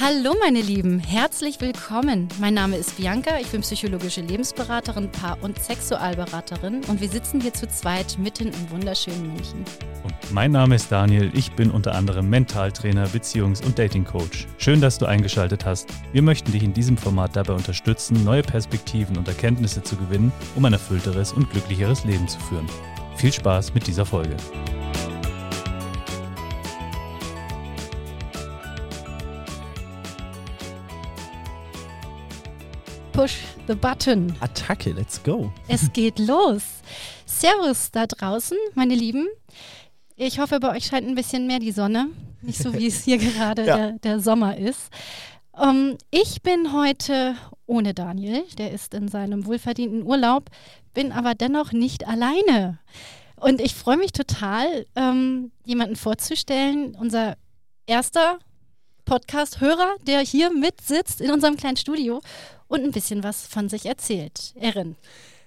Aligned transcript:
Hallo 0.00 0.34
meine 0.40 0.60
Lieben, 0.60 0.98
herzlich 0.98 1.60
willkommen. 1.60 2.28
Mein 2.40 2.54
Name 2.54 2.76
ist 2.76 2.96
Bianca, 2.96 3.38
ich 3.40 3.46
bin 3.46 3.60
psychologische 3.60 4.22
Lebensberaterin, 4.22 5.10
Paar- 5.10 5.38
und 5.40 5.56
Sexualberaterin 5.62 6.82
und 6.88 7.00
wir 7.00 7.08
sitzen 7.08 7.40
hier 7.40 7.54
zu 7.54 7.68
zweit 7.68 8.18
mitten 8.18 8.48
im 8.48 8.70
wunderschönen 8.70 9.28
München. 9.28 9.64
Und 10.02 10.14
mein 10.32 10.50
Name 10.50 10.74
ist 10.74 10.90
Daniel, 10.90 11.30
ich 11.32 11.52
bin 11.52 11.70
unter 11.70 11.94
anderem 11.94 12.28
Mentaltrainer, 12.28 13.06
Beziehungs- 13.06 13.64
und 13.64 13.78
Datingcoach. 13.78 14.48
Schön, 14.58 14.80
dass 14.80 14.98
du 14.98 15.06
eingeschaltet 15.06 15.64
hast. 15.64 15.88
Wir 16.12 16.22
möchten 16.22 16.50
dich 16.50 16.64
in 16.64 16.74
diesem 16.74 16.96
Format 16.96 17.36
dabei 17.36 17.54
unterstützen, 17.54 18.24
neue 18.24 18.42
Perspektiven 18.42 19.16
und 19.16 19.28
Erkenntnisse 19.28 19.84
zu 19.84 19.96
gewinnen, 19.96 20.32
um 20.56 20.64
ein 20.64 20.72
erfüllteres 20.72 21.32
und 21.32 21.48
glücklicheres 21.50 22.04
Leben 22.04 22.26
zu 22.26 22.40
führen. 22.40 22.66
Viel 23.16 23.32
Spaß 23.32 23.74
mit 23.74 23.86
dieser 23.86 24.04
Folge. 24.04 24.36
Push 33.14 33.36
the 33.68 33.74
button. 33.74 34.34
Attacke, 34.40 34.90
let's 34.92 35.22
go. 35.22 35.52
Es 35.68 35.92
geht 35.92 36.18
los. 36.18 36.62
Servus 37.26 37.90
da 37.92 38.06
draußen, 38.06 38.56
meine 38.74 38.94
Lieben. 38.94 39.28
Ich 40.16 40.38
hoffe, 40.40 40.58
bei 40.60 40.76
euch 40.76 40.86
scheint 40.86 41.06
ein 41.06 41.14
bisschen 41.14 41.46
mehr 41.46 41.60
die 41.60 41.70
Sonne. 41.72 42.08
Nicht 42.42 42.58
so, 42.58 42.74
wie 42.74 42.86
es 42.88 43.04
hier 43.04 43.18
gerade 43.18 43.64
Ja. 43.64 43.76
der, 43.76 43.92
der 44.00 44.20
Sommer 44.20 44.56
ist. 44.58 44.90
Ähm, 45.56 45.96
ich 46.10 46.42
bin 46.42 46.72
heute 46.72 47.36
ohne 47.66 47.94
Daniel. 47.94 48.42
Der 48.58 48.72
ist 48.72 48.94
in 48.94 49.06
seinem 49.08 49.46
wohlverdienten 49.46 50.02
Urlaub, 50.02 50.50
bin 50.92 51.12
aber 51.12 51.34
dennoch 51.34 51.70
nicht 51.72 52.06
alleine. 52.08 52.78
Und 53.36 53.60
ich 53.60 53.74
freue 53.74 53.96
mich 53.96 54.12
total, 54.12 54.86
ähm, 54.96 55.52
jemanden 55.64 55.96
vorzustellen. 55.96 56.96
Unser 56.96 57.36
erster 57.86 58.38
Podcast-Hörer, 59.04 59.96
der 60.06 60.20
hier 60.20 60.50
mitsitzt 60.50 61.20
in 61.20 61.30
unserem 61.30 61.56
kleinen 61.56 61.76
Studio 61.76 62.20
und 62.68 62.82
ein 62.82 62.90
bisschen 62.92 63.22
was 63.22 63.46
von 63.46 63.68
sich 63.68 63.86
erzählt. 63.86 64.54
Erin, 64.58 64.96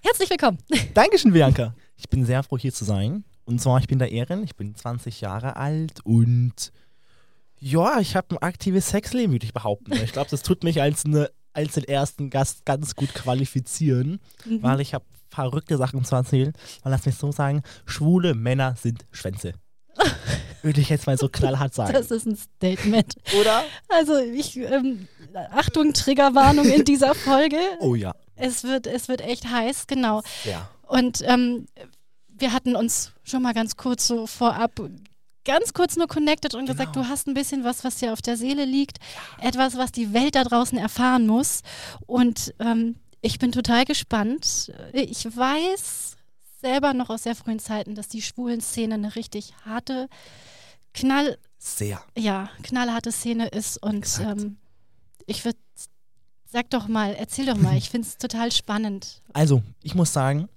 herzlich 0.04 0.30
willkommen. 0.30 0.58
Dankeschön, 0.94 1.34
Bianca. 1.34 1.74
Ich 1.96 2.10
bin 2.10 2.26
sehr 2.26 2.44
froh, 2.44 2.58
hier 2.58 2.74
zu 2.74 2.86
sein. 2.86 3.24
Und 3.46 3.60
zwar, 3.62 3.80
ich 3.80 3.88
bin 3.88 4.00
der 4.00 4.12
Ehren, 4.12 4.44
ich 4.44 4.56
bin 4.56 4.76
20 4.76 5.22
Jahre 5.22 5.56
alt 5.56 6.02
und 6.04 6.72
ja, 7.60 8.00
ich 8.00 8.16
habe 8.16 8.36
ein 8.36 8.38
aktives 8.40 8.90
Sexleben, 8.90 9.32
würde 9.32 9.46
ich 9.46 9.54
behaupten. 9.54 9.94
Ich 9.94 10.12
glaube, 10.12 10.30
das 10.30 10.44
tut 10.44 10.64
mich 10.64 10.82
als, 10.82 11.06
eine, 11.06 11.32
als 11.54 11.74
den 11.74 11.86
ersten 11.86 12.30
Gast 12.30 12.66
ganz 12.66 12.96
gut 12.96 13.14
qualifizieren, 13.14 14.20
Mhm. 14.46 14.62
weil 14.62 14.82
ich 14.82 14.94
habe 14.94 15.06
verrückte 15.30 15.78
Sachen 15.78 16.04
zu 16.06 16.16
erzählen. 16.16 16.54
Und 16.84 16.92
lass 16.92 17.06
mich 17.06 17.16
so 17.16 17.32
sagen, 17.32 17.64
schwule 17.86 18.36
Männer 18.36 18.76
sind 18.76 19.06
Schwänze. 19.12 19.54
würde 20.62 20.82
ich 20.82 20.90
jetzt 20.90 21.08
mal 21.08 21.18
so 21.18 21.30
knallhart 21.30 21.74
sagen. 21.74 21.94
Das 21.94 22.12
ist 22.12 22.26
ein 22.26 22.36
Statement. 22.38 23.16
Oder? 23.40 23.64
Also 23.90 24.18
ich, 24.18 24.58
ähm, 24.58 25.08
Achtung, 25.52 25.94
Triggerwarnung 25.94 26.66
in 26.66 26.84
dieser 26.84 27.16
Folge. 27.16 27.58
Oh 27.80 27.96
ja. 27.96 28.14
Es 28.36 28.64
wird, 28.64 28.88
es 28.88 29.08
wird 29.08 29.22
echt 29.22 29.50
heiß, 29.50 29.88
genau. 29.88 30.22
Ja. 30.44 30.70
Und 30.88 31.22
ähm, 31.26 31.68
wir 32.28 32.54
hatten 32.54 32.76
uns 32.76 33.14
schon 33.24 33.42
mal 33.42 33.54
ganz 33.54 33.76
kurz 33.78 34.08
so 34.08 34.28
vorab 34.28 34.80
ganz 35.44 35.74
kurz 35.74 35.96
nur 35.96 36.08
connected 36.08 36.54
und 36.56 36.66
gesagt, 36.66 36.94
Genau. 36.94 37.06
du 37.06 37.10
hast 37.10 37.26
ein 37.26 37.34
bisschen 37.34 37.64
was, 37.64 37.86
was 37.86 37.96
dir 37.96 38.12
auf 38.12 38.22
der 38.22 38.36
Seele 38.36 38.66
liegt, 38.66 38.98
etwas, 39.42 39.78
was 39.78 39.94
die 39.94 40.14
Welt 40.14 40.36
da 40.36 40.44
draußen 40.44 40.78
erfahren 40.78 41.26
muss. 41.26 41.62
Und 42.06 42.54
ähm, 42.60 42.98
ich 43.22 43.40
bin 43.40 43.54
total 43.54 43.86
gespannt. 43.86 44.74
Ich 44.92 45.26
weiß 45.26 46.17
selber 46.60 46.94
noch 46.94 47.10
aus 47.10 47.24
sehr 47.24 47.36
frühen 47.36 47.60
Zeiten, 47.60 47.96
dass 47.96 48.08
die 48.08 48.22
schwulen 48.22 48.62
Szene 48.62 48.96
eine 48.96 49.16
richtig 49.16 49.54
harte, 49.66 50.08
knall, 50.94 51.38
Sehr. 51.58 52.02
ja, 52.18 52.50
knallharte 52.64 53.12
Szene 53.12 53.48
ist. 53.48 53.82
Und 53.82 54.08
ähm, 54.22 54.58
ich 55.26 55.46
würde, 55.46 55.60
sag 56.46 56.70
doch 56.72 56.88
mal, 56.88 57.14
erzähl 57.14 57.46
doch 57.46 57.58
mal, 57.58 57.78
ich 57.78 57.90
finde 57.90 58.08
es 58.08 58.18
total 58.18 58.52
spannend. 58.52 59.22
Also, 59.34 59.62
ich 59.84 59.94
muss 59.96 60.14
sagen, 60.14 60.50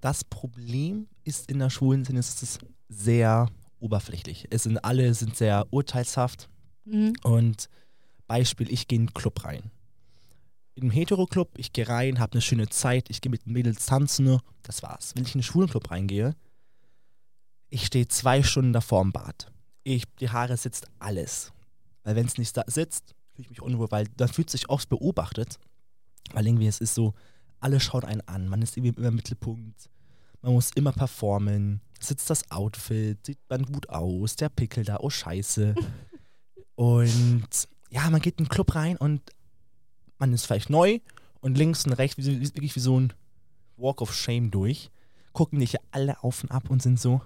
das 0.00 0.24
Problem 0.24 1.08
ist 1.24 1.50
in 1.50 1.58
der 1.58 1.70
schwulen 1.70 2.04
Szene, 2.04 2.20
es 2.20 2.42
ist 2.42 2.58
sehr 2.88 3.48
oberflächlich. 3.80 4.46
Es 4.50 4.64
sind 4.64 4.78
alle 4.84 5.14
sind 5.14 5.36
sehr 5.36 5.66
urteilshaft 5.70 6.48
Mhm. 6.84 7.12
und 7.22 7.68
Beispiel, 8.26 8.68
ich 8.72 8.88
gehe 8.88 8.96
in 8.96 9.02
einen 9.02 9.14
Club 9.14 9.44
rein. 9.44 9.70
In 10.74 10.84
einem 10.84 10.90
Hetero-Club, 10.90 11.50
ich 11.58 11.72
gehe 11.72 11.88
rein, 11.88 12.18
habe 12.18 12.32
eine 12.32 12.40
schöne 12.40 12.68
Zeit, 12.68 13.10
ich 13.10 13.20
gehe 13.20 13.30
mit 13.30 13.44
den 13.44 13.52
Mädels 13.52 13.86
tanzen, 13.86 14.40
das 14.62 14.82
war's. 14.82 15.14
Wenn 15.14 15.24
ich 15.24 15.34
in 15.34 15.38
einen 15.38 15.42
schwulen 15.42 15.68
Club 15.68 15.90
reingehe, 15.90 16.34
ich 17.68 17.86
stehe 17.86 18.08
zwei 18.08 18.42
Stunden 18.42 18.72
davor 18.72 19.02
im 19.02 19.12
Bad. 19.12 19.50
Ich, 19.84 20.04
die 20.20 20.30
Haare 20.30 20.56
sitzt 20.56 20.86
alles. 20.98 21.52
Weil 22.04 22.16
wenn 22.16 22.26
es 22.26 22.38
nicht 22.38 22.56
da 22.56 22.64
sitzt, 22.66 23.14
fühle 23.32 23.44
ich 23.44 23.50
mich 23.50 23.62
unwohl, 23.62 23.90
weil 23.90 24.06
dann 24.16 24.28
fühlt 24.28 24.50
sich 24.50 24.68
oft 24.68 24.88
beobachtet. 24.88 25.58
Weil 26.32 26.46
irgendwie 26.46 26.66
es 26.66 26.80
ist 26.80 26.94
so, 26.94 27.14
alle 27.60 27.80
schauen 27.80 28.04
einen 28.04 28.20
an, 28.22 28.48
man 28.48 28.62
ist 28.62 28.76
irgendwie 28.76 28.98
immer 28.98 29.08
im 29.08 29.16
Mittelpunkt, 29.16 29.88
man 30.40 30.52
muss 30.52 30.70
immer 30.74 30.92
performen, 30.92 31.80
sitzt 32.00 32.28
das 32.28 32.50
Outfit, 32.50 33.24
sieht 33.24 33.38
man 33.48 33.64
gut 33.64 33.88
aus, 33.88 34.36
der 34.36 34.48
Pickel 34.48 34.84
da, 34.84 34.98
oh 35.00 35.10
scheiße. 35.10 35.74
und 36.74 37.68
ja, 37.90 38.10
man 38.10 38.20
geht 38.20 38.38
in 38.38 38.44
den 38.44 38.50
Club 38.50 38.74
rein 38.74 38.96
und 38.96 39.22
man 40.22 40.32
ist 40.34 40.46
vielleicht 40.46 40.70
neu 40.70 41.00
und 41.40 41.58
links 41.58 41.84
und 41.84 41.92
rechts, 41.94 42.16
wie, 42.16 42.22
so- 42.22 42.30
wie, 42.30 42.40
wirklich 42.54 42.76
wie 42.76 42.80
so 42.80 42.98
ein 42.98 43.12
Walk 43.76 44.00
of 44.00 44.14
Shame 44.14 44.50
durch, 44.50 44.90
gucken 45.32 45.58
dich 45.58 45.72
ja 45.72 45.80
alle 45.90 46.22
auf 46.22 46.42
und 46.44 46.50
ab 46.52 46.70
und 46.70 46.80
sind 46.82 47.00
so, 47.00 47.20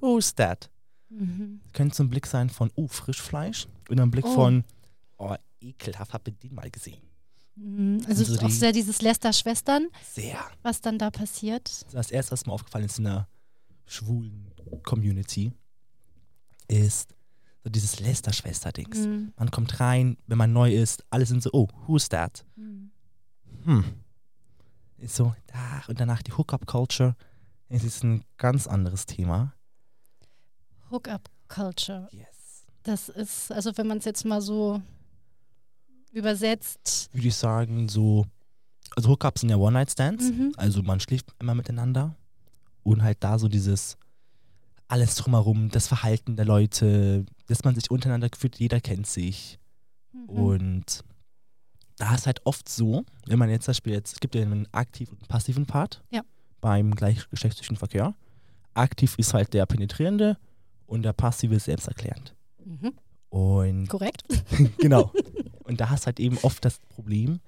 who's 0.00 0.34
that? 0.36 0.70
Mhm. 1.08 1.60
Könnte 1.72 1.96
so 1.96 2.04
ein 2.04 2.10
Blick 2.10 2.26
sein 2.26 2.48
von, 2.50 2.70
oh, 2.76 2.86
Frischfleisch 2.86 3.66
und 3.88 3.98
ein 4.00 4.10
Blick 4.12 4.24
Oh. 4.26 4.34
von, 4.34 4.64
oh, 5.18 5.34
ekelhaft, 5.60 6.12
hab 6.12 6.28
ich 6.28 6.38
den 6.38 6.54
mal 6.54 6.70
gesehen. 6.70 7.02
Mhm. 7.56 7.96
Also, 8.06 8.08
Also 8.10 8.22
es 8.22 8.28
ist 8.30 8.44
auch 8.44 8.50
sehr 8.50 8.72
dieses 8.72 9.02
Lester-Schwestern, 9.02 9.88
Sehr. 10.12 10.38
was 10.62 10.80
dann 10.80 10.98
da 10.98 11.10
passiert. 11.10 11.84
das 11.92 12.10
erste, 12.12 12.30
was 12.32 12.46
mir 12.46 12.52
aufgefallen 12.52 12.84
ist 12.84 12.98
in 12.98 13.04
der 13.04 13.26
schwulen 13.86 14.46
Community, 14.84 15.52
ist 16.68 17.12
so 17.62 17.70
dieses 17.70 18.00
Lester-Schwester-Dings. 18.00 18.98
Mhm. 18.98 19.32
Man 19.36 19.50
kommt 19.50 19.80
rein, 19.80 20.16
wenn 20.26 20.38
man 20.38 20.52
neu 20.52 20.72
ist, 20.72 21.04
alle 21.10 21.26
sind 21.26 21.42
so, 21.42 21.50
oh, 21.52 21.68
who's 21.86 22.08
that? 22.08 22.44
Mhm. 22.56 22.90
Hm. 23.64 23.84
Ist 24.98 25.16
so, 25.16 25.34
ach, 25.52 25.88
und 25.88 26.00
danach 26.00 26.22
die 26.22 26.32
Hookup-Culture. 26.32 27.16
Es 27.68 27.84
ist 27.84 28.02
ein 28.02 28.24
ganz 28.36 28.66
anderes 28.66 29.06
Thema. 29.06 29.54
Hookup-Culture. 30.90 32.08
Yes. 32.12 32.66
Das 32.82 33.08
ist, 33.08 33.52
also 33.52 33.76
wenn 33.76 33.86
man 33.86 33.98
es 33.98 34.04
jetzt 34.06 34.24
mal 34.24 34.40
so 34.40 34.82
übersetzt. 36.12 37.10
Würde 37.12 37.28
ich 37.28 37.36
sagen, 37.36 37.88
so, 37.88 38.26
also 38.96 39.10
Hookups 39.10 39.42
sind 39.42 39.50
ja 39.50 39.56
One-Night-Stands. 39.56 40.30
Mhm. 40.30 40.52
Also 40.56 40.82
man 40.82 40.98
schläft 41.00 41.34
immer 41.38 41.54
miteinander. 41.54 42.16
Und 42.82 43.02
halt 43.02 43.18
da 43.22 43.38
so 43.38 43.46
dieses 43.48 43.98
alles 44.90 45.14
drumherum, 45.14 45.70
das 45.70 45.86
Verhalten 45.88 46.36
der 46.36 46.44
Leute, 46.44 47.24
dass 47.46 47.64
man 47.64 47.74
sich 47.74 47.90
untereinander 47.90 48.28
fühlt, 48.36 48.58
jeder 48.58 48.80
kennt 48.80 49.06
sich. 49.06 49.58
Mhm. 50.12 50.28
Und 50.28 51.04
da 51.96 52.14
ist 52.14 52.26
halt 52.26 52.44
oft 52.44 52.68
so, 52.68 53.04
wenn 53.26 53.38
man 53.38 53.50
jetzt 53.50 53.64
zum 53.64 53.70
Beispiel 53.72 53.92
jetzt, 53.92 54.14
es 54.14 54.20
gibt 54.20 54.34
ja 54.34 54.42
einen 54.42 54.66
aktiven 54.72 55.12
und 55.14 55.22
einen 55.22 55.28
passiven 55.28 55.66
Part 55.66 56.02
Ja. 56.10 56.22
beim 56.60 56.94
gleichgeschlechtlichen 56.94 57.76
Verkehr. 57.76 58.14
Aktiv 58.74 59.14
ist 59.18 59.34
halt 59.34 59.52
der 59.54 59.66
Penetrierende 59.66 60.38
und 60.86 61.02
der 61.02 61.12
Passive 61.12 61.54
ist 61.54 61.64
selbsterklärend. 61.64 62.34
Mhm. 62.64 62.92
Und 63.28 63.88
Korrekt. 63.88 64.24
genau. 64.78 65.12
Und 65.64 65.80
da 65.80 65.88
hast 65.88 66.06
halt 66.06 66.18
eben 66.18 66.36
oft 66.38 66.64
das 66.64 66.80
Problem, 66.80 67.38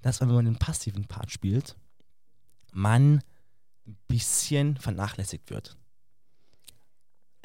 dass 0.00 0.22
wenn 0.22 0.28
man 0.28 0.46
den 0.46 0.56
passiven 0.56 1.04
Part 1.04 1.30
spielt, 1.30 1.76
man 2.72 3.20
ein 3.86 3.98
bisschen 4.08 4.78
vernachlässigt 4.78 5.50
wird. 5.50 5.76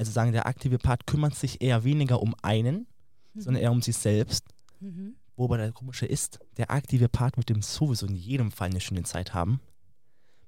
Also 0.01 0.11
sagen, 0.13 0.31
der 0.31 0.47
aktive 0.47 0.79
Part 0.79 1.05
kümmert 1.05 1.35
sich 1.35 1.61
eher 1.61 1.83
weniger 1.83 2.23
um 2.23 2.33
einen, 2.41 2.87
sondern 3.35 3.61
eher 3.61 3.71
um 3.71 3.83
sich 3.83 3.95
selbst. 3.95 4.45
Mhm. 4.79 5.13
Wobei 5.35 5.57
der 5.57 5.71
komische 5.71 6.07
ist, 6.07 6.39
der 6.57 6.71
aktive 6.71 7.07
Part 7.07 7.37
wird 7.37 7.49
dem 7.49 7.61
sowieso 7.61 8.07
in 8.07 8.15
jedem 8.15 8.51
Fall 8.51 8.71
eine 8.71 8.81
schöne 8.81 9.03
Zeit 9.03 9.35
haben. 9.35 9.59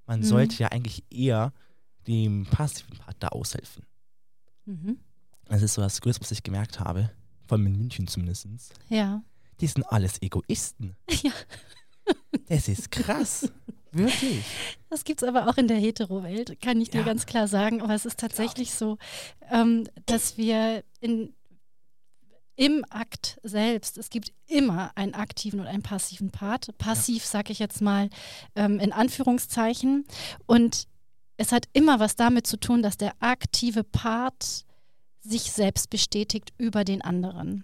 Man 0.07 0.21
Mhm. 0.21 0.23
sollte 0.23 0.55
ja 0.57 0.69
eigentlich 0.69 1.03
eher 1.11 1.53
dem 2.07 2.47
passiven 2.47 2.97
Part 2.97 3.17
da 3.19 3.27
aushelfen. 3.27 3.85
Mhm. 4.65 4.97
Das 5.45 5.61
ist 5.61 5.75
so 5.75 5.83
das 5.83 6.01
Größte, 6.01 6.21
was 6.21 6.31
ich 6.31 6.41
gemerkt 6.41 6.79
habe, 6.79 7.11
vor 7.45 7.59
allem 7.59 7.67
in 7.67 7.77
München 7.77 8.07
zumindest. 8.07 8.47
Ja. 8.89 9.21
Die 9.61 9.67
sind 9.67 9.83
alles 9.83 10.19
Egoisten. 10.21 10.95
Ja. 11.21 11.31
Das 12.47 12.67
ist 12.67 12.89
krass. 12.89 13.51
Wirklich. 13.93 14.43
Das 14.89 15.03
gibt 15.03 15.21
es 15.21 15.27
aber 15.27 15.47
auch 15.47 15.57
in 15.57 15.67
der 15.67 15.77
Hetero-Welt, 15.77 16.59
kann 16.61 16.79
ich 16.81 16.89
dir 16.89 16.99
Ja. 17.01 17.05
ganz 17.05 17.25
klar 17.25 17.47
sagen. 17.47 17.81
Aber 17.81 17.93
es 17.93 18.05
ist 18.05 18.19
tatsächlich 18.19 18.73
so, 18.73 18.97
ähm, 19.51 19.87
dass 20.05 20.37
wir 20.37 20.83
in, 20.99 21.33
im 22.55 22.85
Akt 22.89 23.39
selbst, 23.43 23.97
es 23.97 24.09
gibt 24.09 24.31
immer 24.47 24.91
einen 24.95 25.13
aktiven 25.15 25.59
und 25.59 25.67
einen 25.67 25.81
passiven 25.83 26.29
Part. 26.29 26.77
Passiv 26.77 27.25
sage 27.25 27.51
ich 27.51 27.59
jetzt 27.59 27.81
mal 27.81 28.09
ähm, 28.55 28.79
in 28.79 28.91
Anführungszeichen. 28.91 30.05
Und 30.45 30.87
es 31.37 31.51
hat 31.51 31.65
immer 31.73 31.99
was 31.99 32.15
damit 32.15 32.45
zu 32.45 32.57
tun, 32.59 32.83
dass 32.83 32.97
der 32.97 33.13
aktive 33.19 33.83
Part 33.83 34.65
sich 35.21 35.51
selbst 35.51 35.89
bestätigt 35.89 36.53
über 36.57 36.83
den 36.83 37.01
anderen. 37.01 37.63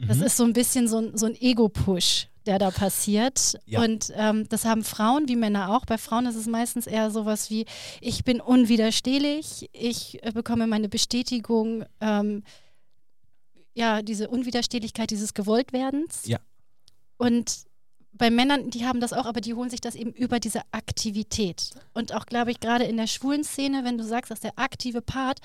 Das 0.00 0.18
Mhm. 0.18 0.22
ist 0.24 0.36
so 0.36 0.44
ein 0.44 0.52
bisschen 0.52 0.88
so 0.88 0.98
ein, 0.98 1.16
so 1.16 1.24
ein 1.26 1.36
Ego-Push, 1.40 2.28
der 2.46 2.58
da 2.58 2.70
passiert. 2.70 3.58
Ja. 3.66 3.82
Und 3.82 4.12
ähm, 4.14 4.48
das 4.48 4.64
haben 4.64 4.84
Frauen 4.84 5.28
wie 5.28 5.36
Männer 5.36 5.74
auch. 5.74 5.86
Bei 5.86 5.98
Frauen 5.98 6.26
ist 6.26 6.36
es 6.36 6.46
meistens 6.46 6.86
eher 6.86 7.10
sowas 7.10 7.50
wie, 7.50 7.66
ich 8.00 8.24
bin 8.24 8.40
unwiderstehlich, 8.40 9.70
ich 9.72 10.22
äh, 10.22 10.32
bekomme 10.32 10.66
meine 10.66 10.88
Bestätigung, 10.88 11.84
ähm, 12.00 12.42
ja, 13.74 14.02
diese 14.02 14.28
Unwiderstehlichkeit 14.28 15.10
dieses 15.10 15.34
Gewolltwerdens. 15.34 16.26
Ja. 16.26 16.38
Und 17.16 17.64
bei 18.12 18.30
Männern, 18.30 18.70
die 18.70 18.86
haben 18.86 19.00
das 19.00 19.12
auch, 19.12 19.26
aber 19.26 19.40
die 19.40 19.54
holen 19.54 19.70
sich 19.70 19.80
das 19.80 19.96
eben 19.96 20.12
über 20.12 20.38
diese 20.38 20.62
Aktivität. 20.70 21.70
Und 21.92 22.14
auch, 22.14 22.26
glaube 22.26 22.52
ich, 22.52 22.60
gerade 22.60 22.84
in 22.84 22.96
der 22.96 23.08
schwulen 23.08 23.42
Szene, 23.42 23.82
wenn 23.84 23.98
du 23.98 24.04
sagst, 24.04 24.30
dass 24.30 24.40
der 24.40 24.56
aktive 24.56 25.02
Part 25.02 25.40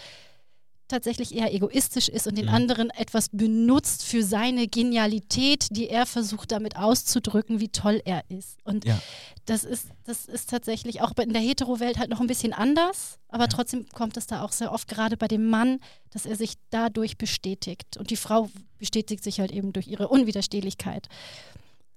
tatsächlich 0.90 1.34
eher 1.34 1.54
egoistisch 1.54 2.10
ist 2.10 2.28
und 2.28 2.38
den 2.38 2.48
Mhm. 2.48 2.54
anderen 2.54 2.90
etwas 2.90 3.30
benutzt 3.30 4.04
für 4.04 4.24
seine 4.24 4.68
Genialität, 4.68 5.68
die 5.72 5.88
er 5.90 6.06
versucht 6.06 6.52
damit 6.52 6.76
auszudrücken, 6.76 7.60
wie 7.62 7.70
toll 7.70 8.02
er 8.04 8.24
ist. 8.30 8.58
Und 8.66 8.84
Ja. 8.86 9.02
das 9.46 9.64
ist, 9.64 9.88
das 10.04 10.26
ist 10.26 10.50
tatsächlich 10.50 11.02
auch 11.02 11.14
in 11.18 11.32
der 11.32 11.42
Hetero-Welt 11.42 11.98
halt 11.98 12.10
noch 12.10 12.20
ein 12.20 12.28
bisschen 12.28 12.52
anders, 12.54 13.20
aber 13.30 13.44
Ja. 13.46 13.48
trotzdem 13.48 13.88
kommt 13.90 14.18
es 14.18 14.28
da 14.28 14.44
auch 14.44 14.52
sehr 14.52 14.72
oft 14.74 14.88
gerade 14.90 15.16
bei 15.16 15.28
dem 15.30 15.48
Mann, 15.50 15.80
dass 16.12 16.26
er 16.26 16.36
sich 16.36 16.56
dadurch 16.72 17.18
bestätigt. 17.18 17.96
Und 17.98 18.10
die 18.10 18.18
Frau 18.18 18.50
bestätigt 18.78 19.24
sich 19.24 19.40
halt 19.40 19.52
eben 19.52 19.72
durch 19.74 19.88
ihre 19.88 20.08
Unwiderstehlichkeit. 20.10 21.08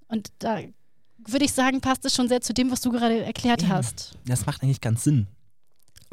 Und 0.07 0.29
da 0.39 0.59
würde 1.25 1.45
ich 1.45 1.53
sagen, 1.53 1.81
passt 1.81 2.05
es 2.05 2.13
schon 2.13 2.27
sehr 2.27 2.41
zu 2.41 2.53
dem, 2.53 2.69
was 2.71 2.81
du 2.81 2.91
gerade 2.91 3.23
erklärt 3.23 3.61
Eben. 3.63 3.71
hast. 3.71 4.11
Das 4.25 4.45
macht 4.45 4.61
eigentlich 4.61 4.81
ganz 4.81 5.03
Sinn. 5.03 5.27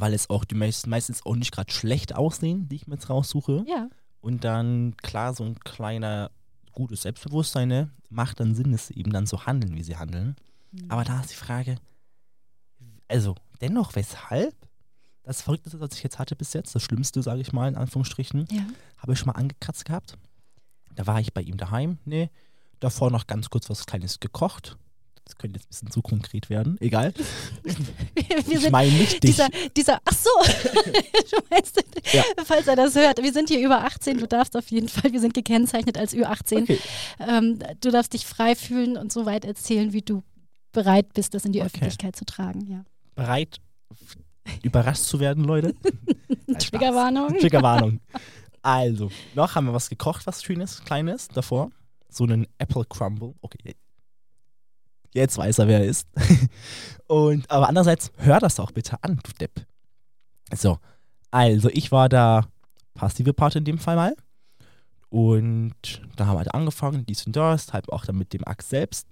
Weil 0.01 0.15
es 0.15 0.31
auch 0.31 0.45
die 0.45 0.55
meisten 0.55 0.91
meistens 0.91 1.25
auch 1.27 1.37
nicht 1.37 1.53
gerade 1.53 1.73
schlecht 1.73 2.15
aussehen, 2.15 2.69
die 2.69 2.77
ich 2.77 2.87
mir 2.87 2.95
jetzt 2.95 3.11
raussuche. 3.11 3.65
Ja. 3.69 3.89
Und 4.21 4.45
dann, 4.45 4.97
klar, 4.99 5.35
so 5.35 5.45
ein 5.45 5.59
kleiner 5.61 6.31
gutes 6.73 7.03
Selbstbewusstsein 7.03 7.69
ne, 7.69 7.91
macht 8.09 8.41
dann 8.41 8.55
Sinn, 8.55 8.73
dass 8.73 8.89
sie 8.89 8.95
eben 8.95 9.13
dann 9.13 9.27
so 9.27 9.47
handeln, 9.47 9.77
wie 9.77 9.83
sie 9.83 9.97
handeln. 9.97 10.37
Aber 10.89 11.05
da 11.05 11.21
ist 11.21 11.31
die 11.31 11.37
Frage, 11.37 11.77
also 13.09 13.35
dennoch, 13.61 13.95
weshalb? 13.95 14.55
Das 15.23 15.43
Verrückteste, 15.43 15.81
was 15.81 15.91
ich 15.95 16.03
jetzt 16.03 16.19
hatte 16.19 16.35
bis 16.35 16.53
jetzt, 16.55 16.75
das 16.75 16.83
Schlimmste, 16.83 17.23
sage 17.23 17.41
ich 17.41 17.53
mal, 17.53 17.69
in 17.69 17.77
Anführungsstrichen, 17.77 18.47
Ja. 18.51 18.63
habe 18.99 19.13
ich 19.13 19.19
schon 19.19 19.27
mal 19.29 19.35
angekratzt 19.39 19.85
gehabt. 19.85 20.17
Da 20.95 21.07
war 21.07 21.21
ich 21.21 21.33
bei 21.35 21.43
ihm 21.43 21.57
daheim, 21.57 21.99
ne, 22.05 22.31
davor 22.81 23.11
noch 23.11 23.27
ganz 23.27 23.51
kurz 23.51 23.69
was 23.69 23.87
Kleines 23.87 24.19
gekocht. 24.21 24.77
Das 25.25 25.37
könnte 25.39 25.59
jetzt 25.59 25.67
ein 25.67 25.69
bisschen 25.71 25.91
zu 25.93 26.03
konkret 26.03 26.51
werden, 26.51 26.77
egal. 26.81 27.13
Ich 28.49 28.71
meine 28.71 28.91
nicht 28.91 29.23
dich. 29.23 29.31
dieser, 29.31 29.49
dieser, 29.77 30.01
ach 30.05 30.13
so, 30.15 30.31
du 31.31 31.37
meinst, 31.51 31.83
Ja. 32.13 32.25
falls 32.45 32.67
er 32.67 32.75
das 32.77 32.95
hört, 32.97 33.23
wir 33.23 33.33
sind 33.33 33.49
hier 33.49 33.65
über 33.65 33.85
18, 33.85 34.19
du 34.19 34.27
darfst 34.27 34.57
auf 34.57 34.69
jeden 34.71 34.89
Fall, 34.89 35.13
wir 35.13 35.21
sind 35.21 35.35
gekennzeichnet 35.35 35.97
als 35.99 36.15
Ü18. 36.15 36.63
Okay. 36.63 36.79
Ähm, 37.21 37.59
du 37.81 37.91
darfst 37.91 38.13
dich 38.13 38.27
frei 38.27 38.55
fühlen 38.57 38.97
und 38.97 39.13
so 39.13 39.25
weit 39.27 39.45
erzählen, 39.45 39.93
wie 39.93 40.03
du 40.03 40.23
bereit 40.73 41.13
bist, 41.15 41.35
das 41.35 41.45
in 41.45 41.53
die 41.53 41.61
Okay. 41.61 41.67
Öffentlichkeit 41.67 42.17
zu 42.17 42.25
tragen. 42.25 42.67
Ja. 42.69 42.85
Bereit, 43.15 43.59
überrascht 44.63 45.03
zu 45.05 45.21
werden, 45.21 45.45
Leute? 45.45 45.75
Triggerwarnung. 46.59 47.39
Triggerwarnung. 47.39 48.01
Also, 48.63 49.11
noch 49.35 49.55
haben 49.55 49.67
wir 49.67 49.73
was 49.75 49.89
gekocht, 49.89 50.27
was 50.27 50.43
Schönes, 50.43 50.85
Kleines 50.85 51.29
davor. 51.29 51.71
So 52.09 52.25
einen 52.25 52.47
Apple 52.59 52.85
Crumble. 52.89 53.35
Okay. 53.41 53.77
Jetzt 55.13 55.39
weiß 55.39 55.59
er, 55.59 55.69
wer 55.69 55.81
er 55.81 55.87
ist. 55.87 56.09
Und, 57.07 57.51
aber 57.51 57.69
andererseits, 57.69 58.13
hör 58.19 58.39
das 58.39 58.61
auch 58.61 58.71
bitte 58.71 59.03
an, 59.03 59.21
du 59.23 59.33
Depp. 59.33 59.67
So, 60.55 60.79
also 61.31 61.69
ich 61.71 61.91
war 61.91 62.09
da 62.09 62.47
passive 62.95 63.33
Part 63.33 63.57
in 63.57 63.65
dem 63.65 63.79
Fall 63.79 63.97
mal. 63.97 64.17
Und 65.09 65.75
da 66.15 66.27
haben 66.27 66.35
wir 66.35 66.39
halt 66.39 66.55
angefangen, 66.55 67.05
dies 67.05 67.27
und 67.27 67.35
das, 67.35 67.73
halt 67.73 67.89
auch 67.93 68.05
dann 68.05 68.17
mit 68.17 68.33
dem 68.33 68.47
Akt 68.47 68.63
selbst. 68.63 69.09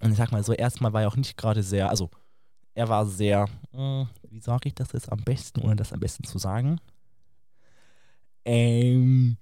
Und 0.00 0.10
ich 0.10 0.16
sag 0.16 0.32
mal 0.32 0.42
so, 0.42 0.52
erstmal 0.52 0.92
war 0.92 1.02
er 1.02 1.08
auch 1.08 1.16
nicht 1.16 1.36
gerade 1.36 1.62
sehr, 1.62 1.88
also 1.88 2.10
er 2.74 2.88
war 2.88 3.06
sehr, 3.06 3.48
äh, 3.72 4.04
wie 4.28 4.40
sage 4.40 4.68
ich 4.68 4.74
das 4.74 4.92
jetzt 4.92 5.12
am 5.12 5.22
besten, 5.22 5.60
ohne 5.60 5.76
das 5.76 5.92
am 5.92 6.00
besten 6.00 6.24
zu 6.24 6.38
sagen? 6.38 6.80
Ähm, 8.44 9.36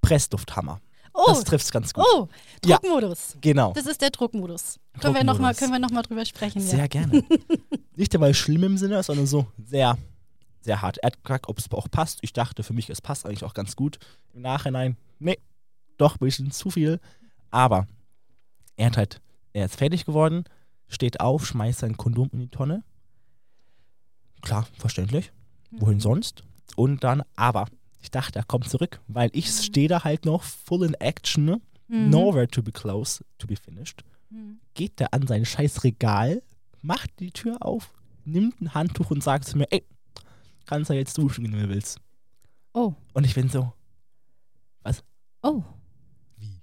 Pressdufthammer. 0.00 0.80
Oh, 1.26 1.32
Das 1.32 1.44
trifft's 1.44 1.70
ganz 1.70 1.92
gut. 1.92 2.04
oh, 2.14 2.28
Ja. 2.64 2.78
Druckmodus. 2.78 3.36
Genau. 3.40 3.72
Das 3.72 3.86
ist 3.86 4.00
der 4.00 4.10
Druckmodus. 4.10 4.78
Können 5.00 5.14
wir 5.14 5.24
nochmal 5.24 5.52
Druckmodus. 5.54 5.80
noch 5.80 5.90
mal 5.90 6.02
drüber 6.02 6.24
sprechen? 6.24 6.60
Sehr 6.60 6.78
ja. 6.80 6.86
gerne. 6.86 7.24
Nicht 7.96 8.14
einmal 8.14 8.34
schlimm 8.34 8.64
im 8.64 8.76
Sinne, 8.78 9.02
sondern 9.02 9.26
so 9.26 9.46
sehr, 9.64 9.98
sehr 10.60 10.80
hart. 10.82 10.98
Er 10.98 11.08
hat 11.08 11.22
gefragt, 11.22 11.48
ob 11.48 11.58
es 11.58 11.70
auch 11.72 11.90
passt. 11.90 12.18
Ich 12.22 12.32
dachte 12.32 12.62
für 12.62 12.72
mich, 12.72 12.88
es 12.90 13.00
passt 13.00 13.26
eigentlich 13.26 13.44
auch 13.44 13.54
ganz 13.54 13.76
gut. 13.76 13.98
Im 14.32 14.42
Nachhinein, 14.42 14.96
nee, 15.18 15.38
doch 15.98 16.14
ein 16.16 16.24
bisschen 16.24 16.50
zu 16.50 16.70
viel. 16.70 17.00
Aber 17.50 17.86
er 18.76 18.86
hat 18.86 18.96
halt, 18.96 19.20
er 19.52 19.66
ist 19.66 19.76
fertig 19.76 20.04
geworden, 20.06 20.44
steht 20.88 21.20
auf, 21.20 21.46
schmeißt 21.46 21.80
sein 21.80 21.96
Kondom 21.96 22.30
in 22.32 22.38
die 22.40 22.48
Tonne. 22.48 22.82
Klar, 24.42 24.66
verständlich. 24.78 25.32
Wohin 25.70 25.96
Mhm. 25.96 26.00
sonst? 26.00 26.44
Und 26.76 27.04
dann, 27.04 27.22
aber 27.36 27.66
ich 28.02 28.10
dachte, 28.10 28.38
er 28.38 28.44
kommt 28.44 28.68
zurück, 28.68 29.00
weil 29.08 29.30
ich 29.32 29.48
stehe 29.50 29.88
da 29.88 30.04
halt 30.04 30.24
noch 30.24 30.42
full 30.42 30.84
in 30.84 30.94
action, 30.94 31.44
ne? 31.44 31.60
Mhm. 31.88 32.10
nowhere 32.10 32.46
to 32.48 32.62
be 32.62 32.70
close, 32.72 33.24
to 33.38 33.46
be 33.46 33.56
finished 33.56 34.04
Mhm. 34.32 34.60
geht 34.74 35.00
der 35.00 35.12
an 35.12 35.26
sein 35.26 35.44
scheiß 35.44 35.82
Regal, 35.82 36.42
macht 36.82 37.18
die 37.18 37.32
Tür 37.32 37.58
auf, 37.66 37.92
nimmt 38.24 38.60
ein 38.60 38.74
Handtuch 38.74 39.10
und 39.10 39.24
sagt 39.24 39.44
zu 39.46 39.58
mir, 39.58 39.66
ey, 39.72 39.84
kannst 40.66 40.88
du 40.88 40.94
jetzt 40.94 41.18
duschen, 41.18 41.44
wenn 41.44 41.50
du 41.60 41.68
willst. 41.68 41.98
Oh, 42.72 42.94
Und 43.12 43.24
ich 43.24 43.34
bin 43.34 43.48
so, 43.48 43.72
oh, 45.42 45.62
wie? 46.36 46.60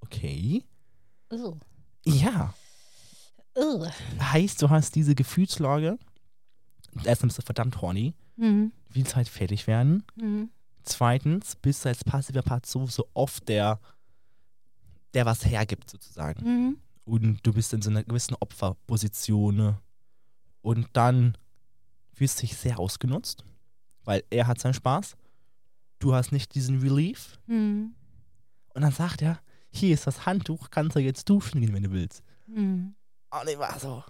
Okay. 0.00 0.64
oh. 1.30 1.56
Ja. 2.04 2.52
Ugh. 3.56 3.88
Heißt, 4.20 4.60
du 4.60 4.68
hast 4.70 4.94
diese 4.94 5.14
Gefühlslage. 5.14 5.98
Erstens 7.04 7.28
bist 7.36 7.38
du 7.38 7.42
verdammt 7.42 7.80
horny, 7.80 8.12
Mhm. 8.36 8.72
willst 8.90 9.14
halt 9.16 9.28
fertig 9.28 9.66
werden. 9.66 10.04
Mhm. 10.16 10.50
Zweitens 10.84 11.54
bist 11.56 11.84
du 11.84 11.88
als 11.90 12.02
passiver 12.04 12.42
Part 12.42 12.66
so, 12.66 12.86
so 12.86 13.06
oft 13.14 13.48
der, 13.48 13.78
der 15.14 15.26
was 15.26 15.44
hergibt, 15.44 15.88
sozusagen. 15.90 16.44
Mhm. 16.44 16.78
und 17.04 17.44
du 17.46 17.52
bist 17.52 17.72
in 17.72 17.82
so 17.82 17.90
einer 17.90 18.04
gewissen 18.04 18.34
Opferposition 18.40 19.56
ne? 19.56 19.78
und 20.60 20.88
dann 20.92 21.36
fühlst 22.12 22.38
du 22.38 22.46
dich 22.46 22.56
sehr 22.56 22.78
ausgenutzt, 22.78 23.44
weil 24.04 24.22
er 24.30 24.46
hat 24.46 24.60
seinen 24.60 24.74
Spaß, 24.74 25.16
du 25.98 26.14
hast 26.14 26.32
nicht 26.32 26.54
diesen 26.54 26.80
Relief 26.80 27.38
Mhm. 27.46 27.94
und 28.74 28.82
dann 28.82 28.92
sagt 28.92 29.22
er, 29.22 29.40
hier 29.70 29.94
ist 29.94 30.06
das 30.06 30.26
Handtuch, 30.26 30.70
kannst 30.70 30.96
du 30.96 31.00
jetzt 31.00 31.28
duschen 31.28 31.60
gehen, 31.60 31.72
wenn 31.74 31.82
du 31.84 31.90
willst. 31.92 32.22
Mhm. 32.46 32.94
Und 33.30 33.48
ich 33.48 33.58
war 33.58 33.78
so, 33.78 34.04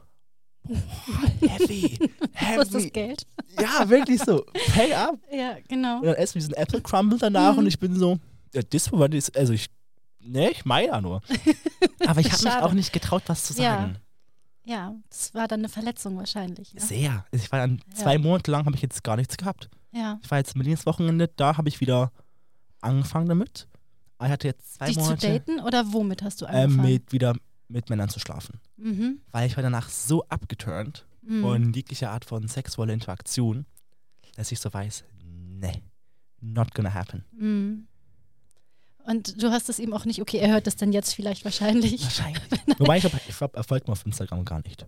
boah, 0.65 0.77
heavy, 1.49 1.99
Wo 1.99 2.61
ist 2.61 2.75
das 2.75 2.83
heavy. 2.83 2.91
Geld? 2.91 3.27
Ja, 3.61 3.89
wirklich 3.89 4.21
so, 4.23 4.45
pay 4.75 4.93
up. 4.95 5.19
Ja, 5.33 5.57
genau. 5.69 5.99
Und 6.01 6.07
dann 6.07 6.15
essen 6.17 6.35
wir 6.37 6.41
diesen 6.41 6.55
Apple 6.55 6.81
Crumble 6.81 7.19
danach 7.19 7.53
Mhm. 7.53 7.59
und 7.61 7.67
ich 7.67 7.79
bin 7.79 7.97
so, 7.97 8.19
ja, 8.55 8.63
das 8.63 8.91
war 8.93 9.09
das, 9.09 9.31
also 9.35 9.53
ich, 9.53 9.67
ne, 10.21 10.51
ich 10.51 10.65
meine 10.65 10.89
ja 10.89 11.01
nur. 11.01 11.21
Aber 12.07 12.21
ich 12.21 12.31
habe 12.33 12.45
mich 12.45 12.53
auch 12.55 12.73
nicht 12.73 12.93
getraut, 12.93 13.23
was 13.27 13.45
zu 13.45 13.55
Ja. 13.55 13.77
sagen. 13.77 13.97
Ja, 14.65 14.95
das 15.11 15.35
war 15.35 15.49
dann 15.49 15.61
eine 15.61 15.69
Verletzung 15.69 16.17
wahrscheinlich. 16.19 16.73
Ne? 16.75 16.81
Sehr. 16.81 17.25
Ich 17.33 17.51
war 17.51 17.59
dann 17.61 17.81
Ja. 17.89 17.95
zwei 17.97 18.19
Monate 18.19 18.51
lang 18.53 18.65
habe 18.65 18.77
ich 18.77 18.83
jetzt 18.83 19.03
gar 19.03 19.17
nichts 19.17 19.37
gehabt. 19.37 19.69
Ja. 19.91 20.21
Ich 20.23 20.31
war 20.31 20.39
jetzt 20.39 20.55
Berlins 20.55 20.87
Wochenende, 20.87 21.29
da 21.37 21.57
habe 21.57 21.69
ich 21.69 21.81
wieder 21.81 22.13
angefangen 22.81 23.29
damit. 23.29 23.67
Ich 24.23 24.29
hatte 24.29 24.47
jetzt 24.49 24.75
zwei 24.75 24.87
Dich 24.87 24.95
zu 24.95 25.01
Monate 25.03 25.27
daten 25.41 25.59
oder 25.61 25.93
womit 25.93 26.23
hast 26.23 26.41
du 26.41 26.45
äh, 26.45 26.49
angefangen? 26.49 26.93
mit 26.93 27.11
wieder 27.13 27.35
mit 27.73 27.91
Männern 27.91 28.09
zu 28.09 28.21
schlafen. 28.21 28.61
mhm. 28.77 29.21
Weil 29.31 29.47
ich 29.49 29.57
war 29.57 29.63
danach 29.63 29.89
so 29.89 30.25
abgeturnt 30.29 31.07
Mhm. 31.25 31.41
von 31.43 31.73
jeglicher 31.73 32.11
Art 32.11 32.25
von 32.25 32.49
sexueller 32.49 32.93
Interaktion, 32.93 33.65
dass 34.37 34.51
ich 34.51 34.59
so 34.59 34.73
weiß, 34.73 35.05
nee, 35.25 35.83
not 36.41 36.75
gonna 36.75 36.93
happen. 36.93 37.25
Mhm. 37.31 37.87
Und 39.05 39.41
du 39.43 39.51
hast 39.51 39.69
es 39.69 39.79
ihm 39.79 39.93
auch 39.95 40.05
nicht, 40.05 40.21
okay, 40.21 40.39
er 40.39 40.53
hört 40.53 40.67
das 40.67 40.75
dann 40.77 40.93
jetzt 40.93 41.15
vielleicht 41.15 41.45
wahrscheinlich. 41.45 42.03
Wahrscheinlich. 42.03 42.43
Wobei 42.79 42.97
ich 42.97 43.03
glaube, 43.03 43.21
ich 43.29 43.37
glaub, 43.37 43.55
er 43.57 43.63
folgt 43.65 43.87
mir 43.87 43.93
auf 43.93 44.05
Instagram 44.07 44.45
gar 44.45 44.63
nicht. 44.63 44.85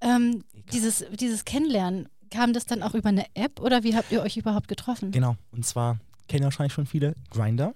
Ähm, 0.00 0.44
dieses, 0.72 1.04
dieses 1.12 1.44
Kennenlernen, 1.44 2.08
kam 2.30 2.52
das 2.52 2.66
dann 2.66 2.82
auch 2.82 2.94
über 2.94 3.10
eine 3.10 3.26
App 3.34 3.60
oder 3.60 3.82
wie 3.84 3.94
habt 3.94 4.10
ihr 4.12 4.22
euch 4.22 4.36
überhaupt 4.36 4.68
getroffen? 4.68 5.10
Genau. 5.12 5.36
Und 5.52 5.64
zwar 5.64 5.98
kennen 6.28 6.44
wahrscheinlich 6.44 6.72
schon 6.72 6.86
viele 6.86 7.14
Grinder. 7.30 7.74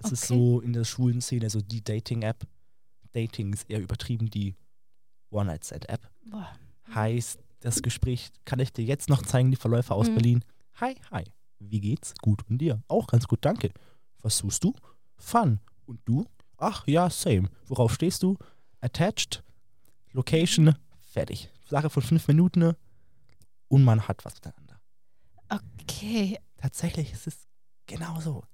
Das 0.00 0.12
ist 0.12 0.24
Okay. 0.30 0.34
so 0.34 0.60
in 0.60 0.72
der 0.72 0.84
schwulen 0.84 1.20
Szene 1.20 1.48
so 1.50 1.60
die 1.60 1.82
Dating-App. 1.82 2.46
Dating 3.16 3.52
ist 3.54 3.68
eher 3.70 3.80
übertrieben 3.80 4.28
die 4.30 4.54
One-Night-Stand-App. 5.30 6.08
Heißt, 6.94 7.38
das 7.60 7.82
Gespräch 7.82 8.30
kann 8.44 8.58
ich 8.60 8.72
dir 8.72 8.84
jetzt 8.84 9.08
noch 9.08 9.22
zeigen, 9.22 9.50
die 9.50 9.56
Verläufe 9.56 9.94
aus 9.94 10.08
Mhm. 10.08 10.14
Berlin. 10.14 10.44
Hi, 10.80 10.94
hi. 11.10 11.24
Wie 11.58 11.80
geht's? 11.80 12.14
Gut. 12.20 12.42
Und 12.50 12.58
dir? 12.58 12.82
Auch 12.88 13.06
ganz 13.06 13.26
gut, 13.26 13.38
danke. 13.44 13.70
Was 14.20 14.38
tust 14.38 14.62
du? 14.62 14.74
Fun. 15.16 15.60
Und 15.86 16.00
du? 16.04 16.26
Ach 16.58 16.86
ja, 16.86 17.08
same. 17.08 17.48
Worauf 17.66 17.94
stehst 17.94 18.22
du? 18.22 18.36
Attached. 18.80 19.42
Location. 20.12 20.74
Fertig. 21.00 21.50
Sache 21.68 21.88
von 21.88 22.02
fünf 22.02 22.28
Minuten. 22.28 22.74
Und 23.68 23.82
man 23.84 24.06
hat 24.06 24.24
was 24.24 24.34
miteinander. 24.34 24.78
Okay. 25.48 26.38
Tatsächlich 26.58 27.12
ist 27.12 27.26
es 27.26 27.48
genau 27.86 28.20
so. 28.20 28.44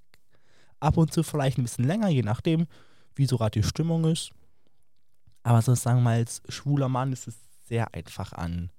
ab 0.80 0.96
und 0.96 1.12
zu 1.12 1.22
vielleicht 1.22 1.58
ein 1.58 1.62
bisschen 1.62 1.84
länger, 1.84 2.08
je 2.08 2.22
nachdem, 2.22 2.66
wie 3.14 3.26
so 3.26 3.36
gerade 3.38 3.60
die 3.60 3.66
Stimmung 3.66 4.04
ist. 4.04 4.30
Aber 5.42 5.60
sozusagen 5.62 6.02
mal 6.02 6.18
als 6.18 6.42
schwuler 6.48 6.88
Mann 6.88 7.12
ist 7.12 7.26
es 7.28 7.34
sehr 7.68 7.92
einfach 7.94 8.32
an. 8.32 8.70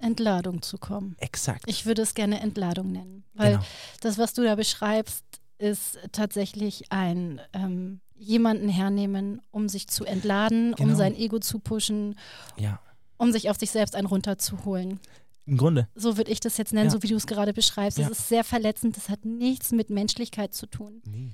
Entladung 0.00 0.62
zu 0.62 0.78
kommen. 0.78 1.14
Exakt. 1.18 1.64
Ich 1.66 1.84
würde 1.86 2.02
es 2.02 2.14
gerne 2.14 2.40
Entladung 2.40 2.90
nennen, 2.92 3.24
weil 3.34 3.52
genau. 3.52 3.64
das, 4.00 4.16
was 4.18 4.32
du 4.32 4.42
da 4.42 4.54
beschreibst, 4.54 5.24
ist 5.58 5.98
tatsächlich 6.12 6.90
ein 6.90 7.40
ähm, 7.52 8.00
jemanden 8.16 8.68
hernehmen, 8.68 9.42
um 9.50 9.68
sich 9.68 9.88
zu 9.88 10.04
entladen, 10.06 10.72
um 10.74 10.86
Genau. 10.86 10.96
sein 10.96 11.14
Ego 11.14 11.38
zu 11.38 11.58
pushen, 11.58 12.18
Ja. 12.56 12.80
um 13.18 13.30
sich 13.32 13.50
auf 13.50 13.58
sich 13.58 13.70
selbst 13.70 13.94
einen 13.94 14.06
runterzuholen. 14.06 15.00
Im 15.46 15.56
Grunde. 15.58 15.88
So 15.94 16.16
würde 16.16 16.30
ich 16.30 16.40
das 16.40 16.56
jetzt 16.56 16.72
nennen, 16.72 16.86
Ja. 16.86 16.90
so 16.92 17.02
wie 17.02 17.08
du 17.08 17.16
es 17.16 17.26
gerade 17.26 17.52
beschreibst. 17.52 17.98
Ja. 17.98 18.08
Das 18.08 18.18
ist 18.20 18.28
sehr 18.28 18.44
verletzend, 18.44 18.96
das 18.96 19.08
hat 19.10 19.24
nichts 19.26 19.70
mit 19.70 19.90
Menschlichkeit 19.90 20.54
zu 20.54 20.66
tun. 20.66 21.02
Nee. 21.04 21.32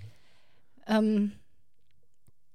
Ähm, 0.88 1.32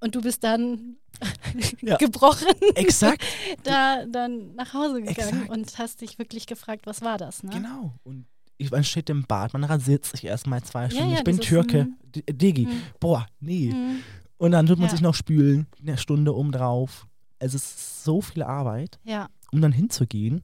und 0.02 0.16
du 0.16 0.22
bist 0.22 0.44
dann 0.44 0.98
Ja. 1.82 1.98
gebrochen 1.98 2.48
Exakt. 2.76 3.24
da 3.64 4.06
dann 4.06 4.56
nach 4.56 4.74
Hause 4.74 5.02
gegangen 5.02 5.44
Exakt. 5.44 5.50
und 5.50 5.78
hast 5.78 6.02
dich 6.02 6.20
wirklich 6.20 6.46
gefragt, 6.48 6.86
was 6.86 7.02
war 7.02 7.18
das, 7.18 7.44
ne? 7.44 7.52
Genau. 7.52 7.94
Und 8.04 8.26
ich, 8.58 8.70
man 8.72 8.84
steht 8.84 9.10
im 9.10 9.24
Bad, 9.24 9.54
man 9.54 9.64
rasiert 9.64 10.06
sich 10.06 10.24
erstmal 10.26 10.62
zwei 10.64 10.90
Stunden. 10.90 11.12
ja, 11.12 11.18
ich 11.18 11.24
bin 11.24 11.40
Türke. 11.40 11.86
mm. 11.86 11.98
D- 12.12 12.24
Digi. 12.34 12.66
Mhm. 12.68 12.82
Boah, 13.00 13.26
nee. 13.40 13.72
Mhm. 13.74 14.04
Und 14.38 14.52
dann 14.52 14.66
tut 14.68 14.78
man 14.78 14.88
Ja. 14.88 14.92
sich 14.92 15.02
noch 15.02 15.16
spülen, 15.16 15.68
eine 15.82 15.98
Stunde 15.98 16.34
um 16.34 16.52
drauf. 16.52 17.08
Es 17.40 17.54
ist 17.54 18.04
so 18.04 18.22
viel 18.22 18.44
Arbeit, 18.44 19.00
Ja, 19.04 19.30
um 19.52 19.62
dann 19.62 19.72
hinzugehen. 19.72 20.42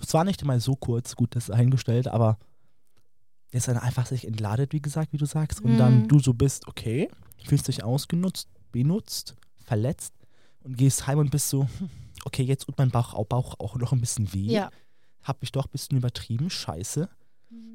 Es 0.00 0.12
war 0.14 0.24
nicht 0.24 0.42
immer 0.42 0.60
so 0.60 0.76
kurz, 0.76 1.14
gut, 1.16 1.34
das 1.36 1.44
ist 1.48 1.54
eingestellt, 1.54 2.08
aber 2.08 2.38
jetzt 3.52 3.68
dann 3.68 3.78
einfach 3.78 4.06
sich 4.06 4.26
entladet, 4.26 4.72
wie 4.72 4.80
gesagt, 4.82 5.12
wie 5.12 5.16
du 5.18 5.26
sagst. 5.26 5.60
Und 5.62 5.78
dann 5.78 6.08
du 6.08 6.18
so 6.18 6.34
bist, 6.34 6.66
okay, 6.68 7.08
fühlst 7.44 7.68
dich 7.68 7.82
ausgenutzt, 7.84 8.48
benutzt, 8.72 9.34
verletzt 9.64 10.14
und 10.62 10.76
gehst 10.76 11.06
heim 11.06 11.18
und 11.18 11.30
bist 11.30 11.48
so, 11.48 11.62
hm, 11.78 11.90
okay, 12.24 12.42
jetzt 12.42 12.64
tut 12.66 12.76
mein 12.78 12.90
Bauch, 12.90 13.14
auch- 13.14 13.26
Bauch 13.26 13.54
auch 13.60 13.76
noch 13.76 13.92
ein 13.92 14.00
bisschen 14.00 14.32
weh. 14.32 14.46
ja. 14.52 14.70
Hab 15.22 15.42
ich 15.42 15.50
doch 15.50 15.66
ein 15.66 15.70
bisschen 15.72 15.96
übertrieben, 15.98 16.50
scheiße. 16.50 17.08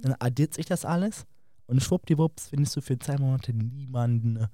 Dann 0.02 0.16
addiert 0.20 0.54
sich 0.54 0.66
das 0.66 0.86
alles 0.86 1.26
und 1.68 1.82
schwuppdiwupps 1.84 2.48
findest 2.50 2.76
du 2.78 2.82
für 2.82 2.98
zwei 2.98 3.18
Monate 3.18 3.54
niemanden 3.54 4.48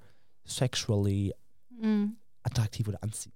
sexually 0.44 1.32
Mhm. 1.70 2.16
attraktiv 2.42 2.88
oder 2.88 3.02
anziehend. 3.02 3.34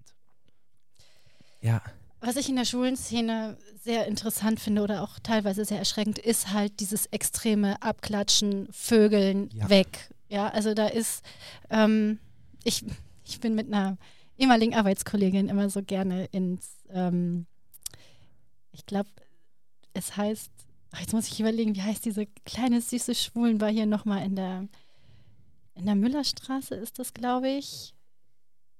Ja, 1.61 1.81
Was 2.25 2.37
ich 2.37 2.49
in 2.49 2.55
der 2.57 2.65
Schulenszene 2.65 3.57
sehr 3.83 4.07
interessant 4.07 4.61
finde 4.61 4.83
oder 4.83 5.03
auch 5.03 5.19
teilweise 5.21 5.65
sehr 5.65 5.79
erschreckend, 5.79 6.19
ist 6.19 6.53
halt 6.53 6.79
dieses 6.81 7.07
extreme 7.07 7.81
Abklatschen, 7.83 8.69
Vögeln 8.73 9.49
Ja. 9.53 9.69
weg. 9.69 10.09
Ja, 10.29 10.49
also 10.49 10.73
da 10.75 10.87
ist, 10.87 11.25
ähm, 11.69 12.19
ich, 12.65 12.85
ich 13.25 13.41
bin 13.41 13.55
mit 13.55 13.69
einer 13.69 13.99
ehemaligen 14.39 14.75
Arbeitskollegin 14.75 15.49
immer 15.49 15.71
so 15.71 15.83
gerne 15.83 16.27
ins, 16.27 16.85
ähm, 16.91 17.47
ich 18.73 18.87
glaube, 18.87 19.11
es 19.95 20.17
heißt, 20.17 20.51
ach, 20.93 21.01
jetzt 21.01 21.13
muss 21.13 21.29
ich 21.29 21.41
überlegen, 21.41 21.77
wie 21.77 21.83
heißt 21.83 22.05
diese 22.05 22.27
kleine 22.45 22.81
süße 22.81 23.15
Schwulenbar 23.15 23.71
hier 23.71 23.87
nochmal 23.87 24.25
in 24.25 24.37
der, 24.37 24.69
in 25.75 25.87
der 25.87 25.95
Müllerstraße 25.95 26.75
ist 26.75 26.99
das, 26.99 27.15
glaube 27.15 27.49
ich. 27.49 27.95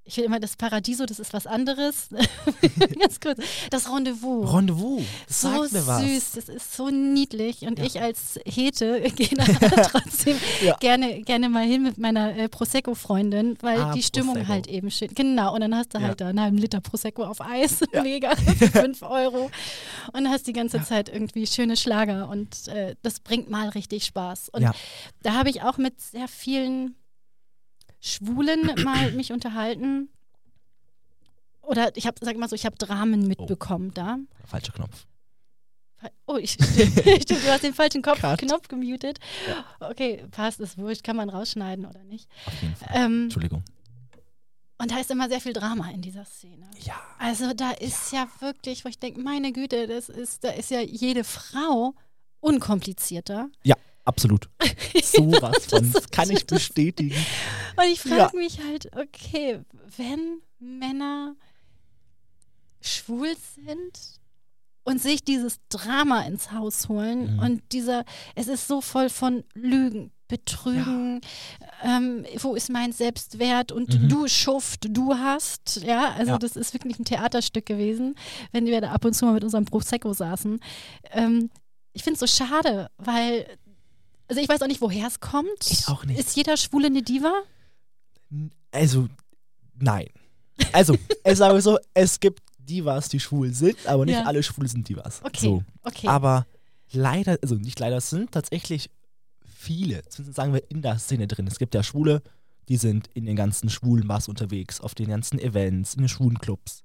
Ich 0.05 0.17
will 0.17 0.25
immer 0.25 0.41
das 0.41 0.57
Paradiso, 0.57 1.07
das 1.07 1.21
ist 1.21 1.33
was 1.33 1.47
anderes. 1.47 2.09
Ganz 3.01 3.21
kurz. 3.21 3.39
Das 3.71 3.89
Rendezvous. 3.89 4.53
Rendezvous, 4.53 5.03
das 5.29 5.41
so 5.41 5.49
mir 5.49 5.87
was. 5.87 6.03
süß, 6.03 6.31
das 6.33 6.49
ist 6.49 6.75
so 6.77 6.91
niedlich. 6.91 7.63
Und 7.63 7.79
Ja. 7.79 7.85
ich 7.85 8.01
als 8.01 8.39
Hete 8.45 9.01
gehe 9.17 9.29
da 9.37 9.45
trotzdem 9.85 10.37
Ja. 10.61 10.77
gerne, 10.81 11.23
gerne 11.23 11.49
mal 11.49 11.65
hin 11.65 11.85
mit 11.85 11.99
meiner 11.99 12.37
äh, 12.37 12.49
Prosecco-Freundin, 12.49 13.57
weil 13.63 13.81
Ah, 13.81 13.93
die 13.93 14.03
Stimmung 14.03 14.35
Prosecco. 14.35 14.53
halt 14.53 14.67
eben 14.67 14.91
schön. 14.91 15.09
Genau, 15.15 15.55
und 15.55 15.61
dann 15.61 15.75
hast 15.77 15.95
du 15.95 15.99
Ja. 15.99 16.09
halt 16.09 16.21
da 16.21 16.29
einen 16.29 16.41
halben 16.41 16.59
Liter 16.59 16.81
Prosecco 16.81 17.23
auf 17.23 17.41
Eis, 17.41 17.79
mega, 18.03 18.35
für 18.35 18.69
5 18.69 19.03
Euro. 19.03 19.51
Und 20.13 20.29
hast 20.29 20.49
die 20.49 20.53
ganze 20.53 20.83
Zeit 20.83 21.09
irgendwie 21.11 21.47
schöne 21.47 21.77
Schlager 21.77 22.29
und 22.29 22.67
äh, 22.69 22.97
das 23.03 23.21
bringt 23.21 23.51
mal 23.51 23.69
richtig 23.69 24.05
Spaß. 24.07 24.49
Und 24.49 24.69
da 25.23 25.35
habe 25.35 25.49
ich 25.49 25.63
auch 25.63 25.79
mit 25.79 26.01
sehr 26.01 26.27
vielen 26.27 26.97
Schwulen 28.03 28.73
mal 28.85 29.13
mich 29.13 29.33
unterhalten. 29.33 30.11
Oder 31.63 31.97
ich 31.97 32.07
habe, 32.07 32.19
sag 32.21 32.37
mal 32.37 32.49
so, 32.49 32.57
ich 32.57 32.67
habe 32.67 32.77
Dramen 32.77 33.27
mitbekommen 33.27 33.95
da. 33.95 34.19
Falscher 34.45 34.73
Knopf. 34.73 35.07
Oh, 36.27 36.37
ich, 36.37 36.53
stimmt, 36.53 37.31
du 37.31 37.37
hast 37.47 37.63
den 37.63 37.75
falschen 37.75 38.03
Kopf, 38.03 38.21
Cut. 38.21 38.41
Knopf 38.41 38.67
gemutet. 38.67 39.21
Okay, 39.79 40.25
passt, 40.33 40.59
ist 40.59 40.77
wurscht, 40.77 41.05
kann 41.05 41.15
man 41.15 41.31
rausschneiden 41.31 41.87
oder 41.87 42.03
nicht. 42.03 42.29
Auf 42.45 42.61
jeden 42.61 42.75
Fall. 42.75 42.89
Ähm, 42.93 43.23
Entschuldigung. 43.25 43.63
und 44.79 44.91
da 44.91 44.99
ist 44.99 45.13
immer 45.13 45.29
sehr 45.29 45.41
viel 45.41 45.53
Drama 45.53 45.91
in 45.91 46.03
dieser 46.03 46.25
Szene. 46.25 46.69
Ja. 46.81 47.01
Also 47.21 47.55
da 47.55 47.71
ist 47.71 48.13
ja, 48.13 48.27
wirklich, 48.41 48.85
wo 48.85 48.89
ich 48.89 48.99
denke, 48.99 49.21
meine 49.21 49.53
Güte, 49.53 49.87
das 49.87 50.09
ist, 50.09 50.43
da 50.43 50.51
ist 50.51 50.73
ja 50.73 50.81
jede 50.81 51.23
Frau 51.23 51.95
unkomplizierter. 52.41 53.49
Absolut. 54.05 54.49
Sowas 55.03 55.67
von. 55.67 55.93
Das 55.93 56.11
kann 56.11 56.31
ich 56.31 56.47
bestätigen. 56.47 57.15
Und 57.77 57.85
ich 57.93 58.01
frage 58.01 58.17
Ja. 58.17 58.31
mich 58.35 58.59
halt, 58.63 58.91
okay, 58.97 59.61
wenn 59.97 60.41
Männer 60.59 61.35
schwul 62.81 63.33
sind 63.55 64.21
und 64.85 65.01
sich 65.01 65.23
dieses 65.25 65.59
Drama 65.69 66.23
ins 66.23 66.51
Haus 66.53 66.89
holen 66.89 67.35
Mhm. 67.35 67.39
und 67.39 67.63
dieser, 67.73 68.05
es 68.35 68.49
ist 68.49 68.67
so 68.67 68.81
voll 68.81 69.09
von 69.09 69.45
Lügen, 69.55 70.11
Betrügen, 70.27 71.21
ähm, 71.85 72.25
wo 72.41 72.55
ist 72.55 72.71
mein 72.71 72.93
Selbstwert 72.93 73.71
und 73.71 74.01
Mhm. 74.03 74.09
du 74.09 74.29
Schuft, 74.29 74.87
du 74.89 75.15
hast, 75.15 75.83
ja, 75.85 76.13
also 76.13 76.33
Ja. 76.33 76.39
das 76.39 76.57
ist 76.57 76.73
wirklich 76.73 76.99
ein 76.99 77.05
Theaterstück 77.05 77.67
gewesen, 77.67 78.15
wenn 78.51 78.65
wir 78.67 78.81
da 78.81 78.93
ab 78.93 79.05
und 79.05 79.13
zu 79.15 79.27
mal 79.27 79.35
mit 79.35 79.45
unserem 79.45 79.67
Prosecco 79.67 80.13
saßen. 80.15 80.59
Ähm, 81.11 81.51
ich 81.93 82.03
finde 82.03 82.15
es 82.15 82.21
so 82.21 82.45
schade, 82.45 82.91
weil, 82.97 83.47
also 84.33 84.41
ich 84.41 84.49
weiß 84.49 84.63
auch 84.63 84.67
nicht, 84.67 84.81
woher 84.81 85.07
es 85.09 85.21
kommt. 85.21 85.71
Ich 85.71 85.89
auch 85.89 86.07
nicht. 86.07 86.19
Ist 86.19 86.35
jeder 86.37 86.57
Schwule 86.57 86.87
eine 86.87 87.03
Diva? 87.03 87.43
Also, 88.71 89.09
nein. 89.79 90.07
Also, 90.73 90.97
es 91.25 91.37
sage 91.37 91.61
so, 91.61 91.79
es 91.93 92.19
gibt 92.19 92.41
Divas, 92.59 93.11
die 93.11 93.21
schwul 93.21 93.53
sind, 93.53 93.87
aber 93.87 94.07
nicht 94.07 94.15
Ja. 94.15 94.25
alle 94.25 94.43
Schwule 94.43 94.69
sind 94.69 94.89
Divas. 94.89 95.21
Okay, 95.23 95.39
So. 95.45 95.63
okay. 95.83 96.07
Aber 96.09 96.47
leider, 96.93 97.39
also 97.43 97.57
nicht 97.57 97.79
leider, 97.79 97.99
es 97.99 98.09
sind 98.09 98.33
tatsächlich 98.33 98.89
viele, 99.45 100.03
zumindest 100.09 100.37
sagen 100.37 100.55
wir 100.55 100.63
in 100.71 100.81
der 100.81 100.99
Szene 100.99 101.27
drin. 101.27 101.47
Es 101.47 101.59
gibt 101.59 101.75
ja 101.75 101.83
Schwule, 101.83 102.23
die 102.71 102.79
sind 102.79 103.09
in 103.13 103.27
den 103.27 103.37
ganzen 103.37 103.69
schwulen 103.69 104.09
Bars 104.09 104.29
unterwegs, 104.29 104.81
auf 104.81 104.95
den 104.95 105.09
ganzen 105.11 105.39
Events, 105.39 105.93
in 105.93 106.01
den 106.05 106.09
schwulen 106.09 106.39
Clubs. 106.39 106.85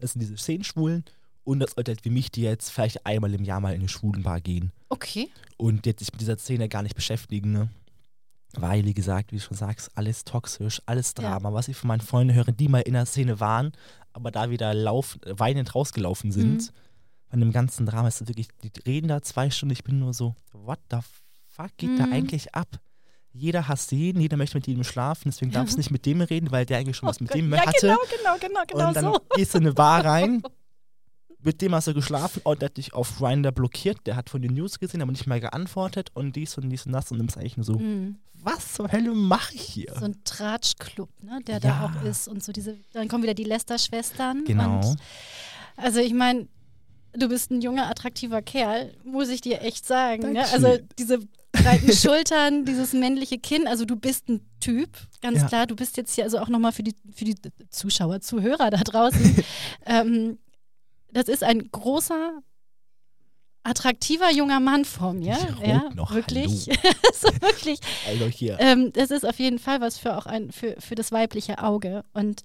Das 0.00 0.12
sind 0.12 0.20
diese 0.20 0.36
Szenenschwulen 0.36 1.04
und 1.44 1.60
das 1.60 1.76
Leute 1.76 1.94
wie 2.02 2.10
mich, 2.10 2.30
die 2.30 2.42
jetzt 2.42 2.70
vielleicht 2.70 3.04
einmal 3.06 3.32
im 3.34 3.44
Jahr 3.44 3.60
mal 3.60 3.74
in 3.74 3.80
eine 3.80 3.88
schwulen 3.88 4.22
Bar 4.22 4.40
gehen 4.40 4.72
okay. 4.88 5.30
und 5.56 5.86
jetzt 5.86 6.00
sich 6.00 6.10
mit 6.12 6.20
dieser 6.20 6.38
Szene 6.38 6.68
gar 6.68 6.82
nicht 6.82 6.94
beschäftigen, 6.96 7.52
ne? 7.52 7.68
Weil, 8.56 8.84
wie 8.84 8.94
gesagt, 8.94 9.32
wie 9.32 9.36
du 9.36 9.42
schon 9.42 9.56
sagst, 9.56 9.90
alles 9.96 10.24
toxisch, 10.24 10.80
alles 10.86 11.12
Ja. 11.18 11.28
Drama. 11.30 11.52
Was 11.52 11.66
ich 11.68 11.76
von 11.76 11.88
meinen 11.88 12.00
Freunden 12.00 12.34
höre, 12.34 12.52
die 12.52 12.68
mal 12.68 12.80
in 12.82 12.92
der 12.92 13.04
Szene 13.04 13.40
waren, 13.40 13.72
aber 14.12 14.30
da 14.30 14.48
wieder 14.50 14.72
lauf, 14.74 15.18
weinend 15.26 15.74
rausgelaufen 15.74 16.30
sind, 16.30 16.62
Mhm. 16.62 17.30
von 17.30 17.40
dem 17.40 17.52
ganzen 17.52 17.84
Drama 17.84 18.06
ist 18.08 18.20
das 18.20 18.28
wirklich, 18.28 18.46
die 18.62 18.70
reden 18.86 19.08
da 19.08 19.22
zwei 19.22 19.50
Stunden, 19.50 19.72
ich 19.72 19.82
bin 19.82 19.98
nur 19.98 20.14
so, 20.14 20.36
what 20.52 20.78
the 20.90 20.98
fuck 21.48 21.76
geht 21.78 21.98
da 21.98 22.06
Mhm. 22.06 22.12
eigentlich 22.12 22.54
ab? 22.54 22.68
Jeder 23.32 23.66
hasst 23.66 23.90
jeden, 23.90 24.20
jeder 24.20 24.36
möchte 24.36 24.56
mit 24.56 24.68
jedem 24.68 24.84
schlafen, 24.84 25.22
deswegen 25.26 25.50
Ja. 25.50 25.58
darfst 25.58 25.74
du 25.74 25.78
nicht 25.78 25.90
mit 25.90 26.06
dem 26.06 26.20
reden, 26.20 26.52
weil 26.52 26.64
der 26.64 26.78
eigentlich 26.78 26.96
schon 26.96 27.08
was 27.08 27.16
Oh 27.20 27.24
mit 27.24 27.32
Gott. 27.32 27.40
dem 27.40 27.52
ja, 27.52 27.66
hatte. 27.66 27.74
genau, 27.80 27.96
genau, 28.08 28.36
genau, 28.40 28.60
genau 28.68 28.88
und 28.88 28.94
dann 28.96 29.04
so. 29.04 29.18
gehst 29.34 29.52
du 29.54 29.58
in 29.58 29.64
eine 29.64 29.74
Bar 29.74 30.04
rein, 30.04 30.42
mit 31.44 31.60
dem 31.62 31.74
hast 31.74 31.86
du 31.86 31.94
geschlafen 31.94 32.40
und 32.44 32.60
der 32.62 32.66
hat 32.70 32.76
dich 32.76 32.94
auf 32.94 33.16
Grindr 33.18 33.52
blockiert, 33.52 33.98
der 34.06 34.16
hat 34.16 34.30
von 34.30 34.42
den 34.42 34.54
News 34.54 34.78
gesehen, 34.78 35.02
aber 35.02 35.12
nicht 35.12 35.26
mehr 35.26 35.40
geantwortet 35.40 36.10
und 36.14 36.34
dies 36.36 36.56
und 36.58 36.68
dies 36.70 36.86
und 36.86 36.92
das 36.92 37.10
und 37.12 37.24
bist 37.24 37.36
eigentlich 37.38 37.56
nur 37.56 37.64
so, 37.64 37.74
Mhm. 37.78 38.16
was 38.42 38.72
zur 38.74 38.90
Hölle 38.90 39.12
mache 39.14 39.54
ich 39.54 39.62
hier? 39.62 39.94
So 39.98 40.06
ein 40.06 40.16
Tratschclub, 40.24 41.10
ne, 41.22 41.40
der 41.46 41.54
Ja. 41.56 41.60
da 41.60 41.84
auch 42.00 42.04
ist 42.04 42.28
und 42.28 42.42
so 42.42 42.52
diese, 42.52 42.76
dann 42.92 43.08
kommen 43.08 43.22
wieder 43.22 43.34
die 43.34 43.44
Lester-Schwestern. 43.44 44.44
genau. 44.44 44.94
Also 45.76 46.00
ich 46.00 46.14
meine, 46.14 46.46
du 47.12 47.28
bist 47.28 47.50
ein 47.50 47.60
junger, 47.60 47.88
attraktiver 47.88 48.42
Kerl, 48.42 48.92
muss 49.04 49.28
ich 49.28 49.40
dir 49.40 49.60
echt 49.62 49.86
sagen. 49.86 50.32
Ne? 50.32 50.44
Also 50.52 50.78
diese 50.98 51.18
breiten 51.52 51.92
Schultern, 51.96 52.64
dieses 52.64 52.92
männliche 52.92 53.38
Kinn, 53.38 53.66
also 53.68 53.84
du 53.84 53.96
bist 53.96 54.28
ein 54.28 54.40
Typ, 54.60 54.88
ganz 55.20 55.40
Ja. 55.40 55.46
klar. 55.48 55.66
Du 55.66 55.76
bist 55.76 55.96
jetzt 55.96 56.14
hier 56.14 56.24
also 56.24 56.38
auch 56.38 56.48
nochmal 56.48 56.72
für 56.72 56.82
die, 56.82 56.94
für 57.14 57.24
die 57.24 57.36
Zuschauer, 57.70 58.20
Zuhörer 58.20 58.70
da 58.70 58.78
draußen. 58.78 59.44
ähm, 59.86 60.38
das 61.14 61.28
ist 61.28 61.42
ein 61.42 61.70
großer, 61.70 62.42
attraktiver 63.62 64.30
junger 64.30 64.60
Mann 64.60 64.84
vor 64.84 65.14
mir. 65.14 65.38
Ja, 65.64 65.90
noch, 65.94 66.12
wirklich. 66.12 66.64
so 67.14 67.28
wirklich. 67.40 67.80
Also 68.06 68.26
hier. 68.26 68.58
Ähm, 68.60 68.92
das 68.92 69.10
ist 69.10 69.26
auf 69.26 69.38
jeden 69.38 69.58
Fall 69.58 69.80
was 69.80 69.96
für 69.96 70.16
auch 70.16 70.26
ein 70.26 70.52
für, 70.52 70.76
für 70.78 70.94
das 70.94 71.12
weibliche 71.12 71.62
Auge. 71.62 72.04
Und 72.12 72.42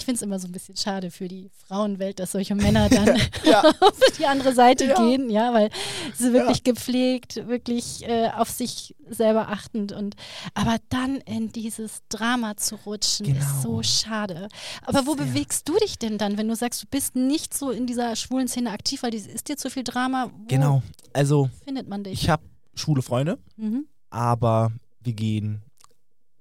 ich 0.00 0.04
finde 0.06 0.16
es 0.16 0.22
immer 0.22 0.38
so 0.38 0.48
ein 0.48 0.52
bisschen 0.52 0.76
schade 0.76 1.10
für 1.10 1.28
die 1.28 1.50
Frauenwelt, 1.66 2.18
dass 2.18 2.32
solche 2.32 2.54
Männer 2.54 2.88
dann 2.88 3.16
Ja. 3.44 3.60
auf 3.80 3.98
die 4.18 4.26
andere 4.26 4.52
Seite 4.54 4.86
Ja. 4.86 4.94
gehen, 4.96 5.30
ja, 5.30 5.52
weil 5.54 5.70
sie 6.14 6.32
wirklich 6.32 6.64
gepflegt, 6.64 7.46
wirklich 7.46 8.02
äh, 8.08 8.30
auf 8.34 8.50
sich 8.50 8.96
selber 9.08 9.48
achtend 9.48 9.92
und 9.92 10.16
aber 10.54 10.76
dann 10.88 11.16
in 11.16 11.52
dieses 11.52 12.00
Drama 12.08 12.56
zu 12.56 12.76
rutschen, 12.76 13.26
ist 13.26 13.46
Genau. 13.48 13.62
so 13.62 13.82
schade. 13.82 14.48
Aber 14.86 15.06
wo 15.06 15.14
Sehr. 15.14 15.26
bewegst 15.26 15.68
du 15.68 15.76
dich 15.78 15.98
denn 15.98 16.18
dann, 16.18 16.36
wenn 16.38 16.48
du 16.48 16.56
sagst, 16.56 16.82
du 16.82 16.86
bist 16.90 17.14
nicht 17.16 17.52
so 17.54 17.70
in 17.70 17.86
dieser 17.86 18.16
schwulen 18.16 18.48
Szene 18.48 18.70
aktiv, 18.70 19.02
weil 19.02 19.10
die, 19.10 19.18
ist 19.18 19.48
dir 19.48 19.56
zu 19.56 19.70
viel 19.70 19.84
Drama? 19.84 20.30
Wo 20.32 20.44
Genau. 20.48 20.82
Also, 21.12 21.50
findet 21.64 21.88
man 21.88 22.04
dich? 22.04 22.22
ich 22.22 22.28
habe 22.30 22.42
schwule 22.74 23.02
Freunde, 23.02 23.38
Mhm. 23.56 23.86
aber 24.10 24.72
wir 25.00 25.12
gehen 25.12 25.62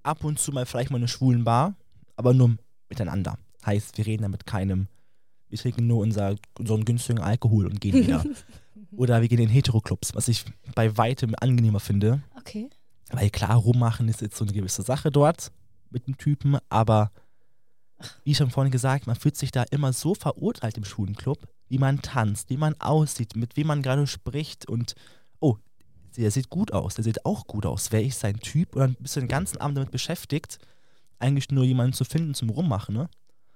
ab 0.04 0.24
und 0.24 0.40
zu 0.40 0.52
mal 0.52 0.66
vielleicht 0.66 0.92
mal 0.92 0.98
in 0.98 1.04
eine 1.04 1.08
schwulen 1.10 1.44
Bar, 1.44 1.76
aber 2.16 2.34
nur 2.34 2.56
miteinander. 2.90 3.38
Heißt, 3.66 3.98
wir 3.98 4.06
reden 4.06 4.24
dann 4.24 4.32
mit 4.32 4.46
keinem. 4.46 4.88
Wir 5.50 5.58
trinken 5.58 5.88
nur 5.88 6.00
unser, 6.00 6.36
unseren 6.58 6.86
günstigen 6.86 7.20
Alkohol 7.20 7.66
und 7.66 7.82
gehen 7.82 7.96
wieder. 7.96 8.24
Oder 8.92 9.22
wir 9.22 9.28
gehen 9.28 9.40
in 9.40 9.50
Heteroclubs, 9.50 10.16
was 10.16 10.28
ich 10.28 10.46
bei 10.76 10.98
weitem 10.98 11.36
angenehmer 11.40 11.80
finde. 11.80 12.22
Okay. 12.38 12.70
Weil 13.12 13.30
klar, 13.30 13.56
rummachen 13.56 14.08
ist 14.08 14.22
jetzt 14.22 14.38
so 14.38 14.46
eine 14.46 14.54
gewisse 14.54 14.82
Sache 14.82 15.12
dort 15.12 15.52
mit 15.90 16.08
dem 16.08 16.18
Typen, 16.18 16.58
aber 16.70 17.12
wie 18.24 18.36
schon 18.36 18.50
vorhin 18.50 18.72
gesagt, 18.72 19.08
man 19.08 19.16
fühlt 19.16 19.36
sich 19.36 19.52
da 19.52 19.64
immer 19.64 19.94
so 19.94 20.16
verurteilt 20.16 20.78
im 20.78 20.86
Schulenclub, 20.86 21.48
wie 21.68 21.78
man 21.78 22.02
tanzt, 22.02 22.50
wie 22.50 22.58
man 22.58 22.80
aussieht, 22.80 23.36
mit 23.36 23.58
wem 23.58 23.68
man 23.68 23.82
gerade 23.82 24.08
spricht 24.08 24.68
und 24.68 24.96
oh, 25.40 25.58
der 26.16 26.32
sieht 26.32 26.50
gut 26.50 26.72
aus, 26.72 26.96
der 26.96 27.04
sieht 27.04 27.26
auch 27.26 27.46
gut 27.48 27.66
aus. 27.66 27.92
Wäre 27.92 28.04
ich 28.04 28.16
sein 28.16 28.40
Typ? 28.40 28.76
Und 28.76 28.82
dann 28.82 28.96
bist 29.00 29.16
du 29.16 29.20
den 29.20 29.30
ganzen 29.30 29.58
Abend 29.58 29.78
damit 29.78 29.92
beschäftigt, 29.92 30.60
eigentlich 31.20 31.50
nur 31.50 31.64
jemanden 31.64 31.94
zu 31.94 32.06
finden 32.06 32.34
zum 32.34 32.50
Rummachen, 32.50 32.96
ne? 32.96 33.10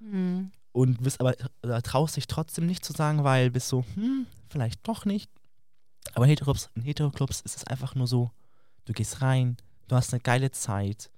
Mhm. 0.04 0.52
Und 0.72 1.04
bist 1.04 1.20
aber, 1.20 1.36
da 1.62 1.82
traust 1.82 2.16
dich 2.18 2.28
trotzdem 2.28 2.66
nicht 2.66 2.84
zu 2.84 2.94
sagen, 2.94 3.24
weil 3.24 3.52
bist 3.52 3.68
so, 3.68 3.86
hm, 3.96 4.26
vielleicht 4.50 4.88
doch 4.88 5.06
nicht. 5.06 5.30
Aber 6.16 6.26
in 6.26 6.30
Heteroclubs, 6.30 6.70
in 6.76 6.82
Heteroclubs 6.82 7.42
ist 7.42 7.56
es 7.58 7.68
einfach 7.68 7.96
nur 7.96 8.08
so, 8.08 8.32
du 8.86 8.94
gehst 8.94 9.22
rein, 9.22 9.58
du 9.88 9.96
hast 9.96 10.14
eine 10.14 10.20
geile 10.22 10.52
Zeit, 10.52 11.10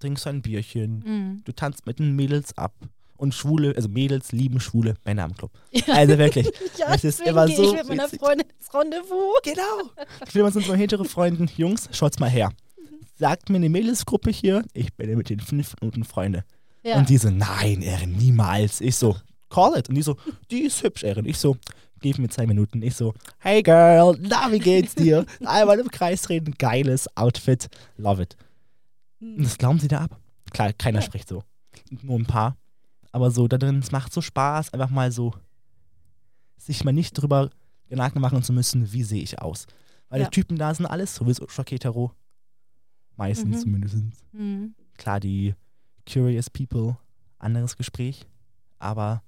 trinkst 0.00 0.26
ein 0.26 0.42
Bierchen, 0.42 0.98
Mhm. 1.04 1.42
du 1.44 1.52
tanzt 1.52 1.86
mit 1.86 1.98
den 1.98 2.16
Mädels 2.16 2.56
ab. 2.58 2.74
Und 3.16 3.32
Schwule, 3.32 3.74
also 3.76 3.88
Mädels 3.88 4.32
lieben 4.32 4.58
schwule 4.58 4.94
Männer 5.04 5.24
im 5.26 5.34
Club. 5.34 5.52
Ja. 5.70 5.94
Also 5.94 6.18
wirklich. 6.18 6.50
Ja, 6.78 6.92
es 6.94 7.04
ist 7.04 7.20
immer 7.20 7.46
so 7.46 7.62
ich 7.62 7.72
mit 7.72 7.88
meiner. 7.88 8.08
Freundin 8.08 8.48
ins 8.58 8.74
Rendezvous. 8.74 9.38
Genau. 9.44 9.90
Ich 10.26 10.34
will 10.34 10.42
mal 10.42 10.50
zu 10.52 10.58
unseren 10.58 10.76
hetero 10.76 11.04
Freunden, 11.04 11.48
Jungs, 11.56 11.88
schaut's 11.92 12.18
mal 12.18 12.28
her. 12.28 12.50
Sagt 13.16 13.48
mir 13.50 13.56
eine 13.56 13.68
Mädelsgruppe 13.68 14.30
hier, 14.30 14.64
ich 14.72 14.92
bin 14.94 15.16
mit 15.16 15.30
den 15.30 15.38
fünf 15.38 15.76
Minuten 15.80 16.02
Freunde. 16.04 16.44
Ja. 16.84 16.98
Und 16.98 17.08
die 17.08 17.16
so, 17.18 17.30
nein, 17.30 17.82
Erin, 17.82 18.12
niemals. 18.12 18.80
Ich 18.80 18.96
so, 18.96 19.16
call 19.48 19.78
it. 19.78 19.88
Und 19.88 19.94
die 19.94 20.02
so, 20.02 20.16
die 20.50 20.60
ist 20.64 20.82
hübsch, 20.82 21.02
Erin. 21.02 21.24
Ich 21.24 21.38
so, 21.38 21.56
gib 22.00 22.18
mir 22.18 22.28
zwei 22.28 22.46
Minuten. 22.46 22.82
Ich 22.82 22.94
so, 22.94 23.14
hey 23.38 23.62
girl, 23.62 24.16
na, 24.20 24.52
wie 24.52 24.58
geht's 24.58 24.94
dir? 24.94 25.24
Einmal 25.44 25.78
im 25.80 25.90
Kreis 25.90 26.28
reden, 26.28 26.54
geiles 26.58 27.08
Outfit, 27.16 27.68
love 27.96 28.22
it. 28.22 28.36
Und 29.20 29.42
das 29.44 29.56
glauben 29.56 29.80
sie 29.80 29.88
da 29.88 30.02
ab. 30.02 30.20
Klar, 30.52 30.72
keiner 30.74 31.00
Ja. 31.00 31.06
spricht 31.06 31.28
so. 31.28 31.42
Nur 32.02 32.18
ein 32.18 32.26
paar. 32.26 32.56
Aber 33.12 33.30
so, 33.30 33.48
da 33.48 33.56
drin, 33.58 33.78
es 33.78 33.90
macht 33.92 34.12
so 34.12 34.20
Spaß, 34.20 34.74
einfach 34.74 34.90
mal 34.90 35.10
so, 35.10 35.32
sich 36.58 36.84
mal 36.84 36.92
nicht 36.92 37.12
drüber 37.14 37.50
Gedanken 37.88 38.20
machen 38.20 38.42
zu 38.42 38.52
müssen, 38.52 38.92
wie 38.92 39.02
sehe 39.04 39.22
ich 39.22 39.40
aus. 39.40 39.66
Weil 40.10 40.20
Ja. 40.20 40.26
die 40.28 40.30
Typen 40.34 40.56
da 40.58 40.74
sind 40.74 40.86
alles 40.86 41.14
sowieso 41.14 41.48
schock 41.48 41.70
hetero. 41.70 42.12
Meistens 43.16 43.56
Mhm. 43.56 43.60
zumindest. 43.60 43.96
Mhm. 44.32 44.74
Klar, 44.98 45.20
die 45.20 45.54
Curious 46.10 46.50
People, 46.50 46.96
anderes 47.38 47.76
Gespräch. 47.76 48.26
Aber 48.78 49.22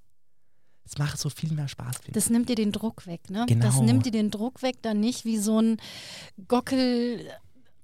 es 0.85 0.99
macht 0.99 1.19
so 1.19 1.31
viel 1.31 1.53
mehr 1.53 1.69
Spaß. 1.69 1.97
Das 2.13 2.31
nimmt 2.31 2.49
dir 2.49 2.55
den 2.57 2.73
Druck 2.73 3.07
weg, 3.07 3.29
ne? 3.31 3.45
Genau. 3.49 3.65
Das 3.65 3.81
nimmt 3.81 4.07
dir 4.07 4.13
den 4.13 4.31
Druck 4.31 4.63
weg, 4.63 4.77
dann 4.83 5.01
nicht 5.01 5.25
wie 5.25 5.39
so 5.39 5.61
ein 5.61 5.79
Gockel 6.49 7.27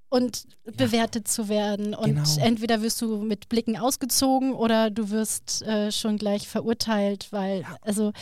und 0.08 0.46
bewertet 0.76 1.26
zu 1.26 1.48
werden. 1.48 1.94
Und 1.94 2.14
Genau. 2.14 2.36
entweder 2.40 2.82
wirst 2.82 3.00
du 3.00 3.22
mit 3.22 3.48
Blicken 3.48 3.76
ausgezogen 3.78 4.52
oder 4.52 4.90
du 4.90 5.10
wirst 5.10 5.62
äh, 5.62 5.90
schon 5.90 6.18
gleich 6.18 6.46
verurteilt, 6.48 7.28
weil, 7.32 7.64
also 7.80 8.12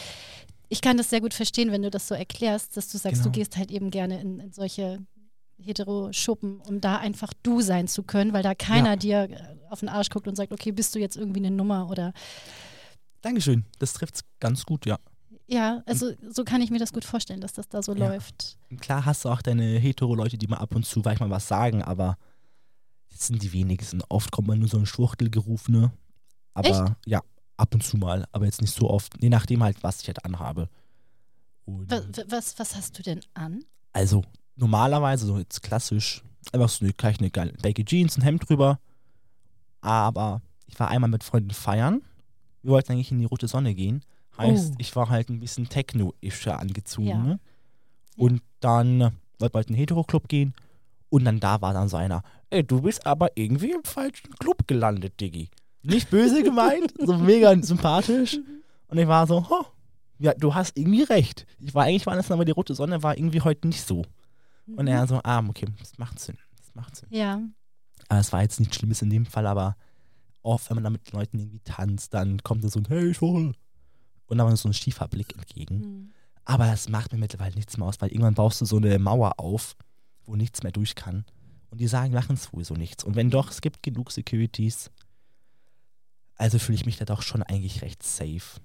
ich 0.69 0.81
kann 0.81 0.97
das 0.97 1.11
sehr 1.11 1.21
gut 1.21 1.35
verstehen, 1.35 1.73
wenn 1.73 1.83
du 1.83 1.91
das 1.91 2.07
so 2.07 2.15
erklärst, 2.15 2.77
dass 2.77 2.89
du 2.89 2.97
sagst, 2.99 3.21
du 3.21 3.25
Genau. 3.25 3.33
gehst 3.33 3.57
halt 3.57 3.73
eben 3.73 3.91
gerne 3.91 4.21
in, 4.21 4.39
in 4.39 4.53
solche 4.53 5.01
Hetero-Schuppen, 5.63 6.61
um 6.61 6.81
da 6.81 6.97
einfach 6.99 7.33
du 7.43 7.61
sein 7.61 7.89
zu 7.89 8.03
können, 8.03 8.33
weil 8.33 8.43
da 8.43 8.55
keiner 8.55 8.91
Ja. 8.91 8.97
dir 8.97 9.23
äh, 9.31 9.57
auf 9.69 9.81
den 9.81 9.89
Arsch 9.89 10.11
guckt 10.11 10.27
und 10.29 10.37
sagt, 10.37 10.53
okay, 10.53 10.73
bist 10.73 10.95
du 10.95 10.99
jetzt 10.99 11.17
irgendwie 11.17 11.41
eine 11.41 11.51
Nummer 11.51 11.89
oder 11.91 12.13
Dankeschön. 13.23 13.65
Das 13.79 13.93
trifft 13.93 14.21
ganz 14.41 14.65
gut, 14.65 14.87
ja. 14.87 14.99
ja, 15.47 15.83
also 15.87 16.13
so 16.31 16.43
kann 16.45 16.63
ich 16.63 16.71
mir 16.71 16.79
das 16.79 16.93
gut 16.93 17.05
vorstellen, 17.05 17.41
dass 17.41 17.53
das 17.53 17.69
da 17.69 17.83
so 17.83 17.93
Ja. 17.95 18.09
läuft. 18.09 18.57
Und 18.71 18.81
klar 18.81 19.05
hast 19.05 19.25
du 19.25 19.29
auch 19.29 19.43
deine 19.43 19.79
hetero-Leute, 19.79 20.39
die 20.39 20.47
mal 20.47 20.57
ab 20.57 20.75
und 20.75 20.87
zu 20.87 21.03
vielleicht 21.03 21.21
mal 21.21 21.29
was 21.31 21.47
sagen, 21.47 21.83
aber 21.83 22.17
das 23.11 23.27
sind 23.27 23.43
die 23.43 23.53
wenigsten. 23.53 24.03
Oft 24.09 24.31
kommt 24.33 24.49
man 24.49 24.59
nur 24.59 24.69
so 24.69 24.79
ein 24.79 24.87
Schwuchtelgerufene. 24.87 25.93
Aber 26.55 26.69
Echt? 26.69 26.83
ja, 27.07 27.21
ab 27.57 27.75
und 27.75 27.83
zu 27.85 27.97
mal, 27.99 28.25
aber 28.33 28.47
jetzt 28.47 28.63
nicht 28.63 28.75
so 28.75 28.89
oft. 28.89 29.13
Je 29.23 29.29
nachdem 29.29 29.63
halt, 29.63 29.83
was 29.83 30.01
ich 30.01 30.07
halt 30.09 30.25
anhabe. 30.25 30.69
Und 31.67 31.91
Was, 31.91 32.05
was, 32.29 32.59
was 32.59 32.77
hast 32.77 32.99
du 32.99 33.03
denn 33.03 33.21
an? 33.35 33.65
Also 33.93 34.23
normalerweise 34.57 35.27
so 35.27 35.39
jetzt 35.39 35.63
klassisch 35.63 36.23
einfach 36.53 36.69
so 36.69 36.85
eine, 36.85 36.93
gleich 36.95 37.19
eine 37.21 37.31
geile 37.31 37.53
Baggy 37.63 37.85
Jeans, 37.85 38.17
ein 38.17 38.23
Hemd 38.23 38.49
drüber. 38.49 38.79
Aber 39.81 40.43
ich 40.67 40.79
war 40.79 40.89
einmal 40.89 41.11
mit 41.11 41.25
Freunden 41.25 41.51
feiern. 41.51 42.03
Wir 42.63 42.73
wollten 42.73 42.93
eigentlich 42.93 43.11
in 43.11 43.19
die 43.19 43.25
rote 43.25 43.49
Sonne 43.49 43.75
gehen. 43.75 44.05
Heißt, 44.37 44.73
Oh. 44.73 44.77
ich 44.79 44.95
war 44.97 45.09
halt 45.09 45.29
ein 45.29 45.41
bisschen 45.41 45.69
techno-ischer 45.69 46.59
angezogen. 46.59 47.09
Ja. 47.09 47.17
Ne? 47.19 47.41
Und 48.17 48.43
dann 48.61 49.01
wollten 49.39 49.55
wir 49.55 49.59
halt 49.59 49.69
in 49.69 49.75
den 49.75 49.81
Hetero-Club 49.81 50.29
gehen. 50.29 50.55
Und 51.09 51.25
dann 51.25 51.41
da 51.41 51.61
war 51.61 51.73
dann 51.73 51.89
so 51.89 51.97
einer, 51.97 52.23
ey, 52.51 52.63
du 52.63 52.83
bist 52.83 53.07
aber 53.07 53.31
irgendwie 53.35 53.73
im 53.73 53.83
falschen 53.85 54.31
Club 54.39 54.69
gelandet, 54.69 55.21
Diggi. 55.21 55.49
Nicht 55.83 56.11
böse 56.11 56.43
gemeint, 56.45 56.93
so 56.99 57.17
mega 57.17 57.55
sympathisch. 57.63 58.39
Und 58.89 58.99
ich 58.99 59.09
war 59.09 59.27
so, 59.27 59.45
oh, 59.51 59.65
ja, 60.19 60.35
du 60.35 60.55
hast 60.55 60.77
irgendwie 60.77 61.03
recht. 61.03 61.47
Ich 61.59 61.75
war 61.75 61.85
eigentlich 61.85 62.07
woanders, 62.07 62.31
aber 62.31 62.45
die 62.45 62.53
rote 62.53 62.75
Sonne 62.75 63.03
war 63.03 63.17
irgendwie 63.17 63.41
heute 63.41 63.67
nicht 63.67 63.83
so. 63.87 64.05
Und 64.77 64.87
er 64.87 65.07
so, 65.07 65.21
ah, 65.23 65.45
okay, 65.49 65.67
das 65.79 65.99
macht 65.99 66.19
Sinn. 66.19 66.39
Das 66.57 66.75
macht 66.75 66.97
Sinn. 66.97 67.09
Ja, 67.11 67.41
Aber 68.09 68.21
es 68.21 68.33
war 68.33 68.43
jetzt 68.43 68.61
nichts 68.61 68.77
Schlimmes 68.77 69.03
in 69.03 69.11
dem 69.11 69.27
Fall, 69.27 69.47
aber 69.47 69.77
oft, 70.43 70.69
wenn 70.71 70.77
man 70.77 70.85
da 70.85 70.91
mit 70.91 71.11
Leuten 71.13 71.39
irgendwie 71.39 71.61
tanzt, 71.61 72.15
dann 72.15 72.43
kommt 72.43 72.65
da 72.65 72.69
so 72.69 72.81
ein 72.81 72.87
Hey, 72.89 73.15
schwul. 73.15 73.55
Und 74.27 74.39
dann 74.39 74.47
war 74.47 74.57
so 74.57 74.69
ein 74.69 74.75
schiefer 74.75 75.09
Blick 75.09 75.35
entgegen. 75.35 75.79
Mhm. 75.79 76.11
Aber 76.45 76.67
das 76.67 76.89
macht 76.89 77.13
mir 77.13 77.19
mittlerweile 77.19 77.55
nichts 77.55 77.77
mehr 77.77 77.87
aus, 77.87 78.01
weil 78.01 78.11
irgendwann 78.11 78.35
baust 78.35 78.61
du 78.61 78.65
so 78.65 78.77
eine 78.77 78.99
Mauer 78.99 79.39
auf, 79.39 79.77
wo 80.25 80.37
nichts 80.37 80.63
mehr 80.63 80.73
durch 80.73 80.95
kann. 80.95 81.25
Und 81.71 81.81
die 81.81 81.87
sagen, 81.87 82.13
machen 82.13 82.37
sowieso 82.37 82.75
nichts. 82.75 83.05
Und 83.05 83.17
wenn 83.17 83.31
doch, 83.31 83.51
es 83.51 83.61
gibt 83.61 83.83
genug 83.83 84.11
Securities. 84.11 84.91
Also 86.37 86.59
fühle 86.59 86.77
ich 86.77 86.87
mich 86.87 86.97
da 86.97 87.05
doch 87.05 87.23
schon 87.23 87.43
eigentlich 87.43 87.83
recht 87.83 88.03
safe. 88.03 88.61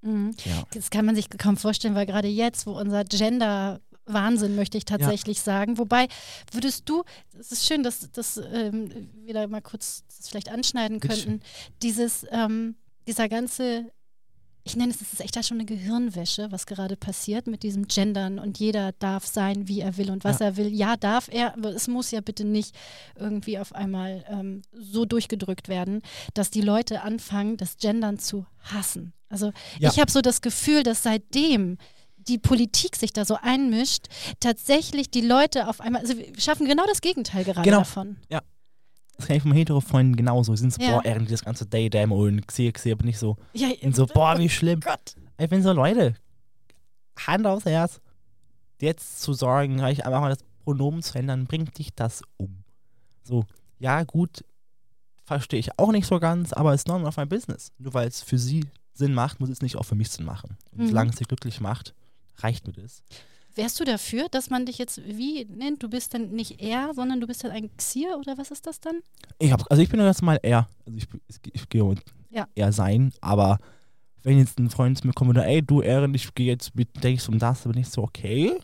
Mhm. 0.00 0.34
Ja. 0.44 0.64
Das 0.72 0.90
kann 0.90 1.04
man 1.04 1.14
sich 1.14 1.28
kaum 1.30 1.56
vorstellen, 1.56 1.94
weil 1.94 2.06
gerade 2.06 2.28
jetzt, 2.28 2.66
wo 2.66 2.78
unser 2.78 3.04
Gender 3.04 3.80
Wahnsinn, 4.12 4.56
möchte 4.56 4.78
ich 4.78 4.84
tatsächlich 4.84 5.40
sagen. 5.40 5.78
Wobei, 5.78 6.08
würdest 6.52 6.88
du, 6.88 7.04
es 7.38 7.52
ist 7.52 7.66
schön, 7.66 7.82
dass, 7.82 8.10
dass 8.12 8.36
ähm, 8.52 9.08
wir 9.24 9.34
da 9.34 9.46
mal 9.46 9.62
kurz 9.62 10.04
das 10.16 10.28
vielleicht 10.28 10.48
anschneiden 10.50 11.00
könnten, 11.00 11.40
dieses, 11.82 12.26
ähm, 12.30 12.76
dieser 13.06 13.28
ganze, 13.28 13.90
ich 14.64 14.76
nenne 14.76 14.90
es, 14.92 14.98
das 14.98 15.12
ist 15.14 15.20
echt 15.20 15.34
da 15.36 15.42
schon 15.42 15.56
eine 15.58 15.64
Gehirnwäsche, 15.64 16.52
was 16.52 16.66
gerade 16.66 16.96
passiert 16.96 17.46
mit 17.46 17.62
diesem 17.62 17.86
Gendern 17.88 18.38
und 18.38 18.58
jeder 18.58 18.92
darf 18.92 19.24
sein, 19.24 19.66
wie 19.66 19.80
er 19.80 19.96
will 19.96 20.10
und 20.10 20.24
was 20.24 20.40
Ja. 20.40 20.46
er 20.46 20.56
will. 20.58 20.68
Ja, 20.68 20.96
darf 20.96 21.28
er, 21.32 21.54
aber 21.54 21.70
es 21.70 21.88
muss 21.88 22.10
ja 22.10 22.20
bitte 22.20 22.44
nicht 22.44 22.74
irgendwie 23.16 23.58
auf 23.58 23.74
einmal 23.74 24.24
ähm, 24.28 24.60
so 24.72 25.04
durchgedrückt 25.06 25.68
werden, 25.68 26.02
dass 26.34 26.50
die 26.50 26.60
Leute 26.60 27.00
anfangen, 27.02 27.56
das 27.56 27.78
Gendern 27.78 28.18
zu 28.18 28.44
hassen. 28.60 29.12
Also 29.30 29.52
Ja. 29.78 29.90
ich 29.90 29.98
habe 30.00 30.10
so 30.10 30.20
das 30.20 30.42
Gefühl, 30.42 30.82
dass 30.82 31.02
seitdem 31.02 31.78
die 32.28 32.38
Politik 32.38 32.96
sich 32.96 33.12
da 33.12 33.24
so 33.24 33.36
einmischt, 33.40 34.06
tatsächlich 34.40 35.10
die 35.10 35.20
Leute 35.22 35.68
auf 35.68 35.80
einmal, 35.80 36.02
also 36.02 36.16
wir 36.16 36.26
schaffen 36.38 36.66
genau 36.66 36.84
das 36.86 37.00
Gegenteil 37.00 37.44
gerade 37.44 37.62
Genau. 37.62 37.78
davon. 37.78 38.16
Das 38.28 39.26
kann 39.26 39.36
ich 39.36 39.42
von 39.42 39.50
hetero-Freunden 39.52 40.14
genauso. 40.14 40.54
Sie 40.54 40.60
sind 40.60 40.74
so, 40.74 40.80
Ja. 40.80 40.90
boah, 40.92 41.04
Ehren, 41.04 41.26
das 41.26 41.42
ganze 41.44 41.66
Daydam 41.66 42.12
und 42.12 42.46
Xie, 42.46 42.70
Xie, 42.70 42.94
bin 42.94 43.08
ich 43.08 43.18
so. 43.18 43.36
Ja, 43.52 43.68
Und 43.82 43.96
so, 43.96 44.06
boah, 44.06 44.38
wie 44.38 44.48
schlimm. 44.48 44.78
Gott. 44.78 45.16
Ich 45.38 45.48
bin 45.48 45.60
so, 45.62 45.72
Leute, 45.72 46.14
Hand 47.26 47.46
aufs 47.46 47.64
Herz. 47.66 48.00
Jetzt 48.80 49.20
zu 49.20 49.32
sorgen, 49.32 49.78
gleich 49.78 50.06
einfach 50.06 50.20
mal 50.20 50.28
das 50.28 50.44
Pronomen 50.64 51.02
zu 51.02 51.18
ändern, 51.18 51.46
bringt 51.46 51.76
dich 51.78 51.92
das 51.94 52.22
um. 52.36 52.62
So, 53.24 53.44
ja, 53.80 54.04
gut, 54.04 54.44
verstehe 55.24 55.58
ich 55.58 55.76
auch 55.80 55.90
nicht 55.90 56.06
so 56.06 56.20
ganz, 56.20 56.52
aber 56.52 56.72
es 56.74 56.82
ist 56.82 56.88
none 56.88 57.04
of 57.04 57.16
my 57.16 57.26
business. 57.26 57.72
Nur 57.78 57.94
weil 57.94 58.06
es 58.06 58.22
für 58.22 58.38
sie 58.38 58.66
Sinn 58.94 59.14
macht, 59.14 59.40
muss 59.40 59.48
es 59.50 59.62
nicht 59.62 59.76
auch 59.76 59.82
für 59.82 59.96
mich 59.96 60.10
Sinn 60.10 60.24
machen. 60.24 60.56
Und 60.70 60.82
Mhm. 60.82 60.86
solange 60.88 61.10
es 61.10 61.16
sie 61.16 61.24
glücklich 61.24 61.60
macht, 61.60 61.92
reicht 62.38 62.66
mir 62.66 62.72
das. 62.74 63.02
wärst 63.54 63.80
du 63.80 63.84
dafür, 63.84 64.28
dass 64.30 64.50
man 64.50 64.66
dich 64.66 64.78
jetzt 64.78 65.00
wie 65.04 65.44
nennt? 65.46 65.82
Du 65.82 65.88
bist 65.88 66.14
dann 66.14 66.30
nicht 66.30 66.60
er, 66.62 66.94
sondern 66.94 67.20
du 67.20 67.26
bist 67.26 67.42
dann 67.44 67.50
ein 67.50 67.76
Xier 67.76 68.16
oder 68.18 68.38
was 68.38 68.50
ist 68.52 68.66
das 68.66 68.78
dann? 68.80 69.00
Ich 69.40 69.50
hab, 69.52 69.68
also 69.70 69.82
ich 69.82 69.88
bin 69.88 69.98
jetzt 70.00 70.22
mal 70.22 70.38
er. 70.42 70.68
Also 70.86 70.96
ich, 70.98 71.06
ich, 71.26 71.54
ich 71.54 71.68
gehe 71.68 71.94
Ja. 72.30 72.46
er 72.54 72.72
sein, 72.72 73.12
aber 73.20 73.58
wenn 74.22 74.38
jetzt 74.38 74.58
ein 74.60 74.70
Freund 74.70 74.98
zu 74.98 75.06
mir 75.06 75.12
kommt 75.12 75.30
oder 75.30 75.46
ey, 75.46 75.62
du 75.62 75.80
Ehren, 75.82 76.14
ich 76.14 76.32
gehe 76.34 76.46
jetzt 76.46 76.74
mit 76.76 76.88
Dates 77.04 77.28
um 77.28 77.38
das, 77.38 77.62
dann 77.62 77.72
bin 77.72 77.82
ich 77.82 77.88
so, 77.88 78.02
okay. 78.02 78.58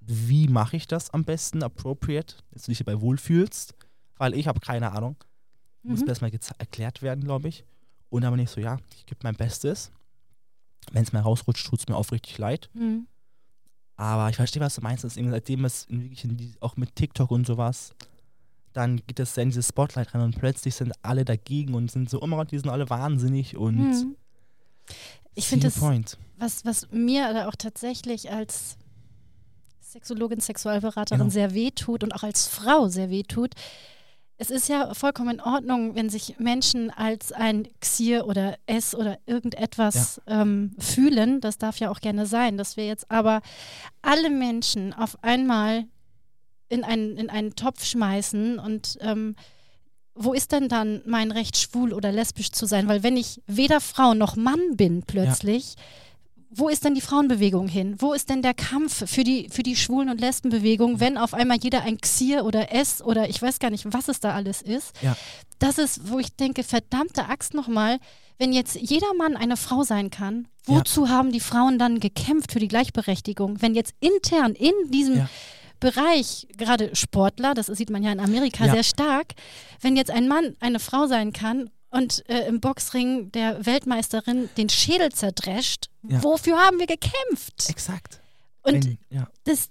Wie 0.00 0.46
mache 0.48 0.76
ich 0.76 0.86
das 0.86 1.10
am 1.10 1.24
besten 1.24 1.62
appropriate, 1.62 2.36
dass 2.52 2.62
du 2.62 2.70
dich 2.70 2.78
dabei 2.78 3.00
wohlfühlst? 3.00 3.74
Weil 4.16 4.34
ich 4.34 4.46
habe 4.46 4.60
keine 4.60 4.92
Ahnung. 4.92 5.16
Muss 5.82 5.98
Mhm. 6.00 6.04
mir 6.06 6.10
erstmal 6.10 6.30
geze- 6.30 6.54
erklärt 6.58 7.02
werden, 7.02 7.24
glaube 7.24 7.48
ich. 7.48 7.64
Und 8.08 8.22
dann 8.22 8.32
bin 8.32 8.42
ich 8.42 8.50
so, 8.50 8.60
ja, 8.60 8.78
ich 8.96 9.04
gebe 9.06 9.18
mein 9.24 9.34
Bestes. 9.34 9.90
Wenn 10.92 11.02
es 11.02 11.12
mal 11.12 11.20
rausrutscht, 11.20 11.66
tut 11.66 11.80
es 11.80 11.88
mir 11.88 11.96
aufrichtig 11.96 12.38
leid. 12.38 12.70
Mhm. 12.74 13.06
Aber 13.96 14.28
ich 14.28 14.36
verstehe, 14.36 14.62
was 14.62 14.74
du 14.74 14.82
meinst. 14.82 15.04
Dass 15.04 15.16
eben 15.16 15.30
seitdem 15.30 15.64
es 15.64 15.86
wirklich 15.88 16.60
auch 16.60 16.76
mit 16.76 16.94
TikTok 16.96 17.30
und 17.30 17.46
sowas, 17.46 17.94
dann 18.72 18.96
geht 19.06 19.18
es 19.20 19.36
in 19.38 19.48
dieses 19.48 19.68
Spotlight 19.68 20.14
rein 20.14 20.20
und 20.22 20.38
plötzlich 20.38 20.74
sind 20.74 20.92
alle 21.02 21.24
dagegen 21.24 21.74
und 21.74 21.90
sind 21.90 22.10
so, 22.10 22.20
oh 22.20 22.26
mein 22.26 22.38
Gott, 22.38 22.50
die 22.52 22.58
sind 22.58 22.68
alle 22.68 22.90
wahnsinnig 22.90 23.56
und 23.56 23.76
Mhm. 23.76 24.16
Ich 25.34 25.48
finde 25.48 25.66
das, 25.66 25.78
point. 25.78 26.16
was, 26.38 26.64
was 26.64 26.90
mir 26.92 27.48
auch 27.48 27.56
tatsächlich 27.56 28.30
als 28.30 28.76
Sexologin, 29.80 30.40
Sexualberaterin 30.40 31.18
Genau. 31.20 31.30
sehr 31.30 31.54
wehtut 31.54 32.04
und 32.04 32.12
auch 32.14 32.22
als 32.22 32.46
Frau 32.46 32.88
sehr 32.88 33.10
wehtut, 33.10 33.54
es 34.38 34.50
ist 34.50 34.68
ja 34.68 34.92
vollkommen 34.92 35.36
in 35.36 35.40
Ordnung, 35.40 35.94
wenn 35.94 36.10
sich 36.10 36.38
Menschen 36.38 36.90
als 36.90 37.32
ein 37.32 37.68
Xier 37.80 38.26
oder 38.26 38.58
S 38.66 38.94
oder 38.94 39.18
irgendetwas 39.24 40.20
ähm, 40.26 40.76
fühlen. 40.78 41.40
Das 41.40 41.56
darf 41.56 41.78
ja 41.78 41.90
auch 41.90 42.00
gerne 42.00 42.26
sein. 42.26 42.58
Dass 42.58 42.76
wir 42.76 42.86
jetzt 42.86 43.10
aber 43.10 43.40
alle 44.02 44.28
Menschen 44.28 44.92
auf 44.92 45.22
einmal 45.22 45.84
in 46.68 46.84
einen, 46.84 47.16
in 47.16 47.30
einen 47.30 47.54
Topf 47.54 47.84
schmeißen 47.84 48.58
und 48.58 48.98
ähm, 49.00 49.36
wo 50.14 50.32
ist 50.32 50.52
denn 50.52 50.68
dann 50.68 51.02
mein 51.04 51.30
Recht, 51.30 51.56
schwul 51.56 51.92
oder 51.92 52.10
lesbisch 52.10 52.50
zu 52.50 52.66
sein? 52.66 52.88
Weil 52.88 53.02
wenn 53.02 53.16
ich 53.16 53.42
weder 53.46 53.80
Frau 53.80 54.14
noch 54.14 54.34
Mann 54.34 54.76
bin 54.76 55.02
plötzlich, 55.06 55.76
wo 56.50 56.68
ist 56.68 56.84
denn 56.84 56.94
die 56.94 57.00
Frauenbewegung 57.00 57.68
hin? 57.68 57.96
Wo 57.98 58.12
ist 58.12 58.30
denn 58.30 58.40
der 58.42 58.54
Kampf 58.54 59.08
für 59.10 59.24
die, 59.24 59.48
für 59.50 59.62
die 59.62 59.76
Schwulen- 59.76 60.08
und 60.08 60.20
Lesbenbewegung, 60.20 61.00
wenn 61.00 61.18
auf 61.18 61.34
einmal 61.34 61.58
jeder 61.60 61.82
ein 61.82 61.98
Xier 61.98 62.44
oder 62.44 62.72
S 62.72 63.02
oder 63.02 63.28
ich 63.28 63.40
weiß 63.42 63.58
gar 63.58 63.70
nicht, 63.70 63.84
was 63.92 64.08
es 64.08 64.20
da 64.20 64.34
alles 64.34 64.62
ist? 64.62 64.92
Ja. 65.02 65.16
Das 65.58 65.78
ist, 65.78 66.10
wo 66.10 66.18
ich 66.18 66.34
denke, 66.36 66.62
verdammte 66.62 67.28
Axt 67.28 67.54
nochmal, 67.54 67.98
wenn 68.38 68.52
jetzt 68.52 68.76
jeder 68.76 69.12
Mann 69.14 69.36
eine 69.36 69.56
Frau 69.56 69.82
sein 69.82 70.10
kann, 70.10 70.48
Ja. 70.66 70.76
wozu 70.76 71.08
haben 71.08 71.32
die 71.32 71.40
Frauen 71.40 71.78
dann 71.78 72.00
gekämpft 72.00 72.52
für 72.52 72.58
die 72.60 72.68
Gleichberechtigung? 72.68 73.60
Wenn 73.62 73.74
jetzt 73.74 73.94
intern 74.00 74.52
in 74.52 74.72
diesem 74.90 75.16
Ja. 75.18 75.28
Bereich, 75.80 76.46
gerade 76.56 76.94
Sportler, 76.96 77.52
das 77.52 77.66
sieht 77.66 77.90
man 77.90 78.02
ja 78.02 78.10
in 78.10 78.20
Amerika 78.20 78.64
Ja. 78.64 78.72
sehr 78.72 78.82
stark, 78.82 79.34
wenn 79.82 79.94
jetzt 79.96 80.10
ein 80.10 80.26
Mann 80.26 80.56
eine 80.60 80.80
Frau 80.80 81.06
sein 81.06 81.32
kann 81.34 81.70
und 81.96 82.28
äh, 82.28 82.46
im 82.48 82.60
Boxring 82.60 83.30
der 83.32 83.64
Weltmeisterin 83.66 84.48
den 84.56 84.68
Schädel 84.68 85.10
zerdrescht, 85.12 85.86
Ja. 86.08 86.22
wofür 86.22 86.58
haben 86.58 86.78
wir 86.78 86.86
gekämpft? 86.86 87.68
Exakt. 87.68 88.20
Und 88.62 88.84
Wenn, 88.84 88.98
ja, 89.10 89.28
das, 89.44 89.70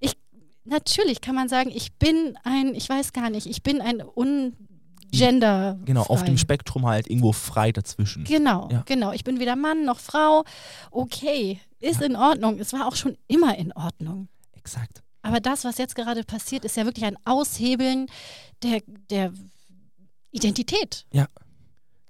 ich, 0.00 0.14
natürlich 0.64 1.20
kann 1.20 1.34
man 1.34 1.48
sagen, 1.48 1.70
ich 1.74 1.92
bin 1.94 2.36
ein, 2.44 2.74
ich 2.74 2.88
weiß 2.88 3.12
gar 3.12 3.30
nicht, 3.30 3.46
ich 3.46 3.62
bin 3.62 3.80
ein 3.80 4.00
ungender. 4.02 5.78
genau, 5.84 6.02
auf 6.02 6.24
dem 6.24 6.38
Spektrum 6.38 6.86
halt 6.86 7.08
irgendwo 7.08 7.32
frei 7.32 7.72
dazwischen. 7.72 8.24
Genau, 8.24 8.68
Ja. 8.70 8.82
genau. 8.86 9.12
Ich 9.12 9.24
bin 9.24 9.38
weder 9.40 9.56
Mann 9.56 9.84
noch 9.84 9.98
Frau. 10.00 10.44
Okay, 10.90 11.60
ist 11.80 12.00
in 12.02 12.16
Ordnung. 12.16 12.58
Es 12.58 12.72
war 12.72 12.86
auch 12.88 12.96
schon 12.96 13.16
immer 13.28 13.56
in 13.58 13.72
Ordnung. 13.72 14.28
Exakt. 14.52 15.02
Aber 15.22 15.38
das, 15.40 15.64
was 15.64 15.78
jetzt 15.78 15.94
gerade 15.94 16.24
passiert, 16.24 16.64
ist 16.64 16.76
ja 16.76 16.84
wirklich 16.84 17.04
ein 17.04 17.16
Aushebeln 17.24 18.06
der, 18.62 18.80
der 19.10 19.32
Identität. 20.32 21.06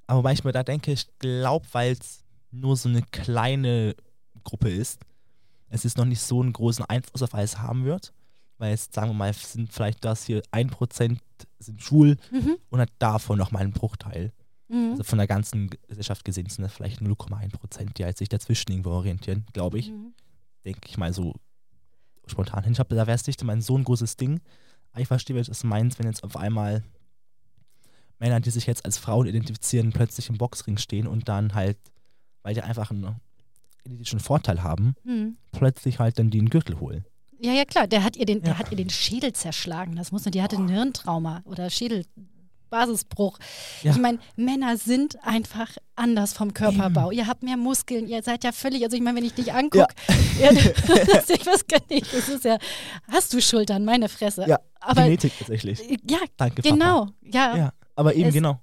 Aber 0.07 0.33
ich 0.33 0.45
mir 0.45 0.53
da 0.53 0.63
denke, 0.63 0.93
ich 0.93 1.07
glaube, 1.19 1.67
weil 1.73 1.93
es 1.93 2.25
nur 2.51 2.77
so 2.77 2.89
eine 2.89 3.03
kleine 3.03 3.95
Gruppe 4.45 4.71
ist, 4.71 5.01
es 5.69 5.85
ist 5.85 5.97
noch 5.97 6.05
nicht 6.05 6.21
so 6.21 6.43
einen 6.43 6.53
großen 6.53 6.85
Einfluss 6.85 7.23
auf 7.23 7.35
alles 7.35 7.59
haben 7.59 7.85
wird. 7.85 8.13
Weil 8.59 8.71
jetzt, 8.73 8.93
sagen 8.95 9.11
wir 9.11 9.15
mal, 9.15 9.33
sind 9.33 9.73
vielleicht 9.73 10.05
das 10.05 10.25
hier 10.25 10.43
1% 10.53 11.19
sind 11.59 11.83
schwul 11.83 12.17
Mhm. 12.31 12.57
und 12.71 12.81
hat 12.81 12.91
davon 12.99 13.39
nochmal 13.39 13.63
einen 13.63 13.73
Bruchteil. 13.73 14.33
Mhm. 14.69 14.91
Also 14.93 15.03
von 15.05 15.19
der 15.19 15.27
ganzen 15.27 15.71
Gesellschaft 15.89 16.25
gesehen 16.25 16.49
sind 16.49 16.63
das 16.63 16.73
vielleicht 16.73 17.01
0,1%, 17.01 17.95
die 17.95 18.05
halt 18.05 18.19
sich 18.19 18.29
dazwischen 18.29 18.71
irgendwo 18.71 18.91
orientieren, 18.91 19.47
glaube 19.53 19.79
ich. 19.79 19.91
Mhm. 19.91 20.13
Denke 20.65 20.81
ich 20.87 20.97
mal 20.99 21.13
so 21.13 21.35
spontan 22.27 22.63
hin. 22.63 22.73
Ich 22.73 22.77
glaube, 22.77 22.95
da 22.95 23.07
wäre 23.07 23.17
es 23.17 23.27
nicht 23.27 23.43
immer 23.43 23.61
so 23.61 23.77
ein 23.77 23.85
großes 23.85 24.17
Ding. 24.17 24.41
Aber 24.93 25.01
ich 25.01 25.09
verstehe, 25.09 25.37
was 25.37 25.59
du 25.59 25.67
meinst, 25.67 25.99
wenn 25.99 26.07
jetzt 26.07 26.23
auf 26.23 26.37
einmal 26.37 26.85
Männer, 28.23 28.41
die 28.41 28.51
sich 28.51 28.67
jetzt 28.67 28.85
als 28.85 28.99
Frauen 28.99 29.27
identifizieren, 29.27 29.93
plötzlich 29.93 30.29
im 30.31 30.39
Boxring 30.39 30.79
stehen 30.79 31.07
und 31.09 31.29
dann 31.29 31.55
halt, 31.55 31.77
weil 32.45 32.55
die 32.55 32.63
einfach 32.63 32.91
einen 32.93 33.17
identischen 33.85 34.21
Vorteil 34.21 34.63
haben, 34.63 34.95
Mhm. 35.05 35.37
plötzlich 35.51 35.99
halt 35.99 36.19
dann 36.19 36.31
den 36.31 36.49
Gürtel 36.49 36.79
holen. 36.81 37.05
Ja, 37.41 37.53
ja, 37.53 37.65
klar. 37.65 37.89
Der 37.89 38.05
hat 38.05 38.17
ihr 38.17 38.25
den, 38.27 38.41
der 38.43 38.53
Ja. 38.53 38.59
hat 38.61 38.71
ihr 38.71 38.77
den 38.77 38.91
Schädel 38.91 39.33
zerschlagen. 39.33 39.97
Das 39.97 40.13
muss 40.13 40.25
man, 40.25 40.31
die 40.31 40.41
hatte 40.41 40.55
ein 40.57 40.69
Hirntrauma 40.69 41.43
oder 41.45 41.69
Schädelbasisbruch. 41.69 43.39
Ja. 43.83 43.91
Ich 43.91 43.99
meine, 43.99 44.19
Männer 44.37 44.77
sind 44.77 45.23
einfach 45.25 45.77
anders 45.97 46.33
vom 46.33 46.55
Körperbau. 46.55 47.11
Ihr 47.11 47.27
habt 47.27 47.43
mehr 47.43 47.57
Muskeln, 47.57 48.07
ihr 48.07 48.23
seid 48.23 48.45
ja 48.45 48.53
völlig, 48.53 48.85
also 48.85 48.97
ich 48.97 49.03
meine, 49.03 49.17
wenn 49.17 49.25
ich 49.25 49.35
dich 49.35 49.53
angucke, 49.53 49.93
ja. 50.41 50.51
das, 50.53 51.29
ich 51.31 51.45
weiß 51.45 51.67
gar 51.67 51.81
nicht, 51.91 52.13
das 52.15 52.29
ist 52.29 52.45
ja, 52.45 52.59
hast 53.11 53.33
du 53.35 53.41
Schultern, 53.43 53.85
meine 53.85 54.09
Fresse. 54.09 54.45
Ja, 54.47 54.59
Aber 54.81 55.03
Genetik 55.03 55.33
tatsächlich. 55.37 55.81
ja, 56.09 56.19
Danke, 56.37 56.63
genau, 56.63 57.09
ja. 57.23 57.47
Papa. 57.49 57.57
Ja, 57.59 57.73
aber 57.95 58.15
eben 58.15 58.29
Es- 58.29 58.35
genau. 58.35 58.61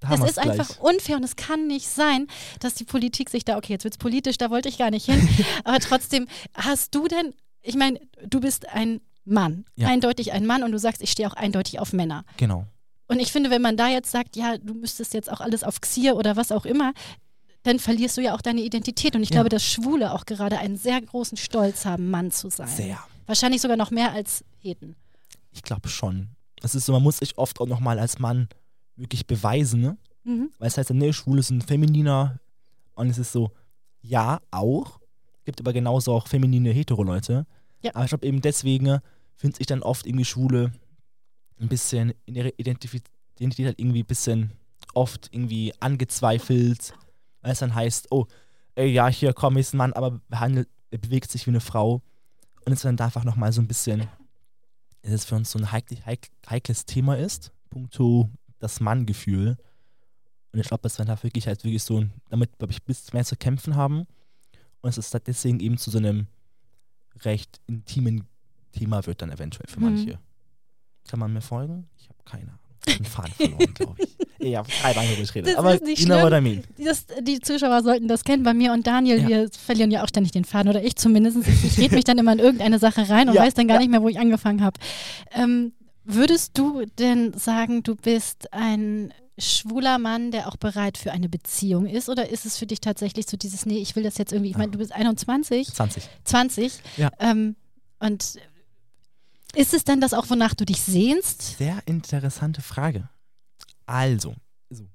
Da 0.00 0.08
haben 0.08 0.14
Es 0.14 0.20
wir's 0.20 0.30
ist 0.38 0.42
gleich. 0.42 0.58
einfach 0.60 0.78
unfair 0.80 1.16
und 1.18 1.24
es 1.24 1.36
kann 1.36 1.66
nicht 1.66 1.86
sein, 1.86 2.26
dass 2.60 2.72
die 2.74 2.84
Politik 2.84 3.28
sich 3.28 3.44
da, 3.44 3.58
okay, 3.58 3.74
jetzt 3.74 3.84
wird 3.84 3.94
es 3.94 3.98
politisch, 3.98 4.38
da 4.38 4.48
wollte 4.50 4.70
ich 4.70 4.78
gar 4.78 4.90
nicht 4.90 5.04
hin, 5.04 5.28
aber 5.64 5.78
trotzdem, 5.78 6.26
hast 6.54 6.94
du 6.94 7.06
denn, 7.06 7.34
ich 7.60 7.74
meine, 7.74 8.00
du 8.26 8.40
bist 8.40 8.66
ein 8.70 9.00
Mann, 9.26 9.66
Ja. 9.76 9.88
eindeutig 9.88 10.32
ein 10.32 10.46
Mann 10.46 10.62
und 10.62 10.72
du 10.72 10.78
sagst, 10.78 11.02
ich 11.02 11.10
stehe 11.12 11.28
auch 11.28 11.34
eindeutig 11.34 11.78
auf 11.80 11.92
Männer. 11.92 12.24
Genau. 12.38 12.64
Und 13.08 13.20
ich 13.20 13.30
finde, 13.30 13.50
wenn 13.50 13.60
man 13.60 13.76
da 13.76 13.88
jetzt 13.88 14.10
sagt, 14.10 14.36
ja, 14.36 14.56
du 14.56 14.72
müsstest 14.72 15.12
jetzt 15.12 15.30
auch 15.30 15.40
alles 15.42 15.64
auf 15.64 15.82
Xier 15.82 16.16
oder 16.16 16.34
was 16.36 16.50
auch 16.50 16.64
immer, 16.64 16.94
dann 17.64 17.78
verlierst 17.78 18.16
du 18.16 18.22
ja 18.22 18.34
auch 18.34 18.40
deine 18.40 18.62
Identität. 18.62 19.14
Und 19.14 19.22
ich 19.22 19.28
Ja. 19.30 19.34
glaube, 19.34 19.50
dass 19.50 19.62
Schwule 19.64 20.14
auch 20.14 20.24
gerade 20.24 20.58
einen 20.58 20.78
sehr 20.78 20.98
großen 21.02 21.36
Stolz 21.36 21.84
haben, 21.84 22.08
Mann 22.08 22.30
zu 22.30 22.48
sein. 22.48 22.68
Sehr. 22.68 22.98
Wahrscheinlich 23.26 23.60
sogar 23.60 23.76
noch 23.76 23.90
mehr 23.90 24.12
als 24.12 24.44
Heten. 24.60 24.96
Ich 25.52 25.62
glaube 25.62 25.88
schon. 25.90 26.28
Es 26.62 26.74
ist 26.74 26.86
so, 26.86 26.92
man 26.94 27.02
muss 27.02 27.18
sich 27.18 27.36
oft 27.36 27.60
auch 27.60 27.66
nochmal 27.66 27.98
als 27.98 28.18
Mann 28.18 28.48
wirklich 28.96 29.26
beweisen, 29.26 29.80
ne? 29.80 29.98
Mhm. 30.24 30.50
Weil 30.58 30.68
es 30.68 30.76
heißt, 30.76 30.90
ne, 30.90 31.12
Schwule 31.12 31.42
sind 31.42 31.64
femininer. 31.64 32.38
Und 32.94 33.08
es 33.08 33.18
ist 33.18 33.32
so, 33.32 33.52
ja, 34.02 34.40
auch. 34.50 35.00
Gibt 35.44 35.60
aber 35.60 35.72
genauso 35.72 36.12
auch 36.12 36.28
feminine 36.28 36.70
Hetero-Leute. 36.70 37.46
Ja. 37.82 37.94
Aber 37.94 38.04
ich 38.04 38.10
glaube 38.10 38.26
eben 38.26 38.40
deswegen 38.40 39.00
finde 39.36 39.56
ich 39.58 39.66
dann 39.66 39.82
oft 39.82 40.06
irgendwie 40.06 40.26
Schwule 40.26 40.72
ein 41.58 41.68
bisschen 41.68 42.12
in 42.26 42.34
ihrer 42.34 42.50
Identif- 42.58 43.02
Identität 43.36 43.66
halt 43.66 43.80
irgendwie 43.80 44.02
ein 44.02 44.06
bisschen 44.06 44.52
oft 44.94 45.28
irgendwie 45.32 45.72
angezweifelt. 45.80 46.94
Weil 47.40 47.52
es 47.52 47.60
dann 47.60 47.74
heißt, 47.74 48.08
oh, 48.10 48.26
ey, 48.74 48.88
ja, 48.88 49.08
hier 49.08 49.32
komm, 49.32 49.56
ist 49.56 49.72
ein 49.72 49.78
Mann, 49.78 49.94
aber 49.94 50.20
behandelt, 50.28 50.68
er 50.90 50.98
bewegt 50.98 51.30
sich 51.30 51.46
wie 51.46 51.50
eine 51.50 51.60
Frau. 51.60 52.02
Und 52.66 52.72
es 52.72 52.82
dann 52.82 52.96
da 52.96 53.06
einfach 53.06 53.24
nochmal 53.24 53.52
so 53.52 53.62
ein 53.62 53.68
bisschen, 53.68 54.06
dass 55.02 55.12
es 55.12 55.24
für 55.24 55.36
uns 55.36 55.50
so 55.50 55.58
ein 55.58 55.72
heik 55.72 55.86
heik 56.04 56.28
heikles 56.48 56.84
Thema 56.84 57.16
ist, 57.16 57.52
punkto 57.70 58.28
das 58.60 58.80
Manngefühl. 58.80 59.56
Und 60.52 60.58
ich 60.60 60.66
glaube, 60.68 60.82
dass 60.82 60.98
wir 60.98 61.04
da 61.04 61.20
wirklich 61.22 61.46
halt 61.46 61.64
wirklich 61.64 61.82
so 61.82 62.04
damit, 62.28 62.56
glaube 62.58 62.72
ich, 62.72 62.82
bis 62.82 63.12
mehr 63.12 63.24
zu 63.24 63.36
kämpfen 63.36 63.76
haben. 63.76 64.06
Und 64.82 64.88
es 64.90 64.98
ist 64.98 65.12
halt 65.12 65.26
deswegen 65.26 65.60
eben 65.60 65.76
zu 65.78 65.90
so 65.90 65.98
einem 65.98 66.26
recht 67.24 67.60
intimen 67.66 68.24
Thema 68.72 69.04
wird 69.06 69.20
dann 69.22 69.30
eventuell 69.32 69.66
für 69.68 69.80
Mhm. 69.80 69.86
manche. 69.86 70.18
Kann 71.08 71.18
man 71.20 71.32
mir 71.32 71.40
folgen? 71.40 71.88
Ich 71.98 72.08
habe 72.08 72.18
keine 72.24 72.44
Ahnung. 72.44 72.58
Ich 72.86 72.92
habe 72.94 73.02
den 73.02 73.10
Faden 73.10 73.32
verloren, 73.34 73.74
glaube 73.74 74.02
ich. 74.02 74.16
Ich 74.42 74.56
habe 74.56 74.66
keine 74.70 74.96
Ahnung, 74.96 75.10
worüber 75.10 75.22
ich 75.22 75.34
rede. 75.34 75.50
Das 75.50 75.58
Aber 75.58 75.74
ist 75.74 75.84
nicht 75.84 76.00
schlimm. 76.02 76.22
what 76.22 76.32
I 76.32 76.40
mean. 76.40 76.64
Das, 76.78 77.04
die 77.20 77.40
Zuschauer 77.40 77.82
sollten 77.82 78.08
das 78.08 78.24
kennen. 78.24 78.42
Bei 78.42 78.54
mir 78.54 78.72
und 78.72 78.86
Daniel, 78.86 79.20
Ja. 79.20 79.28
wir 79.28 79.50
verlieren 79.50 79.90
ja 79.90 80.02
auch 80.02 80.08
ständig 80.08 80.32
den 80.32 80.46
Faden 80.46 80.70
oder 80.70 80.82
ich 80.82 80.96
zumindest. 80.96 81.46
Ich, 81.46 81.64
ich 81.64 81.78
rede 81.78 81.94
mich 81.94 82.04
dann 82.04 82.16
immer 82.16 82.32
in 82.32 82.38
irgendeine 82.38 82.78
Sache 82.78 83.06
rein 83.10 83.28
und 83.28 83.34
Ja, 83.34 83.42
weiß 83.42 83.52
dann 83.52 83.68
gar 83.68 83.74
ja. 83.74 83.80
nicht 83.80 83.90
mehr, 83.90 84.00
wo 84.00 84.08
ich 84.08 84.18
angefangen 84.18 84.62
habe. 84.62 84.80
Ähm, 85.32 85.74
würdest 86.04 86.56
du 86.58 86.84
denn 86.98 87.32
sagen, 87.38 87.82
du 87.82 87.94
bist 87.94 88.52
ein 88.52 89.12
schwuler 89.38 89.98
Mann, 89.98 90.30
der 90.30 90.48
auch 90.48 90.56
bereit 90.56 90.98
für 90.98 91.12
eine 91.12 91.28
Beziehung 91.28 91.86
ist? 91.86 92.08
Oder 92.08 92.28
ist 92.30 92.46
es 92.46 92.58
für 92.58 92.66
dich 92.66 92.80
tatsächlich 92.80 93.26
so 93.28 93.36
dieses, 93.36 93.66
nee, 93.66 93.78
ich 93.78 93.96
will 93.96 94.02
das 94.02 94.18
jetzt 94.18 94.32
irgendwie, 94.32 94.50
ich 94.50 94.56
meine, 94.58 94.72
du 94.72 94.78
bist 94.78 94.92
21, 94.92 95.72
20. 95.72 96.08
20. 96.24 96.80
Ja. 96.96 97.10
Ähm, 97.18 97.56
und 97.98 98.38
ist 99.54 99.74
es 99.74 99.84
denn 99.84 100.00
das 100.00 100.14
auch, 100.14 100.30
wonach 100.30 100.54
du 100.54 100.64
dich 100.64 100.80
sehnst? 100.80 101.58
Sehr 101.58 101.80
interessante 101.86 102.62
Frage. 102.62 103.08
Also, 103.86 104.34
so, 104.68 104.86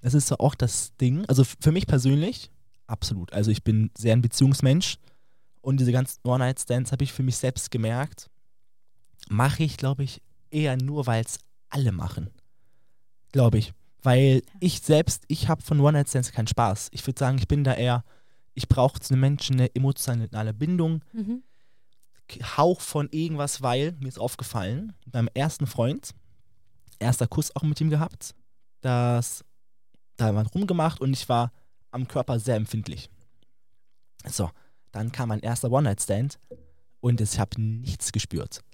das 0.00 0.14
ist 0.14 0.28
so 0.28 0.38
auch 0.38 0.54
das 0.54 0.94
Ding. 1.00 1.24
Also 1.26 1.44
für 1.44 1.72
mich 1.72 1.86
persönlich, 1.86 2.50
absolut. 2.86 3.32
Also 3.32 3.50
ich 3.50 3.64
bin 3.64 3.90
sehr 3.96 4.12
ein 4.12 4.22
Beziehungsmensch 4.22 4.98
Und 5.62 5.80
diese 5.80 5.92
ganzen 5.92 6.20
One-Night-Stands 6.24 6.92
habe 6.92 7.04
ich 7.04 7.12
für 7.12 7.22
mich 7.22 7.36
selbst 7.36 7.70
gemerkt, 7.70 8.30
mache 9.28 9.64
ich, 9.64 9.76
glaube 9.76 10.04
ich, 10.04 10.20
eher 10.56 10.76
nur, 10.76 11.06
weil 11.06 11.22
es 11.24 11.38
alle 11.68 11.92
machen. 11.92 12.30
Glaube 13.32 13.58
ich. 13.58 13.72
Weil 14.02 14.42
ich 14.60 14.80
selbst, 14.80 15.24
ich 15.28 15.48
habe 15.48 15.62
von 15.62 15.80
One-Night-Stands 15.80 16.32
keinen 16.32 16.46
Spaß. 16.46 16.88
Ich 16.92 17.06
würde 17.06 17.18
sagen, 17.18 17.38
ich 17.38 17.48
bin 17.48 17.64
da 17.64 17.74
eher, 17.74 18.04
ich 18.54 18.68
brauche 18.68 18.98
zu 19.00 19.12
einem 19.12 19.20
Menschen 19.20 19.56
eine 19.56 19.74
emotionale 19.74 20.54
Bindung, 20.54 21.02
Mhm. 21.12 21.42
Hauch 22.56 22.80
von 22.80 23.08
irgendwas, 23.12 23.62
weil 23.62 23.92
mir 24.00 24.08
ist 24.08 24.18
aufgefallen, 24.18 24.94
beim 25.06 25.28
ersten 25.34 25.68
Freund, 25.68 26.10
erster 26.98 27.28
Kuss 27.28 27.54
auch 27.54 27.62
mit 27.62 27.80
ihm 27.80 27.88
gehabt, 27.88 28.34
das, 28.80 29.44
da 30.16 30.32
wir 30.32 30.42
rumgemacht 30.42 31.00
und 31.00 31.12
ich 31.12 31.28
war 31.28 31.52
am 31.92 32.08
Körper 32.08 32.40
sehr 32.40 32.56
empfindlich. 32.56 33.10
So, 34.28 34.50
dann 34.90 35.12
kam 35.12 35.28
mein 35.28 35.38
erster 35.38 35.70
One-Night-Stand 35.70 36.40
und 36.98 37.20
ich 37.20 37.38
habe 37.38 37.60
nichts 37.60 38.10
gespürt. 38.10 38.64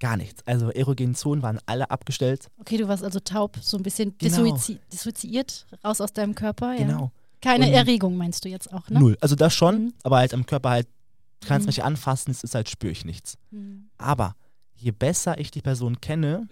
Gar 0.00 0.16
nichts. 0.16 0.42
Also 0.46 0.70
erogenen 0.70 1.14
Zonen 1.14 1.42
waren 1.42 1.58
alle 1.66 1.90
abgestellt. 1.90 2.48
Okay, 2.58 2.76
du 2.76 2.88
warst 2.88 3.04
also 3.04 3.20
taub, 3.20 3.56
so 3.60 3.76
ein 3.76 3.82
bisschen 3.82 4.16
Genau. 4.18 4.42
dissozi 4.42 4.78
dissoziiert, 4.92 5.66
raus 5.84 6.00
aus 6.00 6.12
deinem 6.12 6.34
Körper. 6.34 6.72
Ja. 6.72 6.78
Genau. 6.86 7.12
Keine 7.40 7.66
Und- 7.66 7.72
Erregung 7.72 8.16
meinst 8.16 8.44
du 8.44 8.48
jetzt 8.48 8.72
auch, 8.72 8.88
ne? 8.88 8.98
Null. 8.98 9.16
Also 9.20 9.34
das 9.36 9.54
schon, 9.54 9.84
Mhm. 9.86 9.94
aber 10.02 10.16
halt 10.18 10.34
am 10.34 10.46
Körper 10.46 10.70
halt, 10.70 10.88
du 11.40 11.48
kannst 11.48 11.66
Mhm. 11.66 11.68
mich 11.68 11.84
anfassen, 11.84 12.30
es 12.30 12.42
ist 12.42 12.54
halt, 12.54 12.68
spüre 12.68 12.90
ich 12.92 13.04
nichts. 13.04 13.36
Mhm. 13.50 13.88
Aber 13.98 14.34
je 14.74 14.90
besser 14.90 15.38
ich 15.38 15.50
die 15.50 15.62
Person 15.62 16.00
kenne, 16.00 16.48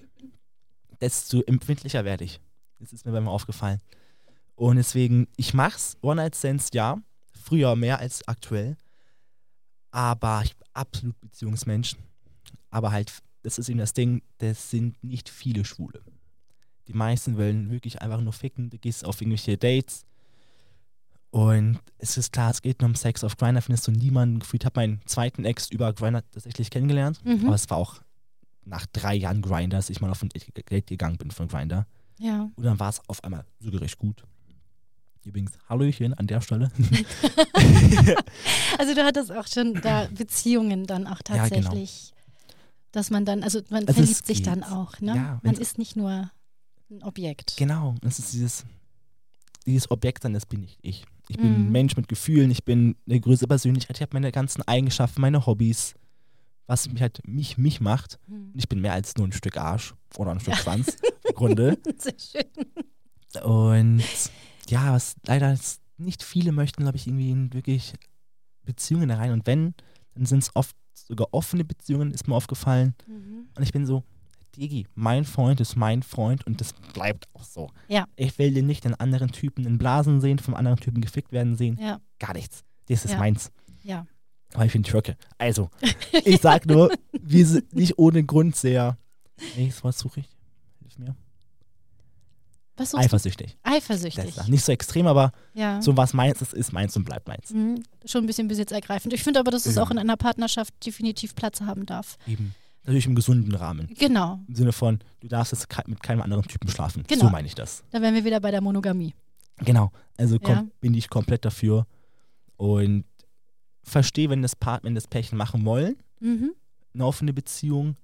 desto 1.00 1.40
empfindlicher 1.42 2.04
werde 2.04 2.24
ich. 2.24 2.40
Das 2.78 2.92
ist 2.92 3.04
mir 3.06 3.12
beim 3.12 3.28
aufgefallen. 3.28 3.80
Und 4.54 4.76
deswegen, 4.76 5.26
ich 5.36 5.54
mach's, 5.54 5.96
One-Night-Stands, 6.02 6.68
ja. 6.74 6.98
Früher 7.32 7.74
mehr 7.74 7.98
als 7.98 8.26
aktuell. 8.28 8.76
Aber 9.90 10.42
ich 10.44 10.56
bin 10.56 10.66
absolut 10.74 11.20
Beziehungsmensch. 11.20 11.96
Aber 12.70 12.92
halt, 12.92 13.12
das 13.42 13.58
ist 13.58 13.68
eben 13.68 13.78
das 13.78 13.92
Ding, 13.92 14.22
das 14.38 14.70
sind 14.70 15.02
nicht 15.02 15.28
viele 15.28 15.64
Schwule. 15.64 16.02
Die 16.88 16.94
meisten 16.94 17.36
wollen 17.36 17.70
wirklich 17.70 18.02
einfach 18.02 18.20
nur 18.20 18.32
ficken. 18.32 18.70
Du 18.70 18.78
gehst 18.78 19.04
auf 19.04 19.20
irgendwelche 19.20 19.56
Dates. 19.56 20.04
Und 21.30 21.78
es 21.98 22.16
ist 22.16 22.32
klar, 22.32 22.50
es 22.50 22.60
geht 22.60 22.80
nur 22.80 22.90
um 22.90 22.94
Sex. 22.94 23.24
Auf 23.24 23.36
Grindr 23.36 23.62
findest 23.62 23.86
du 23.86 23.92
niemanden 23.92 24.40
gefühlt. 24.40 24.62
Ich 24.62 24.66
habe 24.66 24.80
meinen 24.80 25.00
zweiten 25.06 25.44
Ex 25.44 25.70
über 25.70 25.92
Grindr 25.92 26.22
tatsächlich 26.30 26.70
kennengelernt. 26.70 27.24
Mhm. 27.24 27.46
Aber 27.46 27.54
es 27.54 27.70
war 27.70 27.78
auch 27.78 28.00
nach 28.64 28.86
drei 28.86 29.14
Jahren 29.14 29.42
Grindr, 29.42 29.76
dass 29.76 29.90
ich 29.90 30.00
mal 30.00 30.10
auf 30.10 30.22
ein 30.22 30.28
Date 30.28 30.86
gegangen 30.86 31.16
bin 31.16 31.30
von 31.30 31.48
Grindr. 31.48 31.86
Ja. 32.18 32.50
Und 32.54 32.64
dann 32.64 32.78
war 32.78 32.90
es 32.90 33.00
auf 33.08 33.24
einmal 33.24 33.44
sogar 33.60 33.80
recht 33.80 33.98
gut. 33.98 34.24
Übrigens, 35.24 35.52
Hallöchen 35.68 36.14
an 36.14 36.26
der 36.26 36.40
Stelle. 36.40 36.70
Also 38.78 38.94
du 38.94 39.04
hattest 39.04 39.30
auch 39.30 39.46
schon 39.46 39.74
da 39.74 40.08
Beziehungen 40.10 40.86
dann 40.86 41.06
auch 41.06 41.20
Ja, 41.28 41.48
genau. 41.48 41.70
Dass 42.92 43.10
man 43.10 43.24
dann, 43.24 43.42
also 43.42 43.60
man 43.70 43.86
Also 43.88 44.00
es 44.02 44.06
verliebt 44.08 44.26
sich 44.26 44.36
geht. 44.38 44.46
dann 44.46 44.62
auch, 44.62 45.00
ne? 45.00 45.14
Ja, 45.16 45.40
man 45.42 45.54
ist 45.56 45.78
nicht 45.78 45.96
nur 45.96 46.30
ein 46.90 47.02
Objekt. 47.02 47.56
genau, 47.56 47.94
das 48.02 48.18
ist 48.18 48.32
dieses, 48.32 48.64
dieses 49.66 49.90
Objekt, 49.90 50.24
dann 50.24 50.34
das 50.34 50.46
bin 50.46 50.62
ich 50.64 50.78
ich. 50.82 51.04
Ich 51.28 51.36
bin 51.38 51.50
Mhm. 51.50 51.66
ein 51.68 51.72
Mensch 51.72 51.96
mit 51.96 52.08
Gefühlen, 52.08 52.50
ich 52.50 52.64
bin 52.64 52.96
eine 53.08 53.18
größere 53.20 53.48
Persönlichkeit, 53.48 53.96
ich 53.96 54.02
habe 54.02 54.14
meine 54.14 54.30
ganzen 54.32 54.62
Eigenschaften, 54.62 55.20
meine 55.20 55.46
Hobbys, 55.46 55.94
was 56.66 56.88
mich 56.90 57.00
halt 57.00 57.26
mich, 57.26 57.58
mich 57.58 57.80
macht. 57.80 58.18
Hm. 58.26 58.50
Und 58.52 58.58
ich 58.58 58.68
bin 58.68 58.80
mehr 58.80 58.92
als 58.92 59.16
nur 59.16 59.26
ein 59.26 59.32
Stück 59.32 59.56
Arsch 59.56 59.94
oder 60.16 60.32
ein 60.32 60.40
Stück 60.40 60.56
Schwanz 60.62 60.96
im 61.28 61.34
Grunde. 61.34 61.78
Sehr 61.98 62.14
schön. 62.18 63.42
Und 63.42 64.02
ja, 64.68 64.92
was 64.92 65.16
leider 65.26 65.56
nicht 65.96 66.22
viele 66.22 66.52
möchten, 66.52 66.82
glaube 66.82 66.96
ich, 66.96 67.06
irgendwie 67.06 67.30
in 67.30 67.52
wirklich 67.52 67.94
Beziehungen 68.64 69.10
rein. 69.10 69.32
Und 69.32 69.46
wenn, 69.46 69.74
dann 70.14 70.26
sind 70.26 70.42
es 70.42 70.54
oft 70.54 70.76
sogar 71.12 71.28
offene 71.32 71.62
Beziehungen, 71.64 72.10
ist 72.12 72.26
mir 72.26 72.34
aufgefallen. 72.34 72.94
Mhm. 73.06 73.48
Und 73.54 73.62
ich 73.62 73.70
bin 73.70 73.84
so, 73.84 74.02
Digi, 74.56 74.86
mein 74.94 75.24
Freund 75.26 75.60
ist 75.60 75.76
mein 75.76 76.02
Freund 76.02 76.46
und 76.46 76.58
das 76.60 76.72
bleibt 76.94 77.26
auch 77.34 77.44
so. 77.44 77.70
Ja. 77.88 78.06
Ich 78.16 78.38
will 78.38 78.52
den 78.54 78.66
nicht 78.66 78.84
den 78.84 78.94
anderen 78.94 79.30
Typen 79.30 79.66
in 79.66 79.76
Blasen 79.76 80.22
sehen, 80.22 80.38
vom 80.38 80.54
anderen 80.54 80.78
Typen 80.78 81.02
gefickt 81.02 81.32
werden 81.32 81.56
sehen. 81.56 81.78
Ja, 81.80 82.00
Gar 82.18 82.32
nichts. 82.34 82.64
Das 82.88 83.04
ist 83.04 83.12
Ja. 83.12 83.18
meins. 83.18 83.50
ja. 83.82 84.06
Aber 84.54 84.64
ich 84.66 84.72
bin 84.72 84.82
Türke. 84.82 85.16
Also, 85.38 85.70
ich 86.24 86.40
sag 86.40 86.66
nur, 86.66 86.90
wir 87.12 87.46
sind 87.46 87.72
nicht 87.74 87.98
ohne 87.98 88.22
Grund 88.24 88.54
sehr. 88.56 88.96
Welches 89.56 89.82
Wort 89.84 89.96
suche 89.96 90.20
ich? 90.20 90.28
Was 92.82 92.94
Eifersüchtig. 92.94 93.56
Eifersüchtig. 93.62 94.34
Das 94.34 94.48
nicht 94.48 94.64
so 94.64 94.72
extrem, 94.72 95.06
aber 95.06 95.32
Ja. 95.54 95.80
so 95.80 95.96
was 95.96 96.12
meins 96.14 96.40
ist, 96.42 96.52
ist 96.54 96.72
meins 96.72 96.96
und 96.96 97.04
bleibt 97.04 97.28
meins. 97.28 97.50
Mhm. 97.50 97.82
Schon 98.04 98.24
ein 98.24 98.26
bisschen 98.26 98.48
besitzergreifend. 98.48 99.12
Ich 99.14 99.22
finde 99.22 99.40
aber, 99.40 99.50
dass 99.50 99.66
es 99.66 99.76
Ja. 99.76 99.82
auch 99.82 99.90
in 99.90 99.98
einer 99.98 100.16
Partnerschaft 100.16 100.74
definitiv 100.84 101.34
Platz 101.34 101.60
haben 101.60 101.86
darf. 101.86 102.18
Eben. 102.26 102.54
Natürlich 102.84 103.06
im 103.06 103.14
gesunden 103.14 103.54
Rahmen. 103.54 103.88
Genau. 103.98 104.40
Im 104.48 104.54
Sinne 104.56 104.72
von, 104.72 104.98
du 105.20 105.28
darfst 105.28 105.52
jetzt 105.52 105.68
mit 105.86 106.02
keinem 106.02 106.20
anderen 106.22 106.42
Typen 106.44 106.68
schlafen. 106.68 107.04
Genau. 107.06 107.26
So 107.26 107.30
meine 107.30 107.46
ich 107.46 107.54
das. 107.54 107.84
Da 107.92 108.00
wären 108.02 108.14
wir 108.14 108.24
wieder 108.24 108.40
bei 108.40 108.50
der 108.50 108.60
Monogamie. 108.60 109.14
Genau. 109.58 109.92
Also 110.18 110.36
Ja. 110.42 110.64
bin 110.80 110.92
ich 110.94 111.08
komplett 111.08 111.44
dafür 111.44 111.86
und 112.56 113.04
verstehe, 113.84 114.30
wenn 114.30 114.42
das 114.42 114.56
Part, 114.56 114.82
wenn 114.84 114.94
das 114.96 115.06
Pärchen 115.06 115.38
machen 115.38 115.64
wollen, 115.64 115.96
Mhm. 116.20 116.52
eine 116.94 117.06
offene 117.06 117.32
Beziehung, 117.32 117.96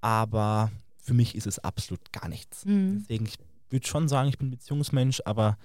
aber 0.00 0.70
für 0.98 1.14
mich 1.14 1.34
ist 1.34 1.46
es 1.46 1.58
absolut 1.58 2.12
gar 2.12 2.28
nichts. 2.28 2.64
Mhm. 2.64 2.98
Deswegen, 3.00 3.26
ich 3.26 3.38
würde 3.72 3.86
schon 3.86 4.08
sagen, 4.08 4.28
ich 4.28 4.38
bin 4.38 4.50
Beziehungsmensch, 4.50 5.20
aber 5.24 5.58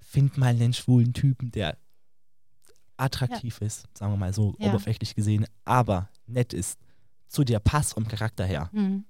find 0.00 0.36
mal 0.38 0.48
einen 0.48 0.72
schwulen 0.72 1.12
Typen, 1.12 1.50
der 1.50 1.76
attraktiv 2.96 3.60
ist, 3.60 3.86
sagen 3.96 4.12
wir 4.12 4.16
mal 4.16 4.32
so, 4.32 4.54
Ja. 4.58 4.68
oberflächlich 4.68 5.14
gesehen, 5.14 5.46
aber 5.64 6.08
nett 6.26 6.52
ist, 6.52 6.78
zu 7.28 7.44
dir 7.44 7.60
passt 7.60 7.94
vom 7.94 8.08
Charakter 8.08 8.44
her, 8.44 8.70
Mhm. 8.72 9.04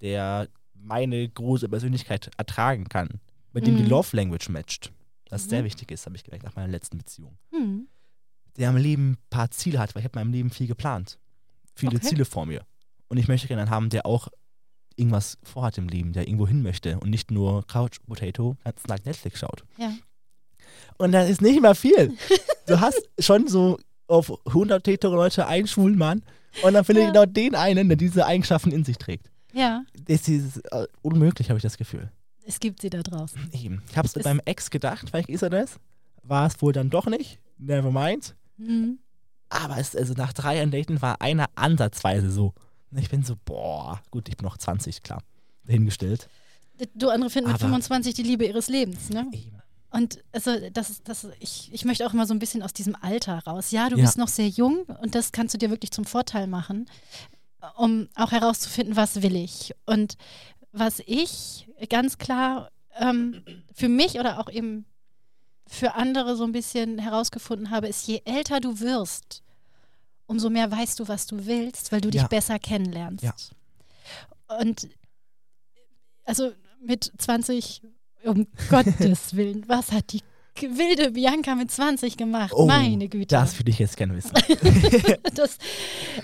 der 0.00 0.48
meine 0.74 1.28
große 1.28 1.68
Persönlichkeit 1.68 2.30
ertragen 2.38 2.88
kann, 2.88 3.20
bei 3.52 3.60
dem 3.60 3.76
die 3.76 3.82
Mhm. 3.84 3.88
Love 3.90 4.16
Language 4.16 4.48
matcht. 4.48 4.92
Was 5.28 5.44
Mhm. 5.46 5.50
sehr 5.50 5.64
wichtig 5.64 5.90
ist, 5.92 6.06
habe 6.06 6.16
ich 6.16 6.24
gemerkt 6.24 6.44
nach 6.44 6.56
meiner 6.56 6.68
letzten 6.68 6.98
Beziehung. 6.98 7.38
Mhm. 7.52 7.86
Der 8.56 8.70
im 8.70 8.76
Leben 8.76 9.12
ein 9.12 9.18
paar 9.30 9.50
Ziele 9.50 9.78
hat, 9.78 9.94
weil 9.94 10.00
ich 10.00 10.04
habe 10.04 10.18
in 10.18 10.26
meinem 10.26 10.32
Leben 10.32 10.50
viel 10.50 10.66
geplant. 10.66 11.18
Viele 11.76 11.96
Okay. 11.96 12.06
Ziele 12.08 12.24
vor 12.24 12.46
mir. 12.46 12.66
Und 13.08 13.18
ich 13.18 13.28
möchte 13.28 13.46
gerne 13.46 13.62
einen 13.62 13.70
haben, 13.70 13.90
der 13.90 14.06
auch 14.06 14.28
irgendwas 15.00 15.38
vorhat 15.42 15.76
im 15.78 15.88
Leben, 15.88 16.12
der 16.12 16.28
irgendwo 16.28 16.46
hin 16.46 16.62
möchte 16.62 16.98
und 17.00 17.10
nicht 17.10 17.30
nur 17.30 17.66
Couch 17.66 17.98
Potato 18.06 18.56
ganzen 18.64 18.86
Tag 18.86 19.04
Netflix 19.06 19.40
schaut. 19.40 19.64
Ja. 19.78 19.92
Und 20.98 21.12
das 21.12 21.28
ist 21.28 21.40
nicht 21.42 21.60
mehr 21.60 21.74
viel. 21.74 22.16
du 22.66 22.80
hast 22.80 23.02
schon 23.18 23.48
so 23.48 23.78
auf 24.06 24.32
100 24.46 24.86
hetero 24.86 25.14
Leute 25.16 25.46
einen 25.46 25.66
schwulen 25.66 25.96
Mann 25.98 26.22
und 26.62 26.74
dann 26.74 26.84
finde 26.84 27.00
ich 27.02 27.06
Ja. 27.06 27.12
genau 27.12 27.26
den 27.26 27.54
einen, 27.54 27.88
der 27.88 27.96
diese 27.96 28.26
Eigenschaften 28.26 28.70
in 28.72 28.84
sich 28.84 28.98
trägt. 28.98 29.30
Ja, 29.52 29.82
Das 30.06 30.28
ist 30.28 30.58
äh, 30.72 30.86
unmöglich, 31.02 31.48
habe 31.50 31.58
ich 31.58 31.62
das 31.62 31.76
Gefühl. 31.76 32.10
es 32.44 32.60
gibt 32.60 32.80
sie 32.82 32.90
da 32.90 33.02
draußen. 33.02 33.50
Eben. 33.52 33.82
Ich 33.90 33.96
habe 33.96 34.06
es 34.06 34.14
beim 34.14 34.40
Ex 34.44 34.70
gedacht, 34.70 35.08
vielleicht 35.10 35.28
ist 35.28 35.42
er 35.42 35.50
das. 35.50 35.78
War 36.22 36.46
es 36.46 36.60
wohl 36.62 36.72
dann 36.72 36.90
doch 36.90 37.06
nicht. 37.06 37.40
Never 37.58 37.90
mind. 37.90 38.36
Mhm. 38.58 38.98
Aber 39.48 39.78
es, 39.78 39.96
also 39.96 40.14
nach 40.14 40.32
drei 40.32 40.56
Jahren 40.58 40.70
Daten 40.70 41.02
war 41.02 41.20
einer 41.20 41.46
ansatzweise 41.56 42.30
so. 42.30 42.52
Ich 42.96 43.08
bin 43.08 43.22
so, 43.22 43.36
boah, 43.44 44.00
gut, 44.10 44.28
ich 44.28 44.36
bin 44.36 44.44
noch 44.46 44.58
20, 44.58 45.02
klar. 45.02 45.22
Dahingestellt. 45.64 46.28
Du 46.94 47.08
andere 47.10 47.30
finden 47.30 47.48
mit 47.50 47.56
Aber- 47.56 47.66
25 47.66 48.14
die 48.14 48.22
Liebe 48.22 48.46
ihres 48.46 48.68
Lebens, 48.68 49.10
ne? 49.10 49.26
Eben. 49.32 49.60
Und 49.92 50.22
also 50.32 50.52
das, 50.72 51.02
das, 51.02 51.26
ich, 51.40 51.68
ich 51.72 51.84
möchte 51.84 52.06
auch 52.06 52.12
immer 52.14 52.26
so 52.26 52.32
ein 52.32 52.38
bisschen 52.38 52.62
aus 52.62 52.72
diesem 52.72 52.94
Alter 53.00 53.38
raus. 53.44 53.70
Ja, 53.72 53.88
du 53.88 53.96
Ja. 53.96 54.04
bist 54.04 54.18
noch 54.18 54.28
sehr 54.28 54.48
jung 54.48 54.84
und 54.84 55.14
das 55.14 55.32
kannst 55.32 55.52
du 55.54 55.58
dir 55.58 55.68
wirklich 55.70 55.90
zum 55.90 56.04
Vorteil 56.04 56.46
machen, 56.46 56.86
um 57.76 58.08
auch 58.14 58.30
herauszufinden, 58.32 58.94
was 58.96 59.22
will 59.22 59.34
ich. 59.36 59.72
Und 59.86 60.16
was 60.72 61.00
ich 61.06 61.68
ganz 61.88 62.18
klar 62.18 62.70
ähm, 62.98 63.42
für 63.74 63.88
mich 63.88 64.18
oder 64.20 64.38
auch 64.38 64.48
eben 64.50 64.84
für 65.66 65.94
andere 65.94 66.36
so 66.36 66.44
ein 66.44 66.52
bisschen 66.52 66.98
herausgefunden 66.98 67.70
habe, 67.70 67.88
ist, 67.88 68.06
je 68.06 68.22
älter 68.24 68.60
du 68.60 68.78
wirst, 68.80 69.42
umso 70.30 70.48
mehr 70.48 70.70
weißt 70.70 71.00
du, 71.00 71.08
was 71.08 71.26
du 71.26 71.44
willst, 71.46 71.90
weil 71.90 72.00
du 72.00 72.08
dich 72.08 72.22
Ja. 72.22 72.28
besser 72.28 72.60
kennenlernst. 72.60 73.24
Ja. 73.24 73.34
Und 74.60 74.88
also 76.24 76.52
mit 76.80 77.12
20, 77.18 77.82
um 78.24 78.46
Gottes 78.70 79.34
Willen, 79.34 79.68
was 79.68 79.90
hat 79.90 80.12
die 80.12 80.20
wilde 80.60 81.12
Bianca 81.12 81.54
mit 81.54 81.70
20 81.70 82.16
gemacht? 82.16 82.52
Oh, 82.54 82.66
Meine 82.66 83.08
Güte. 83.08 83.34
Das 83.34 83.58
würde 83.58 83.70
ich 83.70 83.78
jetzt 83.78 83.96
gerne 83.96 84.14
wissen. 84.14 84.32
Das, 85.34 85.58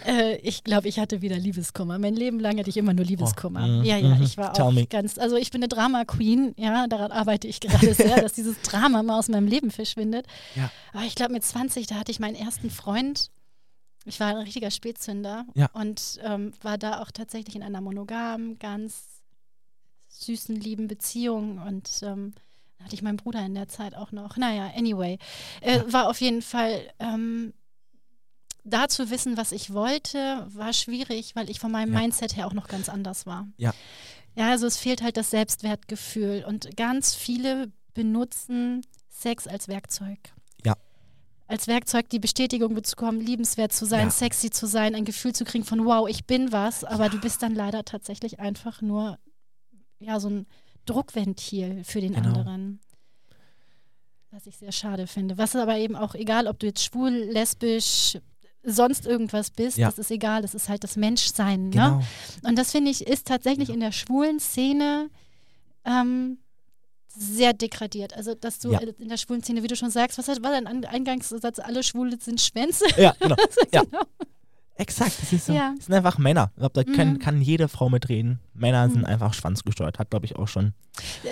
äh, 0.07 0.37
ich 0.37 0.63
glaube, 0.63 0.89
ich 0.89 0.99
hatte 0.99 1.23
wieder 1.23 1.37
Liebeskummer. 1.37 1.99
Mein 1.99 2.15
Leben 2.15 2.39
lang 2.39 2.59
hatte 2.59 2.69
ich 2.69 2.77
immer 2.77 2.93
nur 2.93 3.05
Liebeskummer. 3.05 3.65
Oh, 3.65 3.83
mm, 3.83 3.85
ja, 3.85 3.97
ja, 3.97 4.15
mhm. 4.15 4.23
ich 4.23 4.37
war 4.37 4.61
auch 4.61 4.73
me. 4.73 4.87
ganz, 4.87 5.17
also 5.17 5.37
ich 5.37 5.51
bin 5.51 5.63
eine 5.63 5.69
Drama-Queen, 5.69 6.55
ja, 6.59 6.87
daran 6.87 7.13
arbeite 7.13 7.49
ich 7.49 7.61
gerade 7.61 7.95
sehr, 7.95 8.17
dass 8.21 8.35
dieses 8.35 8.61
Drama 8.63 9.03
mal 9.03 9.19
aus 9.19 9.29
meinem 9.29 9.47
Leben 9.47 9.71
verschwindet. 9.71 10.27
Ja. 10.55 10.71
Aber 10.93 11.05
ich 11.05 11.15
glaube, 11.15 11.33
mit 11.33 11.45
20, 11.45 11.87
da 11.87 11.95
hatte 11.95 12.11
ich 12.11 12.21
meinen 12.21 12.35
ersten 12.35 12.69
Freund. 12.69 13.31
Ich 14.07 14.19
war 14.21 14.29
ein 14.29 14.37
richtiger 14.37 14.71
Spätzünder 14.71 15.45
Ja. 15.55 15.69
und 15.73 16.19
ähm, 16.23 16.53
war 16.63 16.79
da 16.79 17.03
auch 17.03 17.11
tatsächlich 17.11 17.57
in 17.57 17.63
einer 17.63 17.81
monogamen, 17.81 18.59
ganz 18.59 19.03
süßen, 20.09 20.57
lieben 20.57 20.87
Beziehung 20.89 21.59
und 21.59 21.91
ähm, 22.03 22.33
da 22.79 22.85
hatte 22.85 22.95
ich 22.95 23.03
meinen 23.03 23.17
Bruder 23.17 23.45
in 23.45 23.55
der 23.55 23.69
Zeit 23.69 23.95
auch 23.95 24.13
noch. 24.13 24.37
Naja, 24.37 24.71
anyway. 24.77 25.19
Äh, 25.61 25.79
Ja. 25.79 25.93
War 25.93 26.09
auf 26.09 26.21
jeden 26.21 26.41
Fall 26.43 26.81
ähm, 26.99 27.53
da 28.65 28.89
zu 28.89 29.11
wissen, 29.11 29.37
was 29.37 29.53
ich 29.53 29.73
wollte, 29.73 30.47
war 30.51 30.73
schwierig, 30.73 31.35
weil 31.37 31.51
ich 31.51 31.61
von 31.61 31.71
meinem 31.73 31.93
Ja. 31.93 32.01
Mindset 32.01 32.37
her 32.37 32.47
auch 32.47 32.53
noch 32.53 32.69
ganz 32.69 32.89
anders 32.89 33.27
war. 33.27 33.47
Ja. 33.59 33.73
Ja, 34.37 34.51
also 34.51 34.67
es 34.67 34.77
fehlt 34.77 35.03
halt 35.03 35.17
das 35.17 35.31
Selbstwertgefühl 35.31 36.45
und 36.47 36.77
ganz 36.77 37.15
viele 37.15 37.73
benutzen 37.95 38.83
Sex 39.09 39.47
als 39.49 39.67
Werkzeug. 39.69 40.19
Als 41.49 41.69
Werkzeug 41.69 42.09
die 42.09 42.19
Bestätigung 42.19 42.75
bekommen, 42.75 43.21
liebenswert 43.21 43.73
zu 43.73 43.85
sein, 43.87 44.07
Ja. 44.07 44.11
sexy 44.11 44.51
zu 44.51 44.67
sein, 44.67 44.95
ein 44.95 45.05
Gefühl 45.05 45.33
zu 45.35 45.45
kriegen 45.45 45.65
von 45.65 45.85
wow, 45.85 46.09
ich 46.09 46.27
bin 46.27 46.51
was, 46.51 46.83
aber 46.83 47.05
Ja. 47.05 47.11
du 47.11 47.21
bist 47.21 47.43
dann 47.43 47.55
leider 47.55 47.85
tatsächlich 47.85 48.41
einfach 48.41 48.83
nur 48.83 49.19
ja 50.01 50.19
so 50.19 50.29
ein 50.29 50.47
Druckventil 50.87 51.85
für 51.85 52.01
den 52.01 52.15
Genau. 52.15 52.29
anderen. 52.41 52.81
Was 54.31 54.47
ich 54.47 54.57
sehr 54.57 54.73
schade 54.73 55.07
finde. 55.07 55.39
Was 55.39 55.55
aber 55.57 55.77
eben 55.79 55.97
auch 55.97 56.15
egal, 56.15 56.47
ob 56.49 56.59
du 56.59 56.67
jetzt 56.67 56.83
schwul, 56.85 57.11
lesbisch, 57.11 58.19
sonst 58.63 59.07
irgendwas 59.07 59.51
bist, 59.51 59.79
Ja. 59.79 59.87
das 59.89 59.99
ist 59.99 60.11
egal, 60.11 60.43
das 60.43 60.53
ist 60.55 60.69
halt 60.69 60.83
das 60.83 60.97
Menschsein. 60.97 61.65
Ne? 61.67 61.71
Genau. 61.71 62.03
Und 62.43 62.57
das 62.59 62.73
finde 62.73 62.91
ich 62.91 63.07
ist 63.07 63.27
tatsächlich 63.29 63.71
in 63.71 63.79
der 63.81 63.93
schwulen 63.93 64.41
Szene 64.41 65.09
ähm, 65.85 66.39
sehr 67.19 67.53
degradiert. 67.53 68.15
Also, 68.15 68.35
dass 68.35 68.59
du 68.59 68.73
Ja. 68.73 68.81
in 68.81 69.09
der 69.09 69.17
schwulen 69.17 69.43
Szene, 69.43 69.63
wie 69.63 69.67
du 69.69 69.77
schon 69.77 69.91
sagst, 69.91 70.19
was 70.19 70.29
war 70.29 70.51
dein 70.51 70.67
An- 70.67 70.85
Eingangssatz? 70.85 71.59
Alle 71.59 71.83
Schwule 71.83 72.17
sind 72.21 72.41
Schwänze. 72.41 72.85
Ja, 72.97 73.15
genau. 73.21 73.37
Ja. 73.73 73.83
Genau. 73.85 74.03
Exakt, 74.79 75.13
das 75.23 75.33
ist 75.33 75.47
so. 75.47 75.55
Ja. 75.55 75.73
Das 75.75 75.87
sind 75.87 75.95
einfach 75.95 76.19
Männer. 76.19 76.51
Ich 76.55 76.59
glaube, 76.61 76.85
da 76.85 76.93
kann, 76.93 77.15
Mhm. 77.15 77.19
kann 77.19 77.41
jede 77.41 77.67
Frau 77.69 77.89
mitreden. 77.89 78.41
Männer 78.53 78.89
sind 78.91 79.01
Mhm. 79.01 79.05
einfach 79.07 79.33
schwanzgesteuert. 79.33 79.99
Hat, 79.99 80.11
glaube 80.11 80.27
ich, 80.27 80.37
auch 80.37 80.49
schon. 80.49 80.75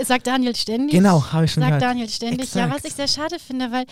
Sagt 0.03 0.27
Daniel 0.27 0.57
ständig. 0.57 0.93
Genau, 0.93 1.23
habe 1.33 1.45
ich 1.45 1.53
schon 1.53 1.61
Sagt 1.63 1.69
gehört. 1.73 1.83
Daniel 1.83 2.09
ständig. 2.09 2.55
Ja, 2.55 2.69
was 2.71 2.77
Exakt. 2.85 2.87
ich 2.87 2.95
sehr 2.95 3.09
schade 3.09 3.39
finde, 3.39 3.71
weil 3.71 3.85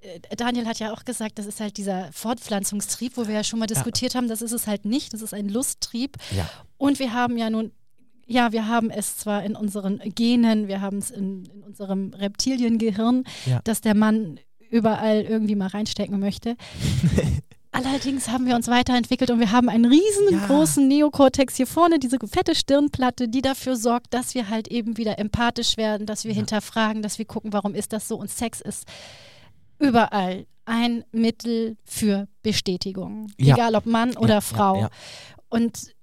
äh, 0.00 0.36
Daniel 0.36 0.66
hat 0.66 0.80
ja 0.80 0.92
auch 0.92 1.04
gesagt, 1.04 1.38
das 1.38 1.46
ist 1.46 1.60
halt 1.60 1.76
dieser 1.76 2.10
Fortpflanzungstrieb, 2.12 3.16
wo 3.16 3.28
wir 3.28 3.34
ja 3.34 3.44
schon 3.44 3.58
mal 3.60 3.66
diskutiert 3.66 4.14
haben, 4.16 4.26
das 4.28 4.42
ist 4.42 4.52
es 4.52 4.66
halt 4.66 4.84
nicht, 4.84 5.12
das 5.12 5.22
ist 5.22 5.32
ein 5.34 5.48
Lusttrieb. 5.48 6.16
Ja. 6.36 6.48
Und 6.76 6.98
wir 6.98 7.12
haben 7.12 7.36
ja 7.38 7.50
nun, 7.50 7.70
ja, 8.26 8.52
wir 8.52 8.66
haben 8.68 8.90
es 8.90 9.16
zwar 9.16 9.44
in 9.44 9.54
unseren 9.56 9.98
Genen, 10.14 10.68
wir 10.68 10.80
haben 10.80 10.98
es 10.98 11.10
in, 11.10 11.44
in 11.46 11.62
unserem 11.62 12.12
Reptiliengehirn, 12.14 13.24
Ja. 13.46 13.60
dass 13.64 13.80
der 13.80 13.94
Mann 13.94 14.38
überall 14.70 15.22
irgendwie 15.22 15.54
mal 15.54 15.68
reinstecken 15.68 16.18
möchte. 16.18 16.56
Allerdings 17.72 18.28
haben 18.30 18.46
wir 18.46 18.54
uns 18.56 18.68
weiterentwickelt 18.68 19.30
und 19.30 19.38
wir 19.38 19.52
haben 19.52 19.68
einen 19.68 19.84
riesengroßen 19.84 20.88
Neokortex 20.88 21.56
hier 21.56 21.66
vorne, 21.66 21.98
diese 21.98 22.16
fette 22.26 22.54
Stirnplatte, 22.54 23.28
die 23.28 23.42
dafür 23.42 23.76
sorgt, 23.76 24.14
dass 24.14 24.34
wir 24.34 24.48
halt 24.48 24.68
eben 24.68 24.96
wieder 24.96 25.18
empathisch 25.18 25.76
werden, 25.76 26.06
dass 26.06 26.24
wir 26.24 26.30
Ja. 26.32 26.36
hinterfragen, 26.38 27.02
dass 27.02 27.18
wir 27.18 27.26
gucken, 27.26 27.52
warum 27.52 27.74
ist 27.74 27.92
das 27.92 28.08
so 28.08 28.16
und 28.16 28.30
Sex 28.30 28.62
ist 28.62 28.86
überall 29.78 30.46
ein 30.64 31.04
Mittel 31.12 31.76
für 31.84 32.28
Bestätigung, 32.42 33.28
Ja. 33.38 33.54
egal 33.54 33.74
ob 33.74 33.86
Mann 33.86 34.16
oder 34.16 34.34
Ja, 34.36 34.40
Frau. 34.40 34.74
Ja, 34.76 34.80
ja. 34.82 34.90
Und 35.50 35.94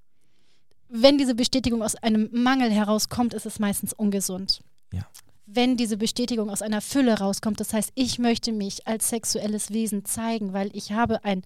wenn 0.95 1.17
diese 1.17 1.33
Bestätigung 1.33 1.81
aus 1.81 1.95
einem 1.95 2.29
Mangel 2.31 2.69
herauskommt, 2.69 3.33
ist 3.33 3.47
es 3.47 3.57
meistens 3.57 3.93
ungesund. 3.93 4.61
Ja. 4.91 5.01
Wenn 5.47 5.75
diese 5.75 5.97
Bestätigung 5.97 6.51
aus 6.51 6.61
einer 6.61 6.81
Fülle 6.81 7.17
rauskommt, 7.17 7.59
das 7.59 7.73
heißt, 7.73 7.91
ich 7.95 8.19
möchte 8.19 8.51
mich 8.51 8.87
als 8.87 9.09
sexuelles 9.09 9.71
Wesen 9.71 10.05
zeigen, 10.05 10.53
weil 10.53 10.69
ich 10.75 10.91
habe 10.91 11.25
ein 11.25 11.41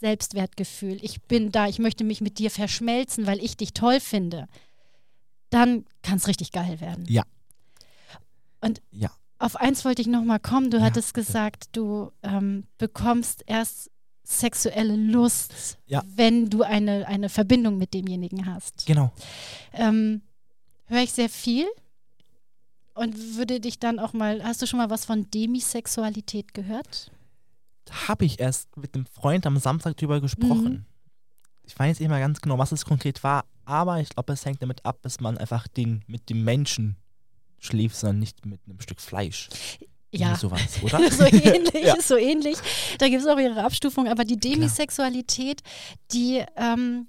Selbstwertgefühl, 0.00 0.98
ich 1.02 1.20
bin 1.22 1.52
da, 1.52 1.68
ich 1.68 1.78
möchte 1.78 2.04
mich 2.04 2.22
mit 2.22 2.38
dir 2.38 2.50
verschmelzen, 2.50 3.26
weil 3.26 3.42
ich 3.44 3.58
dich 3.58 3.74
toll 3.74 4.00
finde, 4.00 4.48
dann 5.50 5.84
kann 6.02 6.16
es 6.16 6.26
richtig 6.26 6.50
geil 6.52 6.80
werden. 6.80 7.04
Ja. 7.06 7.22
Und 8.62 8.80
Ja. 8.92 9.10
auf 9.38 9.56
eins 9.56 9.84
wollte 9.84 10.00
ich 10.00 10.08
nochmal 10.08 10.40
kommen. 10.40 10.70
Du 10.70 10.78
Ja, 10.78 10.84
hattest 10.84 11.12
gesagt, 11.12 11.64
du 11.72 12.12
ähm, 12.22 12.64
bekommst 12.78 13.42
erst 13.46 13.90
sexuelle 14.26 14.96
Lust, 14.96 15.78
Ja. 15.86 16.02
wenn 16.14 16.50
du 16.50 16.62
eine, 16.62 17.06
eine 17.06 17.28
Verbindung 17.28 17.78
mit 17.78 17.94
demjenigen 17.94 18.46
hast. 18.46 18.84
Genau. 18.86 19.12
Ähm, 19.72 20.22
Höre 20.88 21.02
ich 21.02 21.12
sehr 21.12 21.28
viel 21.28 21.66
und 22.94 23.36
würde 23.36 23.58
dich 23.60 23.78
dann 23.78 23.98
auch 23.98 24.12
mal, 24.12 24.42
hast 24.44 24.62
du 24.62 24.66
schon 24.66 24.78
mal 24.78 24.88
was 24.90 25.04
von 25.04 25.28
Demisexualität 25.30 26.54
gehört? 26.54 27.10
Habe 28.08 28.24
ich 28.24 28.38
erst 28.40 28.76
mit 28.76 28.94
einem 28.94 29.06
Freund 29.06 29.46
am 29.46 29.58
Samstag 29.58 29.96
drüber 29.96 30.20
gesprochen. 30.20 30.64
Mhm. 30.72 30.84
Ich 31.64 31.76
weiß 31.78 31.98
nicht 31.98 32.08
mehr 32.08 32.20
ganz 32.20 32.40
genau, 32.40 32.58
was 32.58 32.70
es 32.72 32.84
konkret 32.84 33.22
war, 33.24 33.44
aber 33.64 34.00
ich 34.00 34.08
glaube, 34.10 34.32
es 34.32 34.44
hängt 34.44 34.62
damit 34.62 34.84
ab, 34.84 34.98
dass 35.02 35.18
man 35.20 35.36
einfach 35.38 35.66
den 35.66 36.04
mit 36.06 36.30
dem 36.30 36.44
Menschen 36.44 36.96
schläft, 37.58 37.96
sondern 37.96 38.20
nicht 38.20 38.46
mit 38.46 38.60
einem 38.66 38.80
Stück 38.80 39.00
Fleisch. 39.00 39.48
Ja. 40.12 40.36
Sowas, 40.36 40.82
oder? 40.82 41.10
so 41.10 41.24
ähnlich, 41.24 41.84
Ja. 41.84 42.00
so 42.00 42.16
ähnlich. 42.16 42.56
Da 42.98 43.08
gibt 43.08 43.22
es 43.22 43.28
auch 43.28 43.38
ihre 43.38 43.62
Abstufung, 43.62 44.08
aber 44.08 44.24
die 44.24 44.38
Demisexualität, 44.38 45.62
die 46.12 46.42
ähm, 46.56 47.06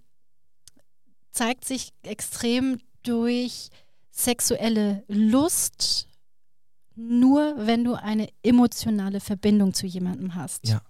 zeigt 1.31 1.65
sich 1.65 1.91
extrem 2.03 2.79
durch 3.03 3.69
sexuelle 4.11 5.03
Lust, 5.07 6.07
nur 6.95 7.53
wenn 7.57 7.83
du 7.83 7.93
eine 7.93 8.27
emotionale 8.41 9.19
Verbindung 9.19 9.73
zu 9.75 9.85
jemandem 9.85 10.33
hast. 10.33 10.67
Ja. 10.67 10.81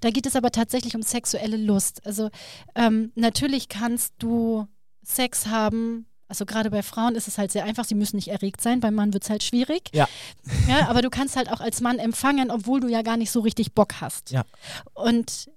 Da 0.00 0.08
geht 0.10 0.24
es 0.26 0.34
aber 0.34 0.50
tatsächlich 0.50 0.96
um 0.96 1.02
sexuelle 1.02 1.58
Lust. 1.58 2.04
Also 2.06 2.30
ähm, 2.74 3.12
natürlich 3.14 3.68
kannst 3.68 4.14
du 4.18 4.66
Sex 5.02 5.46
haben. 5.46 6.06
Also 6.30 6.46
gerade 6.46 6.70
bei 6.70 6.82
Frauen 6.82 7.14
ist 7.16 7.28
es 7.28 7.36
halt 7.38 7.50
sehr 7.52 7.64
einfach, 7.64 7.84
sie 7.84 7.94
müssen 7.96 8.16
nicht 8.16 8.28
erregt 8.28 8.60
sein, 8.62 8.80
beim 8.80 8.94
Mann 8.94 9.12
wird 9.12 9.24
es 9.24 9.30
halt 9.30 9.42
schwierig. 9.42 9.90
Ja. 9.92 10.08
ja. 10.68 10.88
Aber 10.88 11.02
du 11.02 11.10
kannst 11.10 11.36
halt 11.36 11.50
auch 11.50 11.60
als 11.60 11.80
Mann 11.80 11.98
empfangen, 11.98 12.50
obwohl 12.50 12.80
du 12.80 12.88
ja 12.88 13.02
gar 13.02 13.16
nicht 13.18 13.30
so 13.30 13.40
richtig 13.40 13.74
Bock 13.74 14.00
hast. 14.00 14.30
Ja. 14.30 14.44
Und 14.94 15.50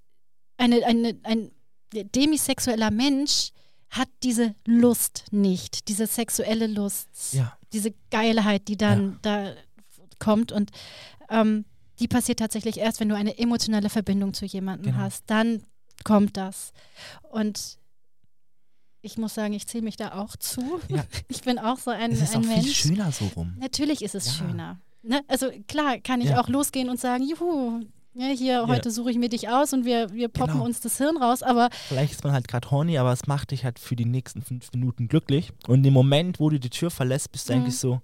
eine, 0.58 0.84
eine, 0.86 1.16
ein 1.24 1.52
demisexueller 1.94 2.92
Mensch 2.92 3.52
hat 3.90 4.10
diese 4.24 4.56
Lust 4.66 5.26
nicht, 5.32 5.88
diese 5.88 6.08
sexuelle 6.08 6.66
Lust, 6.68 7.34
Ja. 7.34 7.56
diese 7.72 7.94
Geilheit, 8.10 8.68
die 8.68 8.78
dann 8.78 9.20
da 9.22 9.54
kommt. 10.20 10.52
Und 10.52 10.72
ähm, 11.30 11.66
die 12.00 12.08
passiert 12.08 12.40
tatsächlich 12.40 12.78
erst, 12.80 13.00
wenn 13.00 13.10
du 13.10 13.16
eine 13.16 13.38
emotionale 13.38 13.90
Verbindung 13.90 14.34
zu 14.34 14.46
jemandem 14.46 14.92
Genau. 14.94 15.04
hast. 15.04 15.24
Dann 15.28 15.64
kommt 16.04 16.36
das. 16.38 16.74
Und 17.32 17.78
ich 19.04 19.18
muss 19.18 19.34
sagen, 19.36 19.54
ich 19.54 19.68
zähle 19.68 19.84
mich 19.84 19.98
da 19.98 20.14
auch 20.14 20.36
zu. 20.38 20.80
Ja. 20.88 21.04
Ich 21.28 21.42
bin 21.44 21.60
auch 21.60 21.78
so 21.78 21.92
ein, 21.92 22.12
Es 22.12 22.22
ist 22.22 22.36
ein 22.36 22.42
auch 22.44 22.48
viel 22.48 22.64
Mensch. 22.64 22.76
schöner 22.76 23.12
so 23.12 23.26
rum. 23.36 23.54
Natürlich 23.60 24.02
ist 24.02 24.16
es 24.16 24.26
Ja. 24.26 24.32
schöner. 24.48 24.80
Ne? 25.04 25.22
Also 25.28 25.48
klar 25.68 25.98
kann 26.00 26.22
ich 26.22 26.30
Ja. 26.30 26.42
auch 26.42 26.48
losgehen 26.48 26.90
und 26.90 27.00
sagen, 27.00 27.24
juhu, 27.28 27.82
ja, 28.16 28.28
hier, 28.28 28.68
heute 28.68 28.90
suche 28.92 29.12
ich 29.12 29.18
mir 29.18 29.28
dich 29.30 29.50
aus 29.50 29.74
und 29.74 29.86
wir, 29.86 30.12
wir 30.14 30.30
poppen 30.30 30.54
Genau. 30.54 30.66
uns 30.66 30.80
das 30.80 30.98
Hirn 30.98 31.18
raus, 31.18 31.44
aber 31.44 31.70
Vielleicht 31.90 32.14
ist 32.14 32.24
man 32.24 32.32
halt 32.34 32.48
gerade 32.48 32.70
horny, 32.72 32.98
aber 32.98 33.12
es 33.12 33.28
macht 33.28 33.52
dich 33.52 33.66
halt 33.66 33.80
für 33.80 33.96
die 33.96 34.06
nächsten 34.06 34.42
fünf 34.42 34.72
Minuten 34.72 35.08
glücklich. 35.08 35.52
Und 35.68 35.84
im 35.86 35.94
Moment, 35.94 36.40
wo 36.40 36.50
du 36.50 36.60
die 36.60 36.70
Tür 36.70 36.90
verlässt, 36.92 37.32
bist 37.32 37.50
du 37.50 37.54
Mhm. 37.54 37.60
eigentlich 37.62 37.78
so, 37.78 38.02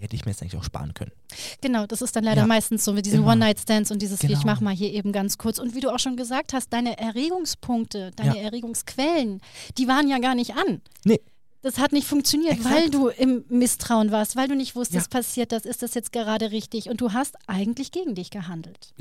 hätte 0.00 0.16
ich 0.16 0.24
mir 0.24 0.32
jetzt 0.32 0.42
eigentlich 0.42 0.56
auch 0.56 0.64
sparen 0.64 0.94
können. 0.94 1.12
genau, 1.60 1.86
das 1.86 2.02
ist 2.02 2.14
dann 2.16 2.24
leider 2.24 2.42
Ja. 2.42 2.46
meistens 2.46 2.84
so 2.84 2.92
mit 2.92 3.06
diesen. 3.06 3.24
One-Night-Stands 3.24 3.90
und 3.90 4.00
dieses, 4.00 4.22
wie 4.22 4.26
ich 4.32 4.40
Genau. 4.40 4.46
mach 4.52 4.60
mal 4.60 4.74
hier 4.74 4.92
eben 4.92 5.12
ganz 5.12 5.38
kurz. 5.38 5.58
Und 5.58 5.74
wie 5.74 5.80
du 5.80 5.90
auch 5.94 5.98
schon 5.98 6.16
gesagt 6.16 6.52
hast, 6.52 6.72
deine 6.72 6.98
Erregungspunkte, 6.98 8.10
deine 8.16 8.36
Ja. 8.36 8.42
Erregungsquellen, 8.44 9.40
die 9.76 9.88
waren 9.88 10.08
ja 10.08 10.18
gar 10.18 10.34
nicht 10.34 10.54
an. 10.54 10.80
Nee. 11.04 11.20
Das 11.62 11.78
hat 11.78 11.92
nicht 11.92 12.06
funktioniert, 12.06 12.52
Exakt. 12.54 12.74
weil 12.74 12.90
du 12.90 13.08
im 13.08 13.44
Misstrauen 13.48 14.12
warst, 14.12 14.36
weil 14.36 14.46
du 14.48 14.54
nicht 14.54 14.76
wusstest, 14.76 15.12
Ja. 15.12 15.18
passiert 15.18 15.50
das, 15.52 15.64
ist 15.64 15.82
das 15.82 15.94
jetzt 15.94 16.12
gerade 16.12 16.52
richtig 16.52 16.88
und 16.88 17.00
du 17.00 17.12
hast 17.12 17.34
eigentlich 17.48 17.90
gegen 17.90 18.14
dich 18.14 18.30
gehandelt. 18.30 18.92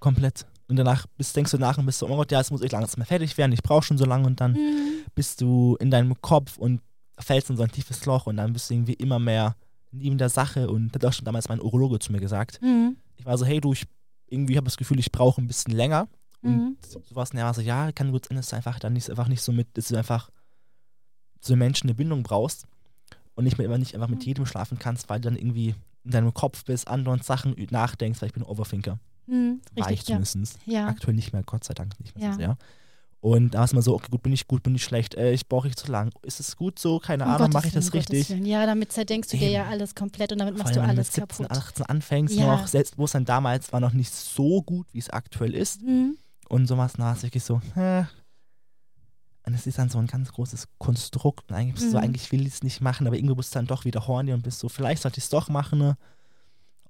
Komplett. 0.00 0.46
Und 0.66 0.76
danach 0.76 1.06
bist, 1.18 1.36
denkst 1.36 1.50
du 1.50 1.58
nach 1.58 1.76
und 1.76 1.84
bist 1.84 1.98
so, 1.98 2.08
oh 2.08 2.16
Gott, 2.16 2.32
ja, 2.32 2.38
jetzt 2.38 2.50
muss 2.50 2.62
ich 2.62 2.72
langsam 2.72 3.04
fertig 3.04 3.36
werden, 3.36 3.52
ich 3.52 3.62
brauche 3.62 3.82
schon 3.82 3.98
so 3.98 4.06
lange 4.06 4.26
und 4.26 4.40
dann 4.40 4.52
Mhm. 4.52 5.04
bist 5.14 5.42
du 5.42 5.76
in 5.78 5.90
deinem 5.90 6.18
Kopf 6.22 6.56
und 6.56 6.80
fällst 7.18 7.50
in 7.50 7.58
so 7.58 7.62
ein 7.64 7.70
tiefes 7.70 8.06
Loch 8.06 8.26
und 8.26 8.38
dann 8.38 8.52
bist 8.54 8.70
du 8.70 8.74
irgendwie 8.74 8.94
immer 8.94 9.18
mehr 9.18 9.56
neben 9.92 10.18
der 10.18 10.28
Sache 10.28 10.70
und 10.70 10.88
das 10.94 11.02
hat 11.02 11.04
auch 11.06 11.12
schon 11.12 11.24
damals 11.24 11.48
mein 11.48 11.60
Urologe 11.60 11.98
zu 11.98 12.12
mir 12.12 12.20
gesagt. 12.20 12.60
Mhm. 12.62 12.96
Ich 13.16 13.26
war 13.26 13.36
so, 13.38 13.44
hey 13.44 13.60
du, 13.60 13.72
ich 13.72 13.86
irgendwie 14.28 14.56
habe 14.56 14.64
das 14.66 14.76
Gefühl, 14.76 14.98
ich 14.98 15.10
brauche 15.12 15.40
ein 15.40 15.46
bisschen 15.46 15.74
länger. 15.74 16.08
Und 16.42 16.56
Mhm. 16.56 16.76
sowas, 17.08 17.32
ja, 17.34 17.44
war 17.44 17.54
so, 17.54 17.60
ja, 17.60 17.92
kann 17.92 18.12
gut 18.12 18.26
sein, 18.26 18.36
dass 18.36 18.48
du 18.50 18.56
einfach 18.56 18.78
dann 18.78 18.92
nicht, 18.94 19.10
einfach 19.10 19.28
nicht 19.28 19.42
so 19.42 19.52
mit, 19.52 19.76
dass 19.76 19.88
du 19.88 19.96
einfach 19.96 20.30
zu 21.40 21.56
Menschen 21.56 21.88
eine 21.88 21.94
Bindung 21.94 22.22
brauchst 22.22 22.66
und 23.34 23.44
nicht, 23.44 23.58
mit, 23.58 23.68
nicht 23.78 23.94
einfach 23.94 24.08
mit 24.08 24.20
Mhm. 24.20 24.24
jedem 24.24 24.46
schlafen 24.46 24.78
kannst, 24.78 25.08
weil 25.08 25.20
du 25.20 25.28
dann 25.30 25.38
irgendwie 25.38 25.74
in 26.04 26.10
deinem 26.12 26.32
Kopf 26.32 26.64
bist, 26.64 26.88
anderen 26.88 27.20
Sachen 27.22 27.54
nachdenkst, 27.70 28.20
weil 28.22 28.28
ich 28.28 28.32
bin 28.32 28.42
ein 28.42 28.48
Overthinker. 28.48 28.98
Mhm. 29.26 29.60
War 29.74 29.90
ich 29.90 29.98
Richtig, 29.98 30.08
ja. 30.08 30.22
zumindest. 30.22 30.58
ja. 30.66 30.86
Aktuell 30.86 31.14
nicht 31.14 31.32
mehr, 31.32 31.42
Gott 31.42 31.64
sei 31.64 31.74
Dank 31.74 31.98
nicht 32.00 32.16
mehr 32.16 32.26
Ja. 32.26 32.32
so 32.32 32.38
sehr. 32.38 32.58
Und 33.22 33.50
da 33.54 33.64
es 33.64 33.74
mal 33.74 33.82
so, 33.82 33.94
okay, 33.94 34.06
gut, 34.10 34.22
bin 34.22 34.32
ich 34.32 34.48
gut, 34.48 34.62
bin 34.62 34.74
ich 34.74 34.82
schlecht, 34.82 35.14
äh, 35.14 35.32
ich 35.32 35.46
brauche 35.46 35.68
ich 35.68 35.76
zu 35.76 35.92
lang. 35.92 36.10
Ist 36.22 36.40
es 36.40 36.56
gut 36.56 36.78
so? 36.78 36.98
Keine 36.98 37.24
Um 37.24 37.30
Ahnung, 37.30 37.50
mache 37.52 37.66
ich 37.66 37.74
das 37.74 37.92
richtig? 37.92 38.30
Willen. 38.30 38.46
Ja, 38.46 38.64
damit 38.64 38.92
zerdenkst 38.92 39.28
du 39.30 39.36
dir 39.36 39.50
ja 39.50 39.62
Eben. 39.64 39.72
alles 39.72 39.94
komplett 39.94 40.32
und 40.32 40.38
damit 40.38 40.56
machst 40.56 40.74
du 40.74 40.80
allem, 40.80 40.90
wenn 40.90 40.96
alles 40.98 41.10
du 41.12 41.20
mit 41.20 41.30
17, 41.32 41.46
kaputt. 41.48 41.64
18 41.68 41.86
anfängst 41.86 42.36
Ja. 42.38 42.46
noch, 42.46 42.66
Selbstbewusstsein 42.66 43.26
damals 43.26 43.72
war 43.74 43.80
noch 43.80 43.92
nicht 43.92 44.10
so 44.14 44.62
gut, 44.62 44.86
wie 44.94 44.98
es 44.98 45.10
aktuell 45.10 45.54
ist. 45.54 45.82
Mhm. 45.82 46.16
Und 46.48 46.66
sowas 46.66 46.96
nach 46.96 47.14
ist 47.16 47.22
wirklich 47.22 47.44
so, 47.44 47.60
hä. 47.74 48.06
Und 49.46 49.54
es 49.54 49.66
ist 49.66 49.78
dann 49.78 49.88
so 49.90 49.98
ein 49.98 50.06
ganz 50.06 50.32
großes 50.32 50.68
Konstrukt. 50.78 51.50
Und 51.50 51.56
eigentlich 51.56 51.74
bist 51.74 51.86
du 51.88 51.90
so, 51.92 51.98
Mhm. 51.98 52.04
eigentlich 52.04 52.32
will 52.32 52.42
ich 52.46 52.54
es 52.54 52.62
nicht 52.62 52.80
machen, 52.80 53.06
aber 53.06 53.16
irgendwo 53.16 53.34
bist 53.34 53.54
du 53.54 53.58
dann 53.58 53.66
doch 53.66 53.84
wieder 53.84 54.06
horny 54.06 54.32
und 54.32 54.42
bist 54.42 54.60
so, 54.60 54.68
vielleicht 54.70 55.02
sollte 55.02 55.18
ich 55.18 55.24
es 55.24 55.30
doch 55.30 55.48
machen. 55.50 55.78
Ne? 55.78 55.96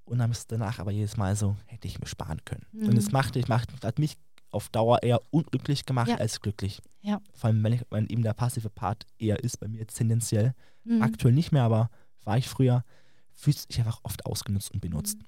Und 0.05 0.18
dann 0.18 0.31
bist 0.31 0.51
du 0.51 0.57
danach 0.59 0.78
aber 0.78 0.91
jedes 0.93 1.16
Mal 1.16 1.35
so, 1.37 1.57
hätte 1.66 1.89
ich 1.89 1.99
mir 2.01 2.07
sparen 2.07 2.41
können. 2.45 2.66
Und 2.72 2.91
Mhm. 2.93 2.97
es 2.97 3.12
machte, 3.12 3.39
ich 3.39 3.49
macht, 3.49 3.85
hat 3.85 3.99
mich 3.99 4.16
auf 4.51 4.69
Dauer 4.71 5.03
eher 5.03 5.21
unglücklich 5.31 5.87
gemacht 5.87 6.09
Ja. 6.09 6.17
als 6.17 6.41
glücklich. 6.41 6.81
Ja. 7.03 7.21
Vor 7.35 7.49
allem, 7.49 7.63
wenn, 7.65 7.73
ich, 7.75 7.83
wenn 7.91 8.07
eben 8.09 8.23
der 8.23 8.35
passive 8.35 8.69
Part 8.71 9.07
eher 9.19 9.43
ist, 9.43 9.59
bei 9.59 9.69
mir 9.69 9.79
jetzt 9.79 9.95
tendenziell. 9.97 10.55
Mhm. 10.85 11.03
Aktuell 11.03 11.33
nicht 11.35 11.53
mehr, 11.53 11.63
aber 11.63 11.91
war 12.25 12.37
ich 12.39 12.49
früher, 12.49 12.85
fühlt 13.33 13.59
sich 13.59 13.79
einfach 13.79 14.01
oft 14.03 14.27
ausgenutzt 14.27 14.71
und 14.73 14.81
benutzt. 14.81 15.19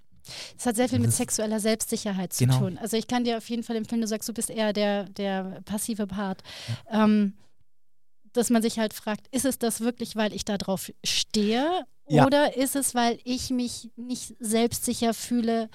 Es 0.57 0.67
hat 0.67 0.77
sehr 0.77 0.89
viel 0.89 1.01
mit 1.01 1.13
sexueller 1.13 1.59
Selbstsicherheit 1.59 2.33
zu 2.33 2.45
Genau. 2.45 2.59
tun. 2.61 2.79
Also 2.79 2.97
ich 2.97 3.09
kann 3.09 3.25
dir 3.25 3.39
auf 3.39 3.49
jeden 3.49 3.63
Fall 3.65 3.75
empfehlen, 3.77 4.03
du 4.03 4.07
sagst, 4.07 4.29
du 4.29 4.33
bist 4.33 4.51
eher 4.51 4.73
der, 4.73 5.09
der 5.09 5.63
passive 5.65 6.07
Part. 6.07 6.43
Ähm, 6.91 7.35
dass 8.33 8.49
man 8.49 8.63
sich 8.63 8.79
halt 8.79 8.95
fragt, 8.95 9.27
ist 9.35 9.45
es 9.45 9.59
das 9.59 9.81
wirklich, 9.81 10.15
weil 10.17 10.33
ich 10.33 10.45
da 10.45 10.57
drauf 10.59 10.91
stehe? 11.05 11.85
Ja. 12.09 12.27
Oder 12.27 12.57
ist 12.57 12.77
es, 12.77 12.95
weil 12.95 13.19
ich 13.25 13.51
mich 13.51 13.91
nicht 13.97 14.35
selbstsicher 14.39 15.13
fühle, 15.15 15.69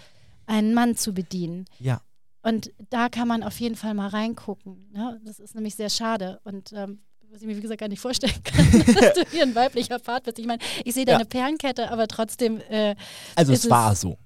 einen 0.46 0.74
Mann 0.74 0.96
zu 0.96 1.14
bedienen? 1.14 1.66
Ja. 1.80 2.02
Und 2.42 2.72
da 2.90 3.10
kann 3.10 3.28
man 3.28 3.44
auf 3.44 3.60
jeden 3.60 3.76
Fall 3.76 3.94
mal 3.94 4.08
reingucken. 4.08 4.90
Ne? 4.92 5.20
Das 5.26 5.40
ist 5.40 5.56
nämlich 5.56 5.76
sehr 5.76 5.90
schade. 5.90 6.40
Und 6.44 6.72
ähm, 6.74 7.00
was 7.30 7.42
ich 7.42 7.48
mir, 7.48 7.58
wie 7.58 7.62
gesagt, 7.62 7.80
gar 7.82 7.90
nicht 7.90 8.00
vorstellen 8.00 8.34
kann, 8.44 8.66
dass 8.96 9.14
du 9.16 9.26
hier 9.32 9.44
ein 9.44 9.54
weiblicher 9.56 10.00
Part 10.00 10.24
bist. 10.24 10.40
Ich 10.40 10.46
meine, 10.48 10.62
ich 10.86 10.94
sehe 10.94 11.04
deine 11.06 11.24
Ja. 11.24 11.26
Perlenkette, 11.28 11.92
aber 11.92 12.08
trotzdem, 12.08 12.62
äh, 12.70 12.96
Also 13.36 13.52
es 13.54 13.66
es- 13.66 13.70
war 13.70 13.96
so. 13.96 14.18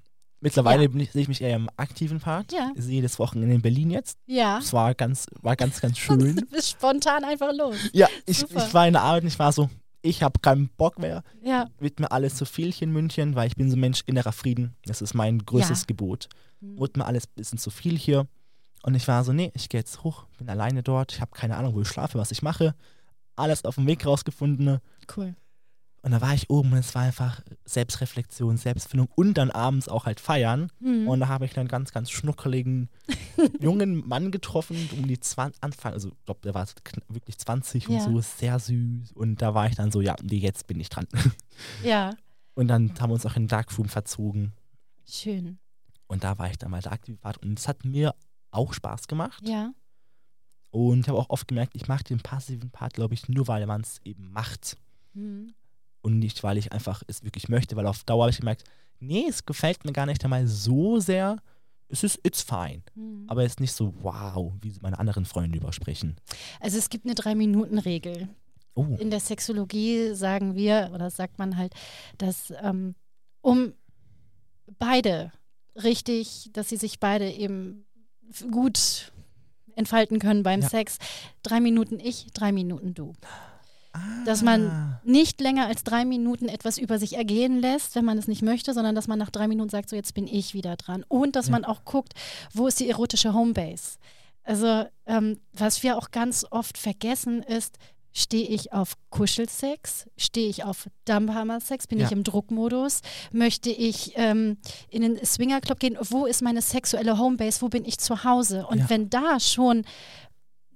Mittlerweile 0.44 0.86
Ja. 0.86 0.90
sehe 1.12 1.22
ich 1.22 1.28
mich 1.28 1.40
eher 1.42 1.56
im 1.56 1.70
aktiven 1.78 2.20
Part. 2.20 2.52
Ja. 2.52 2.72
Jedes 2.76 3.20
Wochenende 3.20 3.54
in 3.56 3.62
Berlin 3.62 3.92
jetzt. 3.92 4.18
ja, 4.26 4.58
Es 4.58 4.74
war 4.74 4.96
ganz, 4.96 5.28
war 5.42 5.56
ganz, 5.56 5.80
ganz 5.82 5.94
du 5.98 6.02
schön. 6.20 6.48
bist 6.52 6.70
spontan 6.72 7.24
einfach 7.24 7.52
los. 7.54 7.76
ja, 7.94 8.08
ich, 8.26 8.42
ich 8.44 8.74
war 8.74 8.88
in 8.88 8.94
der 8.94 9.04
Arbeit 9.04 9.22
und 9.22 9.28
ich 9.28 9.38
war 9.38 9.52
so, 9.52 9.70
ich 10.02 10.24
habe 10.24 10.40
keinen 10.40 10.70
Bock 10.70 11.00
mehr. 11.00 11.24
Ja. 11.44 11.68
Wird 11.80 12.00
mir 12.00 12.12
alles 12.12 12.36
zu 12.36 12.46
viel 12.46 12.72
hier 12.72 12.88
in 12.88 12.94
München, 12.94 13.36
weil 13.36 13.48
ich 13.48 13.56
bin 13.56 13.70
so 13.70 13.76
ein 13.76 13.80
Mensch 13.80 14.04
innerer 14.06 14.32
Frieden. 14.32 14.76
Das 14.86 15.02
ist 15.02 15.14
mein 15.14 15.40
größtes 15.46 15.82
Ja. 15.82 15.86
Gebot. 15.88 16.30
Mhm. 16.60 16.80
Wird 16.80 16.98
mir 16.98 17.06
alles 17.06 17.26
ein 17.26 17.36
bisschen 17.36 17.58
zu 17.60 17.70
viel 17.70 17.98
hier. 17.98 18.28
Und 18.84 18.96
ich 18.96 19.08
war 19.08 19.24
so, 19.24 19.32
nee, 19.32 19.52
ich 19.54 19.70
gehe 19.70 19.80
jetzt 19.80 20.04
hoch, 20.04 20.26
bin 20.38 20.50
alleine 20.50 20.82
dort. 20.82 21.14
Ich 21.14 21.22
habe 21.22 21.32
keine 21.32 21.56
Ahnung, 21.56 21.76
wo 21.76 21.82
ich 21.82 21.88
schlafe, 21.88 22.18
was 22.18 22.32
ich 22.32 22.42
mache. 22.42 22.74
Alles 23.36 23.64
auf 23.64 23.76
dem 23.76 23.86
Weg 23.88 24.06
rausgefunden. 24.06 24.80
Cool. 25.16 25.36
Und 26.04 26.12
da 26.12 26.22
war 26.22 26.34
ich 26.34 26.50
oben 26.50 26.72
und 26.72 26.80
es 26.80 26.96
war 26.96 27.04
einfach 27.04 27.42
Selbstreflexion, 27.64 28.58
Selbstfindung 28.58 29.08
und 29.16 29.36
dann 29.36 29.52
abends 29.52 29.88
auch 29.88 30.06
halt 30.06 30.20
feiern. 30.20 30.72
Mhm. 30.80 31.08
Und 31.08 31.20
da 31.20 31.28
habe 31.28 31.46
ich 31.46 31.58
einen 31.60 31.68
ganz, 31.68 31.92
ganz 31.92 32.10
schnuckeligen 32.10 32.90
jungen 33.60 34.08
Mann 34.08 34.32
getroffen, 34.32 34.90
um 34.98 35.08
die 35.08 35.20
20, 35.20 35.62
Anfang, 35.64 35.94
also 35.94 36.10
ich 36.10 36.26
glaube, 36.26 36.42
der 36.44 36.56
war 36.56 36.68
wirklich 37.08 37.38
20 37.38 37.88
Ja. 37.88 37.98
und 37.98 38.02
so, 38.02 38.20
sehr 38.22 38.58
süß. 38.58 39.12
Und 39.14 39.42
da 39.44 39.54
war 39.54 39.68
ich 39.68 39.76
dann 39.76 39.92
so, 39.92 40.02
ja, 40.02 40.16
nee, 40.24 40.38
jetzt 40.38 40.66
bin 40.68 40.80
ich 40.80 40.90
dran. 40.90 41.08
ja, 41.84 42.16
Und 42.56 42.68
dann 42.68 43.00
haben 43.00 43.10
wir 43.12 43.14
uns 43.14 43.26
auch 43.28 43.36
in 43.36 43.44
den 43.44 43.48
Darkroom 43.50 43.88
verzogen. 43.88 44.54
schön. 45.08 45.60
Und 46.08 46.24
da 46.26 46.38
war 46.38 46.50
ich 46.50 46.58
dann 46.58 46.72
mal 46.72 46.82
der 46.82 46.92
aktive 46.92 47.16
Part. 47.18 47.38
Und 47.38 47.58
es 47.58 47.68
hat 47.70 47.86
mir 47.86 48.14
auch 48.50 48.74
Spaß 48.74 49.08
gemacht. 49.08 49.48
Ja. 49.48 49.72
Und 50.72 51.02
ich 51.02 51.08
habe 51.08 51.18
auch 51.18 51.30
oft 51.30 51.48
gemerkt, 51.48 51.74
ich 51.76 51.88
mache 51.88 52.04
den 52.04 52.20
passiven 52.20 52.70
Part, 52.70 52.96
glaube 52.96 53.14
ich, 53.14 53.30
nur 53.30 53.48
weil 53.48 53.66
man 53.66 53.80
es 53.82 54.00
eben 54.04 54.30
macht. 54.32 54.76
Mhm. 55.14 55.54
Und 56.02 56.20
nicht, 56.20 56.42
weil 56.44 56.58
ich 56.58 56.72
einfach 56.72 57.04
es 57.08 57.24
wirklich 57.24 57.48
möchte. 57.50 57.76
Weil 57.76 57.86
auf 57.88 58.04
Dauer 58.04 58.24
habe 58.24 58.32
ich 58.32 58.40
gemerkt, 58.40 58.64
nee, 59.00 59.26
es 59.30 59.46
gefällt 59.46 59.86
mir 59.86 59.92
gar 59.94 60.06
nicht 60.06 60.24
einmal 60.24 60.48
so 60.48 61.00
sehr. 61.00 61.38
Es 61.90 62.04
ist, 62.04 62.20
it's 62.26 62.42
fine. 62.42 62.82
Mhm. 62.96 63.26
Aber 63.28 63.44
es 63.44 63.54
ist 63.54 63.60
nicht 63.60 63.74
so 63.74 63.94
wow, 64.02 64.54
wie 64.62 64.74
meine 64.82 64.98
anderen 64.98 65.26
Freunde 65.26 65.58
übersprechen. 65.58 66.16
Also 66.60 66.78
es 66.78 66.90
gibt 66.90 67.06
eine 67.06 67.16
Drei-Minuten-Regel. 67.16 68.30
Oh, 68.74 68.86
In 69.00 69.10
der 69.12 69.20
Sexologie 69.20 70.14
sagen 70.14 70.56
wir, 70.56 70.92
oder 70.94 71.10
sagt 71.10 71.38
man 71.38 71.58
halt, 71.58 71.74
dass 72.18 72.54
ähm, 72.62 72.96
um 73.42 73.74
beide 74.80 75.34
richtig, 75.76 76.50
dass 76.54 76.70
sie 76.70 76.78
sich 76.78 77.00
beide 77.00 77.30
eben 77.30 77.86
gut 78.50 79.12
entfalten 79.76 80.20
können 80.20 80.44
beim 80.44 80.62
Ja. 80.62 80.70
Sex, 80.70 80.98
drei 81.44 81.60
Minuten 81.60 82.00
ich, 82.00 82.28
drei 82.34 82.52
Minuten 82.54 82.94
du. 82.94 83.14
Dass 84.26 84.42
man- 84.42 85.00
Nicht 85.04 85.42
länger 85.42 85.66
als 85.68 85.84
drei 85.84 86.06
Minuten 86.06 86.48
etwas 86.48 86.78
über 86.78 87.00
sich 87.00 87.18
ergehen 87.18 87.60
lässt, 87.60 87.96
wenn 87.96 88.06
man 88.06 88.18
es 88.18 88.28
nicht 88.28 88.42
möchte, 88.42 88.74
sondern 88.74 88.96
dass 88.96 89.08
man 89.08 89.18
nach 89.20 89.32
drei 89.32 89.48
Minuten 89.48 89.70
sagt, 89.70 89.90
so 89.90 89.96
jetzt 89.96 90.14
bin 90.14 90.28
ich 90.28 90.54
wieder 90.54 90.76
dran. 90.78 91.04
Und 91.08 91.36
dass 91.36 91.48
Ja. 91.48 91.54
man 91.54 91.66
auch 91.66 91.84
guckt, 91.86 92.14
wo 92.54 92.68
ist 92.68 92.80
die 92.80 92.90
erotische 92.90 93.34
Homebase. 93.34 93.98
Also 94.44 94.86
ähm, 95.06 95.40
was 95.54 95.84
wir 95.84 95.98
auch 95.98 96.12
ganz 96.12 96.46
oft 96.50 96.78
vergessen 96.78 97.44
ist, 97.44 97.78
stehe 98.14 98.48
ich 98.48 98.74
auf 98.74 98.96
Kuschelsex, 99.10 100.06
stehe 100.18 100.50
ich 100.50 100.64
auf 100.66 100.90
Dumbhammer-Sex, 101.06 101.88
bin 101.88 102.00
Ja. 102.00 102.06
ich 102.08 102.12
im 102.12 102.24
Druckmodus, 102.24 103.02
möchte 103.32 103.70
ich 103.70 104.14
ähm, 104.16 104.58
in 104.90 105.02
den 105.02 105.26
Swingerclub 105.26 105.80
gehen, 105.80 105.98
wo 106.02 106.26
ist 106.26 106.42
meine 106.42 106.62
sexuelle 106.62 107.18
Homebase, 107.18 107.62
wo 107.62 107.70
bin 107.70 107.86
ich 107.86 108.00
zu 108.00 108.24
Hause? 108.24 108.66
Und 108.68 108.80
Ja. 108.80 108.90
wenn 108.90 109.10
da 109.10 109.40
schon 109.40 109.86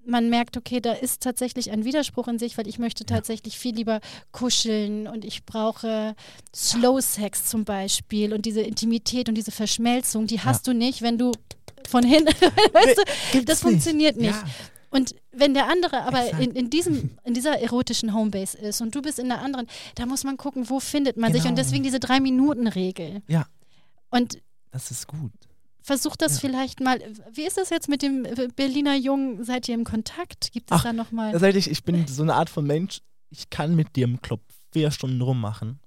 man 0.05 0.29
merkt, 0.29 0.55
okay, 0.57 0.79
da 0.81 0.93
ist 0.93 1.21
tatsächlich 1.21 1.71
ein 1.71 1.83
Widerspruch 1.85 2.27
in 2.27 2.37
sich, 2.39 2.57
weil 2.57 2.67
ich 2.67 2.79
möchte 2.79 3.03
Ja. 3.09 3.15
tatsächlich 3.15 3.57
viel 3.57 3.75
lieber 3.75 3.99
kuscheln 4.31 5.07
und 5.07 5.25
ich 5.25 5.45
brauche 5.45 6.15
Slow 6.55 7.01
Sex 7.01 7.45
zum 7.45 7.65
Beispiel 7.65 8.33
und 8.33 8.45
diese 8.45 8.61
Intimität 8.61 9.29
und 9.29 9.35
diese 9.35 9.51
Verschmelzung, 9.51 10.27
die 10.27 10.39
hast 10.41 10.67
du 10.67 10.73
nicht, 10.73 11.01
wenn 11.01 11.17
du 11.17 11.31
von 11.87 12.03
hinten, 12.03 12.27
weißt 12.73 13.03
du, 13.33 13.45
das 13.45 13.61
funktioniert 13.61 14.17
nicht. 14.17 14.31
Ja. 14.35 14.43
Und 14.91 15.13
wenn 15.33 15.53
der 15.53 15.67
andere 15.67 16.03
aber 16.03 16.29
in, 16.39 16.51
in, 16.51 16.69
diesem, 16.69 17.17
in 17.25 17.33
dieser 17.33 17.59
erotischen 17.59 18.13
Homebase 18.13 18.57
ist 18.57 18.79
und 18.81 18.95
du 18.95 19.01
bist 19.01 19.19
in 19.19 19.27
der 19.27 19.41
anderen, 19.41 19.67
da 19.95 20.05
muss 20.05 20.23
man 20.23 20.37
gucken, 20.37 20.69
wo 20.69 20.79
findet 20.79 21.17
man 21.17 21.33
sich. 21.33 21.41
Und 21.41 21.49
Genau. 21.49 21.61
deswegen 21.61 21.83
diese 21.83 21.99
Drei-Minuten-Regel. 21.99 23.21
Ja. 23.27 23.45
Und 24.09 24.39
Das 24.71 24.91
ist 24.91 25.07
gut. 25.07 25.31
Versuch 25.85 26.15
das 26.15 26.33
Ja. 26.35 26.39
vielleicht 26.41 26.79
mal. 26.79 26.99
Wie 27.31 27.45
ist 27.45 27.57
das 27.57 27.69
jetzt 27.69 27.87
mit 27.89 28.01
dem 28.01 28.27
Berliner 28.55 28.95
Jungen? 28.95 29.43
Seid 29.43 29.67
ihr 29.69 29.75
im 29.75 29.83
Kontakt? 29.83 30.51
Gibt 30.51 30.71
es 30.71 30.77
Ach, 30.77 30.83
da 30.83 30.93
nochmal? 30.93 31.31
Tatsächlich, 31.31 31.69
ich 31.69 31.83
bin 31.83 32.05
so 32.07 32.23
eine 32.23 32.33
Art 32.35 32.49
von 32.49 32.65
Mensch, 32.65 33.01
ich 33.29 33.49
kann 33.49 33.75
mit 33.75 33.95
dir 33.95 34.05
im 34.05 34.21
Club 34.21 34.41
vier 34.71 34.91
Stunden 34.91 35.21
rummachen. 35.21 35.79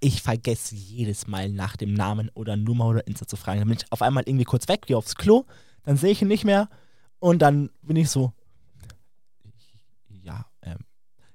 Ich 0.00 0.22
vergesse 0.22 0.74
jedes 0.74 1.26
Mal 1.26 1.48
nach 1.50 1.76
dem 1.76 1.94
Namen 1.94 2.30
oder 2.34 2.56
Nummer 2.56 2.86
oder 2.88 3.06
Insta 3.06 3.26
zu 3.26 3.36
fragen. 3.36 3.60
Dann 3.60 3.68
bin 3.68 3.78
ich 3.78 3.86
auf 3.90 4.02
einmal 4.02 4.24
irgendwie 4.26 4.44
kurz 4.44 4.68
weg, 4.68 4.82
gehe 4.86 4.96
aufs 4.96 5.14
Klo, 5.14 5.44
dann 5.84 5.96
sehe 5.96 6.10
ich 6.10 6.20
ihn 6.22 6.28
nicht 6.28 6.44
mehr 6.44 6.68
und 7.20 7.40
dann 7.40 7.70
bin 7.82 7.96
ich 7.96 8.10
so, 8.10 8.32
ja, 10.22 10.46
ähm, 10.62 10.78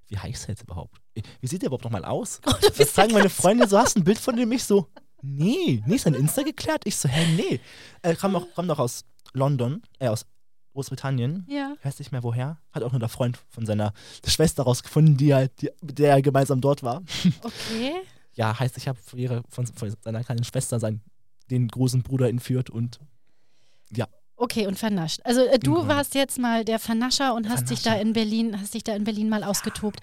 wie 0.07 0.17
heißt 0.17 0.45
er 0.45 0.49
jetzt 0.49 0.63
überhaupt? 0.63 0.99
Wie 1.41 1.47
sieht 1.47 1.61
der 1.61 1.67
überhaupt 1.67 1.83
nochmal 1.83 2.05
aus? 2.05 2.41
Oh, 2.47 2.51
Das 2.61 2.73
bist 2.77 2.91
fragen 2.93 3.13
meine 3.13 3.29
Freunde 3.29 3.67
so, 3.67 3.77
hast 3.77 3.95
du 3.95 4.01
ein 4.01 4.03
Bild 4.03 4.17
von 4.19 4.35
dem? 4.35 4.51
Ich 4.51 4.63
so, 4.63 4.87
nee, 5.22 5.84
nee, 5.86 5.95
ist 5.95 6.05
dein 6.05 6.13
Insta 6.13 6.43
geklärt? 6.43 6.82
Ich 6.86 6.95
so, 6.97 7.09
hä, 7.09 7.26
nee. 7.36 7.59
Er 8.01 8.15
kam 8.15 8.34
doch, 8.34 8.47
kam 8.55 8.67
doch 8.67 8.80
aus 8.80 9.05
London, 9.34 9.82
äh, 9.99 10.07
aus 10.07 10.26
Großbritannien. 10.74 11.45
ja. 11.49 11.74
Ich 11.80 11.86
weiß 11.86 11.99
nicht 11.99 12.11
mehr 12.11 12.24
woher. 12.24 12.57
Hat 12.72 12.84
auch 12.84 12.91
nur 12.91 12.99
der 12.99 13.09
Freund 13.09 13.39
von 13.49 13.65
seiner 13.65 13.93
Schwester 14.26 14.63
rausgefunden, 14.63 15.17
die 15.17 15.34
halt, 15.34 15.51
die, 15.61 15.70
mit 15.82 15.99
der 15.99 16.11
er 16.11 16.22
gemeinsam 16.22 16.61
dort 16.61 16.84
war. 16.84 17.01
Okay. 17.43 17.93
Ja, 18.34 18.57
heißt, 18.57 18.78
ich 18.78 18.88
habe 18.88 18.97
von, 19.49 19.67
von 19.67 19.95
seiner 20.01 20.24
kleinen 20.24 20.43
Schwester 20.45 20.80
seinen, 20.80 21.01
den 21.49 21.67
großen 21.67 22.03
Bruder 22.03 22.30
entführt 22.30 22.70
und 22.70 22.99
Okay, 24.41 24.67
und 24.67 24.80
vernascht. 24.80 25.20
Also 25.26 25.41
äh, 25.41 25.59
du 25.59 25.74
Grunde. 25.74 25.89
warst 25.89 26.15
jetzt 26.15 26.39
mal 26.39 26.63
der 26.63 26.80
Vernascher 26.80 27.34
und 27.36 27.49
hast 27.49 27.70
dich 27.70 27.82
da 27.82 27.91
Vernascher. 27.91 28.01
in 28.07 28.13
Berlin, 28.13 28.61
hast 28.61 28.74
dich 28.74 28.86
da 28.86 28.95
in 28.95 29.03
Berlin 29.03 29.28
mal 29.28 29.43
ausgetobt. 29.43 29.99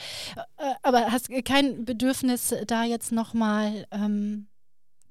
Äh, 0.58 0.74
aber 0.82 1.10
hast 1.10 1.30
kein 1.46 1.86
Bedürfnis, 1.86 2.54
da 2.66 2.84
jetzt 2.84 3.12
nochmal, 3.12 3.86
ähm, 3.90 4.48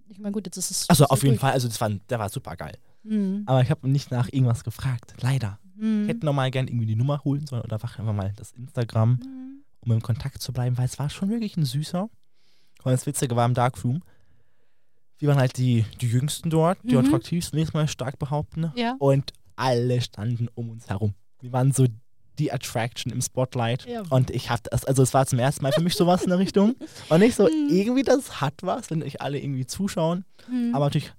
ich 0.08 0.20
meine, 0.20 0.32
gut, 0.34 0.46
jetzt 0.46 0.58
ist 0.58 0.72
es. 0.72 0.90
also 0.90 1.04
so 1.06 1.10
auf 1.10 1.24
jeden. 1.24 1.40
Fall, 1.40 1.52
also 1.54 1.68
das 1.68 1.80
war, 1.82 1.90
der 1.90 2.20
war 2.20 2.30
super 2.30 2.56
geil. 2.56 2.78
Hm, 3.04 3.44
Aber 3.46 3.62
ich 3.62 3.70
habe 3.70 3.88
nicht 3.90 4.12
nach 4.12 4.28
irgendwas 4.32 4.64
gefragt, 4.64 5.14
leider. 5.22 5.60
hm, 5.78 6.04
Ich 6.04 6.10
hätte 6.10 6.26
nochmal 6.26 6.52
gern 6.52 6.68
irgendwie 6.68 6.86
die 6.88 6.96
Nummer 6.96 7.24
holen 7.24 7.46
sollen 7.48 7.62
oder 7.64 7.74
einfach 7.76 8.00
einfach 8.00 8.14
mal 8.14 8.34
das 8.36 8.52
Instagram, 8.54 9.20
hm. 9.22 9.64
um 9.82 9.92
im 9.92 10.02
Kontakt 10.02 10.42
zu 10.42 10.52
bleiben, 10.54 10.78
weil 10.78 10.86
es 10.86 10.98
war 11.00 11.10
schon 11.10 11.30
wirklich 11.30 11.56
ein 11.58 11.66
süßer. 11.66 12.04
Und 12.04 12.92
das 12.92 13.06
Witzige 13.06 13.36
war 13.36 13.46
im 13.46 13.54
Darkroom, 13.54 14.02
wir 15.18 15.30
waren 15.30 15.38
halt 15.38 15.58
die, 15.58 15.86
die 16.02 16.08
Jüngsten 16.08 16.50
dort, 16.50 16.78
die 16.84 16.96
Mhm. 16.96 17.06
attraktivsten, 17.06 17.58
nächstes 17.58 17.74
Mal 17.74 17.88
stark 17.88 18.20
behaupten. 18.20 18.72
Ja. 18.76 18.96
Und 19.00 19.32
alle 19.56 20.02
standen 20.02 20.50
um 20.56 20.70
uns 20.70 20.90
herum. 20.90 21.14
Wir 21.42 21.52
waren 21.54 21.72
so 21.72 21.88
die 22.40 22.52
Attraction 22.52 23.12
im 23.12 23.22
Spotlight. 23.22 23.86
Ja. 23.86 24.04
Und 24.10 24.30
ich 24.30 24.50
hatte 24.50 24.70
das, 24.72 24.86
also 24.86 25.04
es 25.04 25.14
war 25.14 25.26
zum 25.26 25.40
ersten 25.40 25.64
Mal 25.64 25.72
für 25.72 25.82
mich 25.82 25.96
sowas 25.96 26.24
in 26.24 26.30
der 26.30 26.40
Richtung. 26.40 26.76
Und 27.10 27.20
nicht 27.20 27.36
so, 27.36 27.44
Mhm. 27.46 27.70
irgendwie 27.70 28.04
das 28.04 28.42
hat 28.42 28.56
was, 28.62 28.90
wenn 28.90 29.02
euch 29.04 29.22
alle 29.22 29.40
irgendwie 29.40 29.66
zuschauen. 29.66 30.26
Hm, 30.48 30.74
Aber 30.76 30.86
natürlich, 30.86 31.12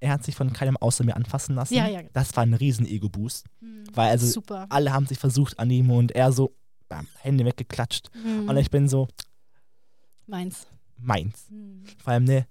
er 0.00 0.10
hat 0.12 0.24
sich 0.24 0.34
von 0.36 0.52
keinem 0.52 0.76
außer 0.76 1.04
mir 1.04 1.16
anfassen 1.16 1.54
lassen. 1.54 1.74
Ja, 1.74 1.88
ja. 1.88 2.02
Das 2.12 2.36
war 2.36 2.44
ein 2.44 2.54
riesen 2.54 2.86
Ego-Boost. 2.86 3.46
hm. 3.60 3.84
Weil 3.94 4.10
also 4.10 4.26
Super. 4.26 4.66
alle 4.70 4.92
haben 4.92 5.06
sich 5.06 5.18
versucht 5.18 5.58
an 5.58 5.70
ihm 5.70 5.90
und 5.90 6.12
er 6.12 6.30
so, 6.32 6.54
bam, 6.88 7.06
Hände 7.20 7.44
weggeklatscht. 7.44 8.08
Hm. 8.22 8.48
Und 8.48 8.56
ich 8.58 8.70
bin 8.70 8.88
so, 8.88 9.08
Meins. 10.26 10.66
meins. 10.98 11.46
Hm. 11.48 11.84
Vor 12.02 12.12
allem, 12.12 12.24
ne, 12.24 12.46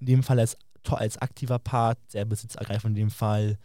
in 0.00 0.06
dem 0.06 0.22
Fall 0.22 0.38
als, 0.38 0.56
als 0.90 1.16
aktiver 1.18 1.58
Part, 1.58 1.98
sehr 2.08 2.24
besitzergreifend 2.24 2.96
in 2.96 3.04
dem 3.04 3.10
Fall, 3.10 3.58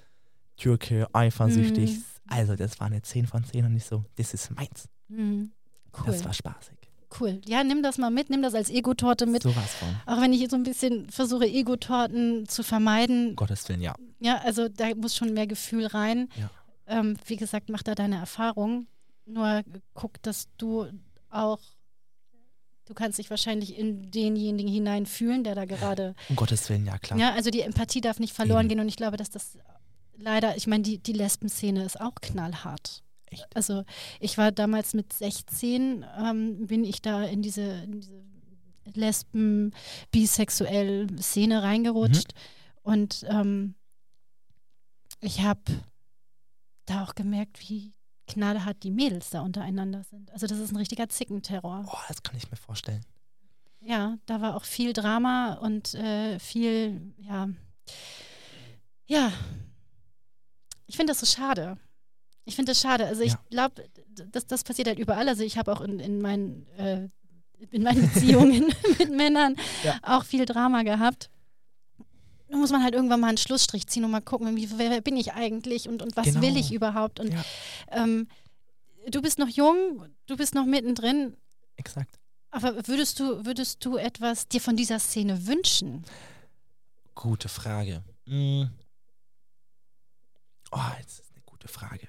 Türke, 0.55 1.07
eifersüchtig. 1.13 1.97
Mhm. 2.29 2.37
Also, 2.37 2.55
das 2.55 2.79
war 2.79 2.87
eine 2.87 3.01
10 3.01 3.27
von 3.27 3.43
10 3.43 3.65
und 3.65 3.73
nicht 3.73 3.87
so, 3.87 4.03
das 4.15 4.33
ist 4.33 4.51
meins. 4.51 4.87
Hm. 5.09 5.51
Cool. 5.97 6.05
Das 6.07 6.23
war 6.25 6.33
spaßig. 6.33 6.75
cool. 7.19 7.41
Ja, 7.47 7.63
nimm 7.63 7.81
das 7.81 7.97
mal 7.97 8.11
mit, 8.11 8.29
nimm 8.29 8.41
das 8.41 8.53
als 8.53 8.69
Ego-Torte 8.69 9.25
mit. 9.25 9.41
Sowas 9.43 9.73
von. 9.75 9.87
Auch 10.05 10.21
wenn 10.21 10.33
ich 10.33 10.47
so 10.49 10.55
ein 10.55 10.63
bisschen 10.63 11.09
versuche, 11.09 11.45
Ego-Torten 11.47 12.47
zu 12.47 12.61
vermeiden. 12.63 13.29
Um 13.29 13.35
Gottes 13.35 13.67
Willen, 13.69 13.81
ja. 13.81 13.95
Ja, 14.19 14.37
also 14.39 14.67
da 14.69 14.93
muss 14.95 15.15
schon 15.15 15.33
mehr 15.33 15.47
Gefühl 15.47 15.85
rein. 15.87 16.29
Ja. 16.35 16.49
ähm, 16.87 17.17
wie 17.25 17.35
gesagt, 17.37 17.69
mach 17.69 17.81
da 17.83 17.95
deine 17.95 18.17
Erfahrung. 18.17 18.87
Nur 19.25 19.63
guck, 19.93 20.21
dass 20.23 20.47
du 20.57 20.87
auch, 21.29 21.59
du 22.85 22.93
kannst 22.93 23.19
dich 23.19 23.29
wahrscheinlich 23.29 23.77
in 23.77 24.09
denjenigen 24.11 24.71
hineinfühlen, 24.71 25.43
der 25.43 25.55
da 25.55 25.65
gerade, 25.65 26.15
Um 26.29 26.35
Gottes 26.35 26.69
Willen, 26.69 26.85
ja 26.85 26.97
klar. 26.97 27.19
ja, 27.19 27.33
also 27.33 27.49
die 27.49 27.61
Empathie 27.61 28.01
darf 28.01 28.19
nicht 28.19 28.33
verloren 28.33 28.61
Eben. 28.61 28.69
gehen 28.69 28.79
und 28.79 28.87
ich 28.87 28.95
glaube, 28.95 29.17
dass 29.17 29.29
das 29.29 29.57
leider, 30.17 30.57
ich 30.57 30.67
meine, 30.67 30.83
die, 30.83 30.99
die 30.99 31.13
Lesben-Szene 31.13 31.83
ist 31.83 31.99
auch 31.99 32.15
knallhart. 32.15 33.03
Echt? 33.27 33.47
Also 33.55 33.83
ich 34.19 34.37
war 34.37 34.51
damals 34.51 34.93
mit 34.93 35.13
16, 35.13 36.05
ähm, 36.17 36.67
bin 36.67 36.83
ich 36.83 37.01
da 37.01 37.23
in 37.23 37.41
diese, 37.41 37.61
in 37.61 37.99
diese 37.99 38.23
Lesben, 38.93 39.73
bisexuell 40.11 41.07
Szene 41.19 41.61
reingerutscht 41.61 42.33
und 42.83 43.25
ähm, 43.27 43.75
ich 45.19 45.41
habe 45.41 45.61
da 46.85 47.03
auch 47.03 47.15
gemerkt, 47.15 47.59
wie 47.59 47.93
knallhart 48.27 48.83
die 48.83 48.91
Mädels 48.91 49.29
da 49.29 49.41
untereinander 49.41 50.03
sind. 50.03 50.31
Also 50.31 50.47
das 50.47 50.59
ist 50.59 50.71
ein 50.71 50.77
richtiger 50.77 51.09
Zickenterror. 51.09 51.85
Oh, 51.87 51.97
das 52.07 52.23
kann 52.23 52.37
ich 52.37 52.49
mir 52.49 52.57
vorstellen. 52.57 53.03
Ja, 53.81 54.17
da 54.25 54.41
war 54.41 54.55
auch 54.55 54.65
viel 54.65 54.93
Drama 54.93 55.53
und 55.55 55.93
äh, 55.95 56.39
viel, 56.39 57.13
ja, 57.17 57.49
ja. 59.05 59.31
Ich 60.87 60.95
finde 60.97 61.11
das 61.11 61.19
so 61.19 61.25
schade. 61.25 61.77
Ich 62.45 62.55
finde 62.55 62.71
das 62.71 62.81
schade. 62.81 63.05
Also 63.05 63.21
ich 63.21 63.33
Ja. 63.33 63.39
glaube, 63.49 63.83
das, 64.31 64.47
das 64.47 64.63
passiert 64.63 64.87
halt 64.87 64.99
überall. 64.99 65.27
Also 65.29 65.43
ich 65.43 65.57
habe 65.57 65.71
auch 65.71 65.81
in, 65.81 65.99
in 65.99 66.21
meinen 66.21 66.65
äh, 66.77 67.09
in 67.71 67.83
meinen 67.83 68.09
Beziehungen 68.11 68.73
mit 68.99 69.09
Männern 69.09 69.55
Ja. 69.83 69.97
auch 70.03 70.23
viel 70.23 70.45
Drama 70.45 70.83
gehabt. 70.83 71.29
Da 72.49 72.55
muss 72.55 72.71
man 72.71 72.83
halt 72.83 72.93
irgendwann 72.93 73.19
mal 73.19 73.27
einen 73.27 73.37
Schlussstrich 73.37 73.87
ziehen 73.87 74.05
und 74.05 74.11
mal 74.11 74.21
gucken, 74.21 74.55
wie, 74.55 74.69
wer, 74.77 74.89
wer 74.91 75.01
bin 75.01 75.17
ich 75.17 75.33
eigentlich 75.33 75.89
und, 75.89 76.01
und 76.01 76.15
was 76.15 76.25
Genau. 76.27 76.41
will 76.41 76.55
ich 76.55 76.71
überhaupt. 76.71 77.19
Und 77.19 77.33
Ja. 77.33 77.43
ähm, 77.91 78.27
du 79.09 79.21
bist 79.21 79.37
noch 79.39 79.49
jung, 79.49 80.05
du 80.27 80.37
bist 80.37 80.55
noch 80.55 80.65
mittendrin, 80.65 81.35
Exakt. 81.75 82.19
aber 82.51 82.87
würdest 82.87 83.19
du, 83.19 83.43
würdest 83.45 83.83
du 83.83 83.97
etwas 83.97 84.47
dir 84.47 84.61
von 84.61 84.77
dieser 84.77 84.99
Szene 84.99 85.45
wünschen? 85.47 86.05
Gute 87.15 87.49
Frage. 87.49 88.03
Mm. 88.27 88.65
Oh, 90.71 90.79
jetzt 90.99 91.19
ist 91.19 91.31
eine 91.33 91.41
gute 91.45 91.67
Frage. 91.67 92.07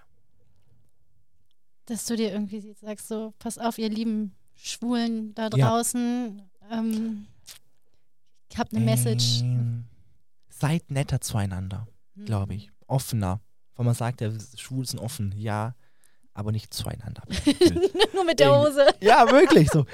Dass 1.86 2.04
du 2.04 2.16
dir 2.16 2.32
irgendwie 2.32 2.60
sagst, 2.74 3.08
so, 3.08 3.32
pass 3.38 3.58
auf, 3.58 3.78
ihr 3.78 3.88
lieben 3.88 4.34
Schwulen 4.56 5.34
da 5.34 5.48
Ja. 5.54 5.68
draußen, 5.68 6.42
ähm, 6.70 7.26
ich 8.50 8.58
habe 8.58 8.70
eine 8.76 8.84
Message. 8.84 9.40
Ähm, 9.42 9.84
seid 10.48 10.90
netter 10.90 11.20
zueinander, 11.20 11.86
Hm. 12.16 12.24
glaube 12.26 12.54
ich. 12.54 12.70
Offener. 12.86 13.40
Weil 13.76 13.86
man 13.86 13.94
sagt, 13.94 14.20
ja, 14.20 14.30
Schwul 14.56 14.84
sind 14.86 14.98
offen. 14.98 15.32
Ja, 15.36 15.74
aber 16.34 16.50
nicht 16.52 16.74
zueinander. 16.74 17.22
Nur 18.14 18.24
mit 18.24 18.40
der. 18.40 18.58
Hose. 18.58 18.86
ja, 19.00 19.30
wirklich 19.30 19.70
so. 19.70 19.86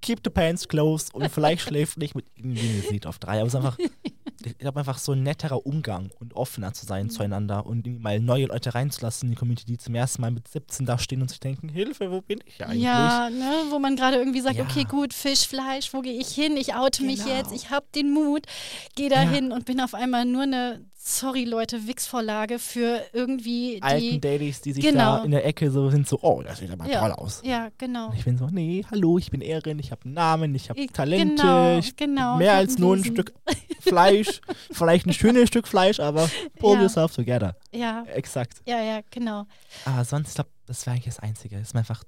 Keep 0.00 0.20
the 0.24 0.30
pants 0.30 0.66
closed 0.68 1.12
und 1.14 1.28
vielleicht 1.30 1.62
schläft 1.62 1.98
nicht 1.98 2.14
mit 2.14 2.26
irgendwie 2.34 2.60
eine 2.68 2.80
Lied 2.90 3.06
auf 3.06 3.18
drei. 3.18 3.38
Aber 3.40 3.46
es 3.48 3.54
ist 3.54 3.56
einfach, 3.56 3.78
ich 4.44 4.58
glaube 4.58 4.80
einfach 4.80 4.98
so 4.98 5.12
ein 5.12 5.22
netterer 5.22 5.64
Umgang 5.66 6.10
und 6.18 6.34
offener 6.34 6.72
zu 6.72 6.84
sein 6.86 7.06
Mhm. 7.06 7.10
zueinander 7.10 7.66
und 7.66 7.86
mal 8.00 8.20
neue 8.20 8.46
Leute 8.46 8.74
reinzulassen 8.74 9.28
in 9.28 9.30
die 9.32 9.38
Community, 9.38 9.64
die 9.66 9.78
zum 9.78 9.94
ersten 9.94 10.20
Mal 10.22 10.30
mit 10.30 10.48
17 10.48 10.84
da 10.86 10.98
stehen 10.98 11.22
und 11.22 11.28
sich 11.28 11.40
denken, 11.40 11.68
Hilfe, 11.68 12.10
wo 12.10 12.20
bin 12.20 12.40
ich 12.44 12.64
eigentlich? 12.64 12.82
Ja, 12.84 13.30
ne, 13.30 13.64
wo 13.70 13.78
man 13.78 13.96
gerade 13.96 14.16
irgendwie 14.16 14.40
sagt, 14.40 14.56
Ja. 14.56 14.64
okay, 14.64 14.84
gut, 14.84 15.12
Fisch, 15.14 15.46
Fleisch, 15.46 15.92
wo 15.94 16.00
gehe 16.02 16.18
ich 16.20 16.28
hin? 16.28 16.56
Ich 16.56 16.74
oute 16.74 17.02
mich 17.04 17.24
Genau. 17.24 17.36
jetzt, 17.36 17.52
ich 17.52 17.70
habe 17.70 17.86
den 17.94 18.10
Mut, 18.12 18.46
gehe 18.94 19.08
da 19.08 19.22
Ja. 19.22 19.30
hin 19.30 19.52
und 19.52 19.64
bin 19.64 19.80
auf 19.80 19.94
einmal 19.94 20.24
nur 20.24 20.42
eine, 20.42 20.84
sorry 21.08 21.44
Leute, 21.44 21.86
Wix-Vorlage 21.86 22.58
für 22.58 23.00
irgendwie 23.12 23.80
Alten 23.80 24.00
die. 24.00 24.20
Daddies, 24.20 24.60
die 24.60 24.72
sich 24.72 24.84
Genau. 24.84 25.18
da 25.18 25.24
in 25.24 25.30
der 25.30 25.46
Ecke 25.46 25.70
so 25.70 25.88
sind, 25.88 26.08
so, 26.08 26.18
oh, 26.20 26.42
das 26.42 26.58
sieht 26.58 26.70
aber 26.70 26.86
Ja. 26.86 27.00
toll 27.00 27.12
aus. 27.12 27.42
Ja, 27.44 27.68
genau. 27.78 28.08
Und 28.10 28.16
ich 28.18 28.24
bin 28.24 28.36
so, 28.36 28.48
nee, 28.48 28.84
hallo, 28.90 29.16
ich 29.16 29.30
bin 29.30 29.40
Erin, 29.40 29.78
ich 29.78 29.92
habe 29.92 30.04
einen 30.04 30.14
Namen, 30.14 30.54
ich 30.56 30.68
habe 30.68 30.84
Talente, 30.88 31.36
genau, 31.42 31.78
ich 31.78 31.94
genau, 31.96 32.36
mehr 32.38 32.54
als 32.54 32.76
nur 32.78 32.96
ein. 32.96 33.04
Stück 33.04 33.32
Fleisch, 33.78 34.40
vielleicht 34.72 35.06
ein 35.06 35.12
schönes 35.12 35.46
Stück 35.48 35.68
Fleisch, 35.68 36.00
aber 36.00 36.28
pull 36.58 36.74
Ja. 36.74 36.80
yourself 36.82 37.14
together. 37.14 37.56
Ja, 37.72 38.02
Exakt. 38.06 38.60
ja, 38.66 38.82
ja, 38.82 39.00
genau. 39.12 39.46
Aber 39.84 40.04
sonst, 40.04 40.30
ich 40.30 40.34
glaube, 40.34 40.50
das 40.66 40.84
wäre 40.86 40.94
eigentlich 40.94 41.04
das 41.14 41.20
Einzige, 41.20 41.56
dass 41.58 41.72
man 41.72 41.82
einfach 41.82 42.02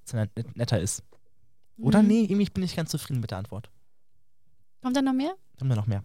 netter 0.57 0.81
ist. 0.81 1.05
Oder 1.81 2.03
Mhm. 2.03 2.09
nee, 2.09 2.23
irgendwie 2.25 2.51
bin 2.51 2.65
ich 2.65 2.75
ganz 2.75 2.91
zufrieden 2.91 3.21
mit 3.21 3.31
der 3.31 3.39
Antwort. 3.39 3.71
Kommt 4.83 4.97
da 4.97 5.03
noch 5.03 5.13
mehr? 5.13 5.35
Haben 5.61 5.69
wir 5.69 5.77
noch 5.77 5.87
mehr? 5.87 6.03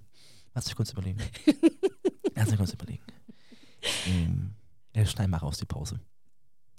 Lass 0.53 0.67
mich 0.67 0.75
kurz 0.75 0.91
überlegen. 0.91 1.17
Lass 2.35 2.55
kurz 2.55 2.73
überlegen. 2.73 3.03
Ähm, 4.07 4.51
ja, 4.95 5.05
schneiden 5.05 5.31
mal 5.31 5.37
raus 5.37 5.57
die 5.57 5.65
Pause. 5.65 5.99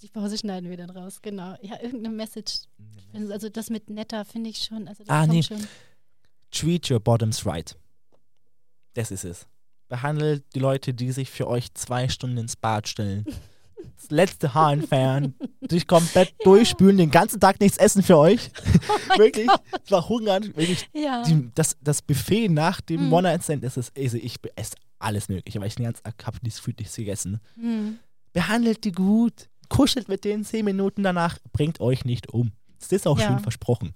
Die 0.03 0.09
Pause 0.09 0.37
schneiden 0.39 0.69
wir 0.69 0.77
dann 0.77 0.91
raus, 0.91 1.21
genau. 1.23 1.57
Ja, 1.63 1.81
irgendeine 1.83 2.15
Message. 2.15 2.63
Also 3.31 3.49
das 3.49 3.71
mit 3.71 3.89
netter 3.91 4.25
finde 4.25 4.51
ich 4.51 4.59
schon. 4.59 4.89
Also 4.89 5.05
das 5.05 5.11
Ah, 5.11 5.27
nee. 5.27 5.43
schon. 5.43 5.67
Treat 6.51 6.91
your 6.91 7.01
bottoms 7.01 7.45
right. 7.47 7.77
Das 8.95 9.11
ist 9.11 9.25
es. 9.25 9.47
Behandelt 9.89 10.45
die 10.55 10.59
Leute, 10.61 10.95
die 10.95 11.13
sich 11.13 11.31
für 11.31 11.47
euch 11.47 11.73
zwei 11.75 12.09
Stunden 12.09 12.39
ins 12.39 12.57
Bad 12.57 12.89
stellen. 12.89 13.25
Das 13.97 14.11
letzte 14.11 14.55
Haar 14.55 14.73
entfernen, 14.73 15.35
sich 15.71 15.87
komplett 15.87 16.35
durchspülen, 16.45 16.97
den 16.97 17.11
ganzen 17.11 17.39
Tag 17.41 17.61
nichts 17.61 17.77
essen 17.77 18.03
für 18.03 18.17
euch. 18.17 18.51
wirklich, 19.17 19.49
verhungern. 19.85 20.45
Wirklich, 20.57 20.89
Ja. 20.95 21.23
die, 21.23 21.51
das, 21.55 21.77
das 21.81 22.03
Buffet 22.03 22.49
nach 22.49 22.81
dem 22.81 23.07
Mhm. 23.07 23.13
One-Night-Stand 23.13 23.63
ist 23.65 23.77
es, 23.77 23.93
also 23.97 24.17
ich 24.17 24.37
esse 24.57 24.75
alles 25.05 25.29
mögliche, 25.29 25.61
weil 25.61 25.69
ich 25.69 25.75
den 25.77 25.85
ganzen 25.85 26.03
Tag 26.03 26.27
habe 26.27 26.39
nichts 26.43 26.59
fühlt 26.61 26.79
nichts 26.79 26.97
gegessen. 26.97 27.41
Hm. 27.57 27.99
Behandelt 28.33 28.85
die 28.85 28.93
gut, 28.93 29.49
kuschelt 29.69 30.09
mit 30.09 30.25
denen 30.25 30.45
zehn 30.45 30.65
Minuten 30.65 31.03
danach, 31.03 31.39
bringt 31.53 31.81
euch 31.81 32.05
nicht 32.05 32.29
um. 32.31 32.53
Das 32.81 32.91
ist 32.93 33.07
auch 33.07 33.19
Ja. 33.19 33.29
schön 33.29 33.39
versprochen. 33.39 33.95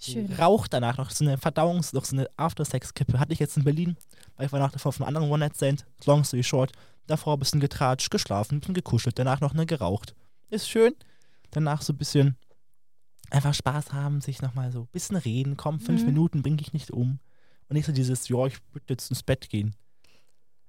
Schön. 0.00 0.32
Raucht 0.34 0.72
danach 0.72 0.96
noch 0.98 1.10
so 1.10 1.24
eine 1.24 1.38
Verdauungs-, 1.38 1.92
noch 1.92 2.04
so 2.04 2.14
eine 2.16 2.28
After-Sex-Kippe. 2.36 3.18
Hatte 3.18 3.32
ich 3.32 3.40
jetzt 3.40 3.56
in 3.56 3.64
Berlin, 3.64 3.96
weil 4.36 4.46
ich 4.46 4.52
war 4.52 4.60
nach 4.60 4.70
davor 4.70 4.92
von 4.92 5.04
einem 5.06 5.16
anderen 5.16 5.30
One-Night-Stand, 5.32 5.86
long 6.06 6.22
story 6.22 6.44
short. 6.44 6.72
Davor 7.08 7.34
ein 7.36 7.38
bisschen 7.40 7.58
getratscht, 7.58 8.10
geschlafen, 8.10 8.56
ein 8.56 8.60
bisschen 8.60 8.74
gekuschelt, 8.74 9.18
danach 9.18 9.40
noch 9.40 9.54
eine 9.54 9.66
geraucht. 9.66 10.14
Ist 10.50 10.68
schön. 10.68 10.94
Danach 11.50 11.82
so 11.82 11.92
ein 11.92 11.96
bisschen 11.96 12.36
einfach 13.30 13.54
Spaß 13.54 13.92
haben, 13.92 14.20
sich 14.20 14.40
nochmal 14.40 14.70
so 14.70 14.82
ein 14.82 14.88
bisschen 14.92 15.16
reden. 15.16 15.56
Komm, 15.56 15.80
fünf 15.80 16.02
Mhm. 16.02 16.06
Minuten 16.06 16.42
bringe 16.42 16.60
ich 16.60 16.72
nicht 16.72 16.90
um. 16.90 17.18
Und 17.68 17.74
nicht 17.76 17.86
so 17.86 17.92
dieses, 17.92 18.28
ja, 18.28 18.46
ich 18.46 18.58
würde 18.72 18.86
jetzt 18.90 19.10
ins 19.10 19.22
Bett 19.22 19.48
gehen. 19.50 19.74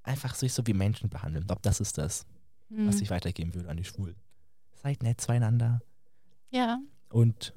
Einfach 0.09 0.33
sich 0.33 0.51
so 0.53 0.65
wie 0.65 0.73
Menschen 0.73 1.07
behandeln. 1.09 1.43
Ich 1.43 1.47
glaube, 1.47 1.61
das 1.61 1.79
ist 1.79 1.97
das, 1.99 2.25
was 2.69 2.95
Hm. 2.95 3.03
ich 3.03 3.09
weitergeben 3.11 3.53
würde 3.53 3.69
an 3.69 3.77
die 3.77 3.83
Schwulen. 3.83 4.15
Seid 4.81 5.03
nett 5.03 5.21
zueinander. 5.21 5.81
Ja. 6.49 6.79
Und 7.09 7.53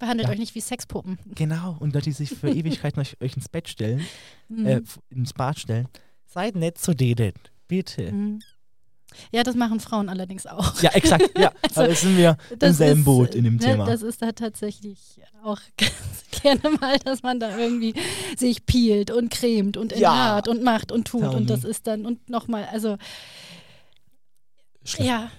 Behandelt 0.00 0.26
Ja. 0.26 0.32
euch 0.32 0.40
nicht 0.40 0.54
wie 0.56 0.60
Sexpuppen. 0.60 1.18
genau, 1.36 1.76
und 1.78 1.94
Leute, 1.94 2.06
die 2.06 2.12
sich 2.12 2.30
für 2.30 2.48
Ewigkeiten 2.50 2.98
euch, 3.00 3.16
euch 3.20 3.36
ins 3.36 3.48
Bett 3.48 3.68
stellen, 3.68 4.04
äh, 4.50 4.78
f- 4.82 4.98
ins 5.10 5.32
Bad 5.32 5.58
stellen, 5.60 5.86
seid 6.26 6.56
nett 6.56 6.76
zu 6.78 6.92
denen. 6.94 7.32
Bitte. 7.68 8.08
Hm. 8.10 8.40
Ja, 9.32 9.42
das 9.42 9.54
machen 9.54 9.80
Frauen 9.80 10.08
allerdings 10.08 10.46
auch. 10.46 10.80
Ja, 10.82 10.90
exakt. 10.90 11.30
Ja, 11.38 11.52
Also, 11.62 11.80
also, 11.82 11.94
sind 12.06 12.16
wir 12.16 12.36
im 12.50 12.58
Das 12.58 12.76
selben 12.76 13.00
ist, 13.00 13.04
Boot 13.04 13.34
in 13.34 13.44
dem 13.44 13.56
ne, 13.56 13.60
Thema. 13.60 13.84
Das 13.86 14.02
ist 14.02 14.22
da 14.22 14.32
tatsächlich 14.32 15.20
auch 15.42 15.60
ganz 15.76 15.92
gerne 16.42 16.76
mal, 16.80 16.98
dass 16.98 17.22
man 17.22 17.40
da 17.40 17.56
irgendwie 17.58 17.94
sich 18.36 18.66
peelt 18.66 19.10
und 19.10 19.30
cremt 19.30 19.76
und 19.76 19.92
Ja. 19.92 20.10
enthaart 20.10 20.48
und 20.48 20.62
macht 20.62 20.92
und 20.92 21.06
tut. 21.06 21.22
Tell 21.22 21.34
Und 21.34 21.50
das 21.50 21.64
ist 21.64 21.86
dann, 21.86 22.06
und 22.06 22.28
nochmal, 22.28 22.68
also 22.72 22.96
Schlimm. 24.84 25.06
ja, 25.08 25.30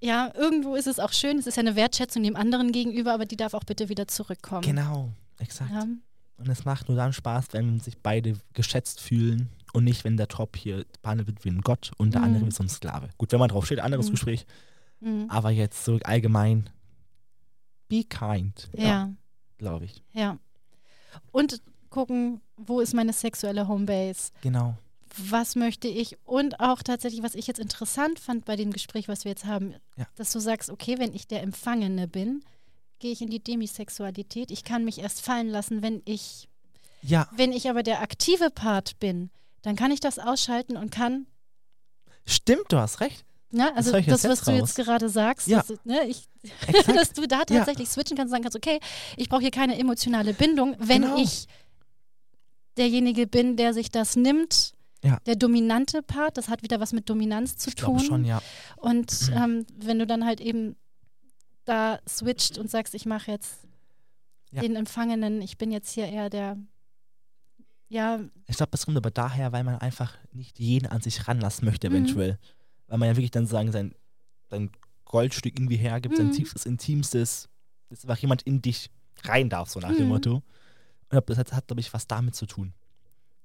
ja, 0.00 0.30
irgendwo 0.34 0.74
ist 0.76 0.86
es 0.86 0.98
auch 0.98 1.12
schön. 1.12 1.38
Es 1.38 1.46
ist 1.46 1.56
ja 1.56 1.60
eine 1.62 1.76
Wertschätzung 1.76 2.22
dem 2.22 2.36
anderen 2.36 2.72
gegenüber, 2.72 3.12
aber 3.14 3.24
die 3.26 3.36
darf 3.36 3.54
auch 3.54 3.64
bitte 3.64 3.88
wieder 3.88 4.06
zurückkommen. 4.06 4.62
Genau, 4.62 5.10
exakt. 5.38 5.70
Ja. 5.72 5.86
Und 6.36 6.48
es 6.48 6.64
macht 6.64 6.88
nur 6.88 6.96
dann 6.96 7.12
Spaß, 7.12 7.46
wenn 7.52 7.80
sich 7.80 7.98
beide 7.98 8.34
geschätzt 8.52 9.00
fühlen 9.00 9.48
und 9.74 9.84
nicht, 9.84 10.04
wenn 10.04 10.16
der 10.16 10.28
Top 10.28 10.56
hier 10.56 10.86
behandelt 11.02 11.28
wird 11.28 11.44
wie 11.44 11.50
ein 11.50 11.60
Gott 11.60 11.90
und 11.98 12.14
der 12.14 12.20
Mhm. 12.22 12.26
andere 12.28 12.46
wie 12.46 12.50
so 12.50 12.62
ein 12.62 12.68
Sklave. 12.68 13.10
Gut, 13.18 13.32
wenn 13.32 13.38
man 13.40 13.48
drauf 13.50 13.66
steht, 13.66 13.80
anderes 13.80 14.06
Mhm. 14.06 14.12
Gespräch. 14.12 14.46
Mhm. 15.00 15.26
Aber 15.28 15.50
jetzt 15.50 15.84
so 15.84 15.98
allgemein, 16.04 16.70
be 17.88 18.04
kind. 18.04 18.68
Ja, 18.76 19.10
glaube 19.58 19.84
ich. 19.84 20.02
ja. 20.12 20.38
Und 21.30 21.60
gucken, 21.90 22.40
wo 22.56 22.80
ist 22.80 22.94
meine 22.94 23.12
sexuelle 23.12 23.68
Homebase? 23.68 24.32
Genau. 24.42 24.76
was 25.30 25.54
möchte 25.54 25.86
ich 25.86 26.16
und 26.24 26.58
auch 26.58 26.82
tatsächlich, 26.82 27.22
was 27.22 27.36
ich 27.36 27.46
jetzt 27.46 27.60
interessant 27.60 28.18
fand 28.18 28.44
bei 28.44 28.56
dem 28.56 28.72
Gespräch, 28.72 29.06
was 29.06 29.22
wir 29.24 29.30
jetzt 29.30 29.44
haben, 29.44 29.74
Ja. 29.96 30.08
dass 30.16 30.32
du 30.32 30.40
sagst, 30.40 30.70
okay, 30.70 30.98
wenn 30.98 31.14
ich 31.14 31.28
der 31.28 31.40
Empfangene 31.44 32.08
bin, 32.08 32.42
gehe 32.98 33.12
ich 33.12 33.22
in 33.22 33.30
die 33.30 33.38
Demisexualität. 33.38 34.50
Ich 34.50 34.64
kann 34.64 34.84
mich 34.84 34.98
erst 34.98 35.20
fallen 35.20 35.46
lassen, 35.48 35.82
wenn 35.82 36.02
ich, 36.04 36.48
Ja, 37.02 37.28
wenn 37.36 37.52
ich 37.52 37.70
aber 37.70 37.84
der 37.84 38.00
aktive 38.02 38.50
Part 38.50 38.98
bin, 38.98 39.30
dann 39.64 39.74
kann 39.76 39.90
ich 39.90 39.98
das 40.00 40.18
ausschalten 40.18 40.76
und 40.76 40.90
kann, 40.90 41.26
stimmt, 42.24 42.66
du 42.70 42.76
hast 42.78 43.00
recht. 43.00 43.24
ne, 43.50 43.74
also 43.76 43.90
das, 43.92 44.06
jetzt 44.06 44.24
was 44.28 44.40
du 44.42 44.50
raus. 44.52 44.60
jetzt 44.60 44.74
gerade 44.76 45.08
sagst, 45.08 45.46
Ja. 45.48 45.58
dass, 45.62 45.84
ne, 45.84 46.04
ich, 46.06 46.28
dass 46.86 47.12
du 47.12 47.26
da 47.26 47.44
tatsächlich 47.44 47.88
switchen 47.88 48.16
kannst 48.16 48.30
und 48.30 48.36
sagen 48.36 48.42
kannst, 48.44 48.56
okay, 48.56 48.78
ich 49.16 49.28
brauche 49.28 49.42
hier 49.42 49.50
keine 49.50 49.76
emotionale 49.78 50.32
Bindung, 50.34 50.76
wenn 50.78 51.02
Genau. 51.02 51.16
ich 51.18 51.46
derjenige 52.76 53.26
bin, 53.26 53.56
der 53.56 53.72
sich 53.74 53.90
das 53.90 54.16
nimmt, 54.16 54.72
Ja. 55.02 55.18
Der 55.26 55.36
dominante 55.36 56.02
Part, 56.02 56.38
das 56.38 56.48
hat 56.48 56.62
wieder 56.62 56.80
was 56.80 56.92
mit 56.94 57.08
Dominanz 57.10 57.56
zu 57.58 57.68
Ich 57.68 57.74
tun. 57.76 58.00
schon, 58.00 58.24
ja. 58.24 58.40
Und 58.76 59.30
ähm, 59.34 59.66
wenn 59.76 59.98
du 59.98 60.06
dann 60.06 60.24
halt 60.24 60.40
eben 60.40 60.76
da 61.66 61.98
switcht 62.08 62.56
und 62.58 62.70
sagst, 62.70 62.94
ich 62.94 63.04
mache 63.06 63.30
jetzt 63.30 63.58
Ja. 64.50 64.62
den 64.62 64.76
Empfangenen, 64.76 65.42
ich 65.42 65.58
bin 65.58 65.70
jetzt 65.70 65.90
hier 65.90 66.06
eher 66.08 66.30
der, 66.30 66.56
ja, 67.88 68.20
Ich 68.46 68.56
glaube, 68.56 68.70
das 68.70 68.84
kommt 68.86 68.96
aber 68.96 69.10
daher, 69.10 69.52
weil 69.52 69.64
man 69.64 69.78
einfach 69.78 70.16
nicht 70.32 70.58
jeden 70.58 70.86
an 70.88 71.00
sich 71.00 71.26
ranlassen 71.28 71.64
möchte, 71.66 71.88
Mhm. 71.88 71.94
eventuell. 71.96 72.38
Weil 72.88 72.98
man 72.98 73.08
ja 73.08 73.16
wirklich 73.16 73.30
dann 73.30 73.46
sagen, 73.46 73.72
sein, 73.72 73.94
sein 74.50 74.70
Goldstück 75.04 75.56
irgendwie 75.58 75.76
hergibt, 75.76 76.16
sein 76.16 76.26
Mhm. 76.28 76.32
tiefstes, 76.32 76.66
intimstes, 76.66 77.48
dass 77.88 78.04
einfach 78.04 78.18
jemand 78.18 78.42
in 78.42 78.60
dich 78.62 78.90
rein 79.24 79.48
darf, 79.48 79.68
so 79.70 79.80
nach 79.80 79.94
dem 79.94 80.04
Mhm. 80.04 80.08
Motto. 80.08 80.42
Und 81.10 81.30
das 81.30 81.38
hat, 81.38 81.52
hat 81.52 81.66
glaube 81.68 81.80
ich, 81.80 81.92
was 81.94 82.06
damit 82.06 82.34
zu 82.34 82.46
tun. 82.46 82.72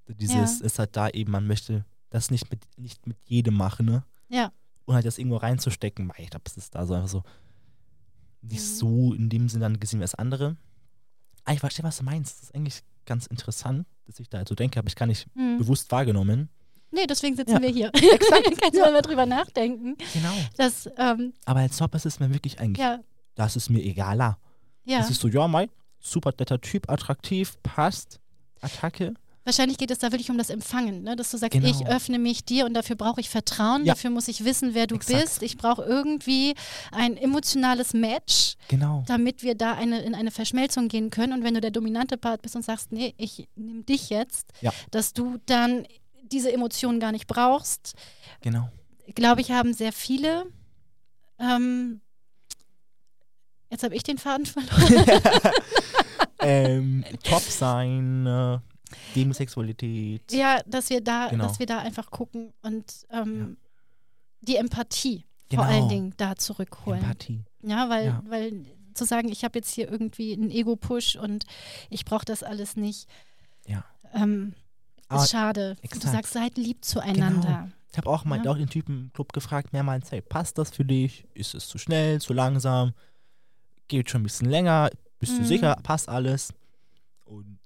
Dieses 0.08 0.60
Ja. 0.60 0.66
ist 0.66 0.80
halt 0.80 0.96
da 0.96 1.10
eben, 1.10 1.32
man 1.32 1.46
möchte 1.46 1.86
das 2.10 2.32
nicht 2.32 2.50
mit, 2.50 2.66
nicht 2.78 3.06
mit 3.06 3.18
jedem 3.26 3.54
machen, 3.56 3.86
ne? 3.86 4.04
ja, 4.30 4.52
Und 4.86 4.96
halt 4.96 5.06
das 5.06 5.20
irgendwo 5.20 5.38
reinzustecken, 5.38 6.08
mei, 6.08 6.16
ich 6.20 6.30
glaube, 6.32 6.44
das 6.46 6.58
ist 6.58 6.74
da 6.74 6.86
so 6.88 6.96
einfach 6.96 7.10
so 7.10 7.24
nicht 8.42 8.62
Mhm. 8.62 8.66
so 8.76 9.14
in 9.14 9.30
dem 9.30 9.50
Sinne 9.50 9.64
dann 9.66 9.80
gesehen 9.80 10.00
wie 10.00 10.04
das 10.04 10.16
andere. 10.16 10.58
Ah, 11.44 11.54
ich 11.54 11.60
verstehe, 11.60 11.84
was 11.84 11.98
du 11.98 12.04
meinst. 12.04 12.38
Das 12.38 12.44
ist 12.44 12.56
eigentlich 12.56 12.82
ganz 13.10 13.26
interessant, 13.28 13.86
dass 14.05 14.20
ich 14.20 14.30
da 14.30 14.38
halt 14.38 14.47
so 14.47 14.55
denke, 14.55 14.80
aber 14.80 14.88
ich 14.88 14.95
kann 14.95 15.10
nicht 15.10 15.28
hm. 15.36 15.57
bewusst 15.57 15.91
wahrgenommen. 15.91 16.49
nee, 16.91 17.05
deswegen 17.07 17.36
sitzen 17.36 17.51
Ja. 17.55 17.62
wir 17.62 17.70
hier. 17.70 17.91
Kannst 18.62 18.74
du 18.76 18.80
Ja. 18.86 18.91
mal 18.91 19.01
drüber 19.01 19.26
nachdenken, 19.26 19.97
Genau. 20.14 20.34
dass, 20.57 20.89
ähm, 20.97 21.34
Aber 21.45 21.60
als 21.60 21.78
Job 21.78 21.93
ist 21.95 22.05
es 22.05 22.20
mir 22.20 22.34
wirklich 22.34 22.60
eigentlich, 22.60 22.80
ja, 22.86 22.99
das 23.36 23.55
ist 23.57 23.70
mir 23.70 23.84
egaler. 23.84 24.38
ja. 24.86 24.99
Das 24.99 25.10
ist 25.10 25.20
so, 25.22 25.28
ja, 25.28 25.47
mein, 25.47 25.70
super 25.99 26.32
netter 26.39 26.62
Typ, 26.62 26.89
attraktiv, 26.89 27.57
passt, 27.64 28.20
Attacke. 28.62 29.14
Wahrscheinlich 29.50 29.80
geht 29.80 29.89
es 29.89 29.97
da 29.97 30.12
wirklich 30.12 30.30
um 30.30 30.38
das 30.38 30.52
Empfangen, 30.52 31.02
ne? 31.02 31.16
dass 31.16 31.32
du 31.32 31.38
sagst, 31.38 31.54
Genau. 31.60 31.68
ich 31.68 31.88
öffne 31.88 32.20
mich 32.20 32.45
dir 32.45 32.66
und 32.68 32.76
dafür 32.76 32.95
brauche 32.95 33.20
ich 33.20 33.32
Vertrauen, 33.32 33.84
Ja. 33.84 33.93
dafür 33.95 34.12
muss 34.12 34.28
ich 34.28 34.45
wissen, 34.45 34.76
wer 34.76 34.86
du 34.86 34.93
Exakt. 34.93 35.20
bist. 35.24 35.41
Ich 35.41 35.58
brauche 35.58 35.82
irgendwie 35.82 36.54
ein 36.91 37.18
emotionales 37.18 37.93
Match, 37.95 38.58
Genau. 38.68 39.04
damit 39.08 39.41
wir 39.41 39.56
da 39.56 39.74
eine, 39.74 40.02
in 40.04 40.14
eine 40.14 40.30
Verschmelzung 40.30 40.88
gehen 40.88 41.10
können. 41.10 41.34
Und 41.34 41.43
wenn 41.43 41.56
du 41.56 41.62
der 41.62 41.72
dominante 41.72 42.16
Part 42.16 42.43
bist 42.43 42.56
und 42.56 42.64
sagst, 42.64 42.91
nee, 42.91 43.16
ich 43.18 43.47
nehme 43.56 43.82
dich 43.82 44.12
jetzt, 44.12 44.52
Ja. 44.62 44.72
dass 44.91 45.14
du 45.14 45.38
dann 45.47 45.88
diese 46.32 46.54
Emotionen 46.54 47.00
gar 47.00 47.12
nicht 47.12 47.26
brauchst, 47.26 47.93
Genau. 48.41 48.70
glaube 49.16 49.41
ich, 49.41 49.50
haben 49.50 49.74
sehr 49.74 49.91
viele. 49.93 50.45
Ähm, 51.39 52.02
jetzt 53.72 53.82
habe 53.84 53.95
ich 53.95 54.04
den 54.04 54.20
Faden 54.20 54.45
verloren. 54.45 55.06
ähm, 56.41 57.04
top 57.24 57.41
sein, 57.41 58.28
äh, 58.28 58.60
Demosexualität. 59.16 60.32
ja, 60.32 60.60
dass 60.66 60.90
wir 60.90 61.02
da, 61.02 61.28
Genau. 61.30 61.46
dass 61.48 61.60
wir 61.60 61.66
da 61.66 61.80
einfach 61.80 62.12
gucken 62.12 62.54
und 62.62 62.86
ähm, 63.12 63.58
die 64.42 64.56
Empathie 64.56 65.26
Genau. 65.50 65.64
vor 65.64 65.72
allen 65.72 65.90
Dingen 65.90 66.14
da 66.18 66.36
zurückholen. 66.36 67.02
Empathie. 67.02 67.44
Ja, 67.62 67.90
weil, 67.90 68.06
Ja. 68.08 68.24
weil 68.28 68.66
zu 68.94 69.06
sagen, 69.06 69.30
ich 69.30 69.44
habe 69.44 69.58
jetzt 69.60 69.72
hier 69.74 69.90
irgendwie 69.90 70.34
einen 70.34 70.52
Ego-Push 70.52 71.16
und 71.16 71.46
ich 71.90 72.06
brauche 72.06 72.26
das 72.26 72.44
alles 72.44 72.76
nicht, 72.76 73.08
Ja. 73.66 73.84
ähm, 74.14 74.54
Aber 75.08 75.24
ist 75.24 75.32
schade. 75.32 75.76
Du 75.76 75.84
exakt. 75.84 76.04
sagst, 76.04 76.34
seid 76.34 76.58
lieb 76.58 76.84
zueinander. 76.86 77.72
Ich 77.92 77.98
habe 77.98 78.10
auch 78.10 78.26
mal 78.26 78.44
Ja. 78.46 78.52
auch 78.52 78.58
den 78.58 78.70
Typen 78.70 79.06
im 79.06 79.14
Club 79.14 79.34
gefragt, 79.34 79.74
mehrmals, 79.74 80.12
hey, 80.12 80.22
passt 80.22 80.58
das 80.60 80.70
für 80.70 80.86
dich? 80.86 81.26
Ist 81.34 81.56
es 81.56 81.68
zu 81.68 81.78
schnell, 81.80 82.22
zu 82.22 82.34
langsam? 82.34 82.94
Geht 83.88 84.10
schon 84.12 84.22
ein 84.22 84.24
bisschen 84.26 84.50
länger? 84.50 84.92
Bist 85.18 85.32
du 85.36 85.42
Mhm. 85.42 85.46
sicher? 85.46 85.76
Passt 85.82 86.08
alles? 86.10 86.54
Und 87.26 87.58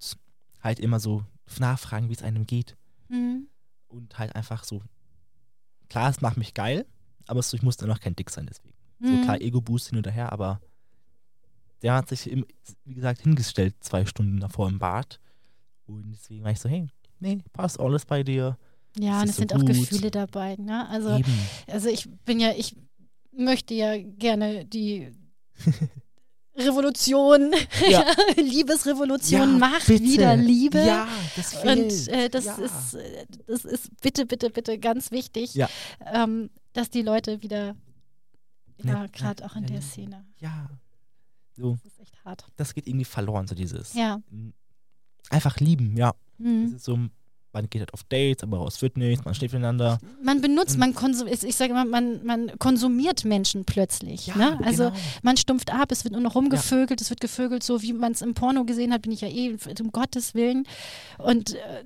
halt 0.64 0.80
immer 0.80 1.00
so 1.00 1.24
nachfragen, 1.60 2.10
wie 2.10 2.14
es 2.14 2.24
einem 2.24 2.48
geht. 2.48 2.76
Mhm. 3.10 3.48
Und 3.90 4.18
halt 4.18 4.36
einfach 4.36 4.64
so, 4.64 4.82
klar, 5.90 6.10
es 6.10 6.22
macht 6.22 6.38
mich 6.38 6.54
geil, 6.54 6.86
aber 7.28 7.42
so, 7.44 7.56
ich 7.56 7.62
muss 7.64 7.78
dann 7.78 7.90
noch 7.90 8.00
kein 8.00 8.16
Dick 8.16 8.30
sein 8.30 8.48
deswegen. 8.48 8.74
So 9.02 9.18
Mhm. 9.18 9.22
klar, 9.22 9.42
Ego-Boost 9.42 9.90
hin 9.90 9.98
und 9.98 10.08
her, 10.08 10.32
aber 10.32 10.62
der 11.82 11.96
hat 11.96 12.08
sich, 12.10 12.30
im, 12.30 12.46
wie 12.86 12.94
gesagt, 12.96 13.22
hingestellt 13.22 13.76
zwei 13.82 14.06
Stunden 14.06 14.40
davor 14.40 14.70
im 14.70 14.80
Bad. 14.80 15.20
Und 15.86 16.12
deswegen 16.14 16.44
war 16.44 16.52
ich 16.52 16.60
so, 16.60 16.70
hey, 16.70 16.88
nee, 17.20 17.40
passt 17.52 17.80
alles 17.80 18.06
bei 18.06 18.24
dir. 18.24 18.58
Ja, 18.98 19.12
Das 19.14 19.24
und 19.24 19.30
es 19.30 19.36
so 19.36 19.40
sind 19.42 19.54
auch 19.54 19.60
gut. 19.60 19.68
Gefühle 19.90 20.12
dabei. 20.12 20.56
Ne? 20.56 20.88
Also, 20.88 21.18
Eben. 21.18 21.38
also 21.68 21.90
ich 21.90 22.10
bin 22.26 22.40
ja, 22.40 22.52
ich 22.56 22.76
möchte 23.36 23.74
ja 23.74 23.98
gerne 24.02 24.66
die 24.66 25.12
Revolution, 26.56 27.52
Ja. 27.90 28.06
Liebesrevolution, 28.38 29.40
Ja, 29.42 29.46
macht 29.58 29.88
bitte. 29.88 30.04
wieder 30.04 30.36
Liebe. 30.36 30.80
Ja, 30.86 31.08
das 31.36 31.56
fehlt. 31.56 31.92
Und 31.92 32.08
äh, 32.10 32.30
das, 32.30 32.46
ja. 32.46 32.56
ist, 32.56 32.94
äh, 32.96 33.26
das 33.48 33.66
ist 33.66 33.90
bitte, 34.02 34.26
bitte, 34.26 34.50
bitte 34.50 34.78
ganz 34.80 35.12
wichtig, 35.12 35.58
ähm, 36.06 36.50
dass 36.74 36.90
die 36.90 37.02
Leute 37.02 37.42
wieder, 37.42 37.76
ja, 38.84 39.08
gerade 39.08 39.46
auch 39.46 39.56
in 39.56 39.66
der. 39.66 39.82
Szene. 39.82 40.26
Ja. 40.40 40.70
So, 41.56 41.78
Das 41.84 41.94
ist 41.94 42.00
echt 42.00 42.26
hart. 42.26 42.46
das 42.56 42.74
geht 42.74 42.88
irgendwie 42.88 43.06
verloren, 43.06 43.48
so 43.48 43.56
dieses. 43.56 43.94
Ja. 43.94 44.20
Einfach 45.30 45.60
lieben, 45.60 45.96
ja. 45.98 46.14
Das 46.38 46.48
Mhm. 46.48 46.76
ist 46.76 46.84
so, 46.86 47.00
man 47.54 47.70
geht 47.70 47.82
halt 47.82 47.94
auf 47.94 48.04
Dates, 48.04 48.44
aber 48.44 48.66
es 48.68 48.82
wird 48.82 48.98
nichts, 48.98 49.24
man 49.26 49.36
steht 49.36 49.54
miteinander. 49.54 50.00
Man 50.22 50.42
benutzt, 50.42 50.78
man 50.78 50.94
konsumiert, 50.94 51.44
ich 51.44 51.56
sage 51.56 51.72
immer, 51.72 51.86
man, 51.86 52.26
man 52.26 52.58
konsumiert 52.60 53.26
Menschen 53.26 53.64
plötzlich. 53.64 54.28
Ja, 54.28 54.36
ne? 54.36 54.60
Also 54.64 54.86
genau. 54.86 54.96
man 55.22 55.38
stumpft 55.38 55.72
ab, 55.72 55.92
es 55.92 56.04
wird 56.04 56.14
nur 56.14 56.22
noch 56.22 56.36
rumgevögelt, 56.36 57.00
es 57.00 57.10
wird 57.10 57.22
gevögelt, 57.22 57.64
so 57.64 57.82
wie 57.82 57.94
man 57.94 58.14
es 58.14 58.22
im 58.22 58.34
Porno 58.34 58.66
gesehen 58.66 58.92
hat, 58.92 59.04
bin 59.04 59.12
ich 59.12 59.22
ja 59.22 59.28
eh, 59.28 59.56
um 59.80 59.92
Gottes 59.92 60.34
Willen. 60.34 60.66
Und 61.20 61.54
äh, 61.54 61.84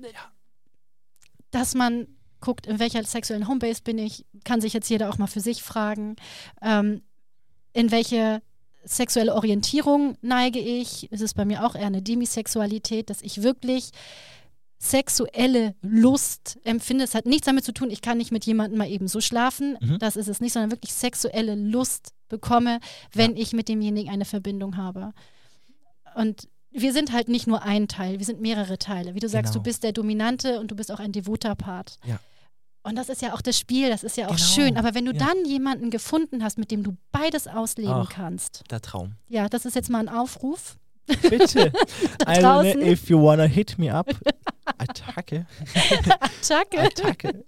dass 1.50 1.74
man 1.74 2.06
guckt, 2.40 2.66
in 2.66 2.78
welcher 2.78 3.04
sexuellen 3.04 3.48
Homebase 3.48 3.82
bin 3.82 3.98
ich, 3.98 4.24
kann 4.44 4.60
sich 4.60 4.72
jetzt 4.72 4.88
jeder 4.88 5.10
auch 5.10 5.18
mal 5.18 5.26
für 5.26 5.40
sich 5.40 5.62
fragen. 5.62 6.16
Ähm, 6.62 7.02
in 7.72 7.90
welche 7.90 8.42
sexuelle 8.84 9.34
Orientierung 9.34 10.16
neige 10.22 10.60
ich? 10.60 11.08
Es 11.10 11.20
ist 11.20 11.34
bei 11.34 11.44
mir 11.44 11.64
auch 11.64 11.74
eher 11.74 11.86
eine 11.86 12.02
Demisexualität, 12.02 13.10
dass 13.10 13.22
ich 13.22 13.42
wirklich 13.42 13.90
sexuelle 14.78 15.74
Lust 15.82 16.58
empfinde. 16.64 17.04
Es 17.04 17.14
hat 17.14 17.26
nichts 17.26 17.46
damit 17.46 17.64
zu 17.64 17.72
tun, 17.72 17.90
ich 17.90 18.00
kann 18.02 18.18
nicht 18.18 18.30
mit 18.32 18.44
jemandem 18.46 18.78
mal 18.78 18.88
eben 18.88 19.08
so 19.08 19.20
schlafen. 19.20 19.76
Mhm. 19.80 19.98
Das 19.98 20.16
ist 20.16 20.28
es 20.28 20.40
nicht, 20.40 20.52
sondern 20.52 20.70
wirklich 20.70 20.92
sexuelle 20.92 21.54
Lust 21.54 22.10
bekomme, 22.28 22.78
wenn 23.12 23.36
ich 23.36 23.52
mit 23.52 23.68
demjenigen 23.68 24.10
eine 24.10 24.24
Verbindung 24.24 24.76
habe. 24.76 25.12
Und 26.14 26.48
wir 26.70 26.92
sind 26.92 27.12
halt 27.12 27.28
nicht 27.28 27.46
nur 27.46 27.62
ein 27.62 27.88
Teil, 27.88 28.18
wir 28.18 28.26
sind 28.26 28.40
mehrere 28.40 28.78
Teile. 28.78 29.14
Wie 29.14 29.20
du 29.20 29.28
sagst, 29.28 29.52
Genau. 29.52 29.62
du 29.62 29.68
bist 29.68 29.82
der 29.82 29.92
Dominante 29.92 30.60
und 30.60 30.70
du 30.70 30.76
bist 30.76 30.92
auch 30.92 31.00
ein 31.00 31.12
devoter 31.12 31.54
Part. 31.54 31.98
Ja. 32.06 32.20
Und 32.82 32.96
das 32.96 33.08
ist 33.08 33.20
ja 33.22 33.34
auch 33.34 33.40
das 33.42 33.58
Spiel, 33.58 33.88
das 33.88 34.04
ist 34.04 34.16
ja 34.16 34.26
auch 34.28 34.36
Genau. 34.36 34.46
schön. 34.48 34.76
Aber 34.76 34.94
wenn 34.94 35.04
du 35.04 35.12
Ja. 35.12 35.18
dann 35.26 35.44
jemanden 35.44 35.90
gefunden 35.90 36.44
hast, 36.44 36.58
mit 36.58 36.70
dem 36.70 36.82
du 36.84 36.96
beides 37.10 37.48
ausleben 37.48 37.92
Ach. 37.92 38.08
kannst, 38.10 38.62
Der 38.70 38.80
Traum. 38.80 39.14
ja, 39.28 39.48
das 39.48 39.64
ist 39.64 39.74
jetzt 39.74 39.90
mal 39.90 39.98
ein 40.00 40.08
Aufruf. 40.08 40.78
Bitte. 41.22 41.72
ne, 42.26 42.74
if 42.92 43.08
you 43.08 43.20
wanna 43.20 43.44
hit 43.44 43.78
me 43.78 43.92
up. 43.92 44.08
Attacke. 44.78 45.46
Attacke. 46.20 46.80
Attacke. 46.80 47.44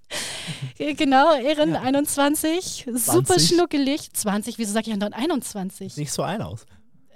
genau, 0.78 1.34
Ehren 1.34 1.72
Ja. 1.72 1.80
21, 1.82 2.86
super 2.94 3.24
20. 3.36 3.48
schnuckelig. 3.48 4.12
20, 4.12 4.58
wieso 4.58 4.72
sag 4.72 4.86
ich 4.86 4.98
dann 4.98 5.12
21? 5.12 5.96
Nicht 5.96 6.12
so 6.12 6.22
ein 6.22 6.42
aus. 6.42 6.66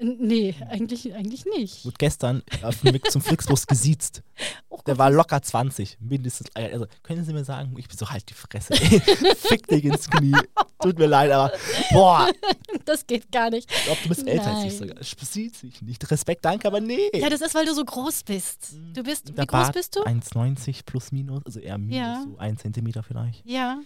Nee, 0.06 0.54
eigentlich, 0.68 1.14
eigentlich 1.14 1.46
nicht. 1.46 1.84
Wurde 1.84 1.96
gestern 1.98 2.42
auf 2.62 2.80
dem 2.82 2.92
Weg 2.92 3.10
zum 3.10 3.22
Flixbus 3.22 3.66
gesiezt. 3.66 4.22
Oh 4.68 4.78
Der 4.86 4.98
war 4.98 5.10
locker 5.10 5.40
20, 5.40 5.96
mindestens. 6.00 6.48
Also, 6.54 6.86
können 7.02 7.24
Sie 7.24 7.32
mir 7.32 7.44
sagen, 7.44 7.74
ich 7.78 7.88
bin 7.88 7.96
so 7.96 8.10
halt 8.10 8.28
die 8.28 8.34
Fresse. 8.34 8.74
ey. 8.74 9.00
Fick 9.36 9.66
dich 9.68 9.84
ins 9.84 10.10
Knie. 10.10 10.36
Tut 10.82 10.98
mir 10.98 11.06
leid, 11.06 11.30
aber 11.32 11.52
boah, 11.92 12.28
das 12.84 13.06
geht 13.06 13.32
gar 13.32 13.48
nicht. 13.48 13.70
ich 13.72 13.84
glaub, 13.84 14.02
du 14.02 14.08
bist 14.10 14.26
älter 14.26 14.54
als 14.54 14.64
ich 14.74 14.80
Nein. 14.80 14.88
sogar. 14.90 15.04
Sieht 15.04 15.56
sich 15.56 15.80
nicht. 15.80 16.10
Respekt, 16.10 16.44
danke, 16.44 16.68
aber 16.68 16.80
nee. 16.80 17.08
Ja, 17.14 17.30
das 17.30 17.40
ist, 17.40 17.54
weil 17.54 17.64
du 17.64 17.74
so 17.74 17.84
groß 17.84 18.24
bist. 18.24 18.74
Du 18.92 19.02
bist, 19.02 19.28
Der 19.28 19.36
wie 19.44 19.46
groß 19.46 19.48
Bart 19.48 19.74
bist 19.74 19.96
du? 19.96 20.00
1,90 20.04 20.82
plus 20.84 21.12
minus, 21.12 21.40
also 21.46 21.60
eher 21.60 21.78
minus 21.78 21.96
Ja. 21.96 22.22
so 22.26 22.36
ein 22.38 22.58
Zentimeter 22.58 23.02
vielleicht. 23.02 23.44
Ja. 23.46 23.78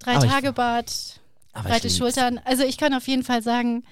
Drei 0.00 0.16
Aber 0.16 0.24
ich- 0.24 0.30
Tage 0.32 0.52
Bart, 0.52 1.20
Aber 1.52 1.68
breite 1.68 1.86
ich. 1.86 1.96
Schultern. 1.96 2.40
Also 2.44 2.64
ich 2.64 2.76
kann 2.76 2.92
auf 2.94 3.06
jeden 3.06 3.22
Fall 3.22 3.42
sagen, 3.42 3.84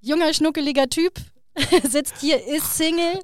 junger, 0.00 0.32
schnuckeliger 0.34 0.88
Typ 0.88 1.20
sitzt 1.84 2.14
hier, 2.20 2.44
ist 2.46 2.76
Single. 2.76 3.20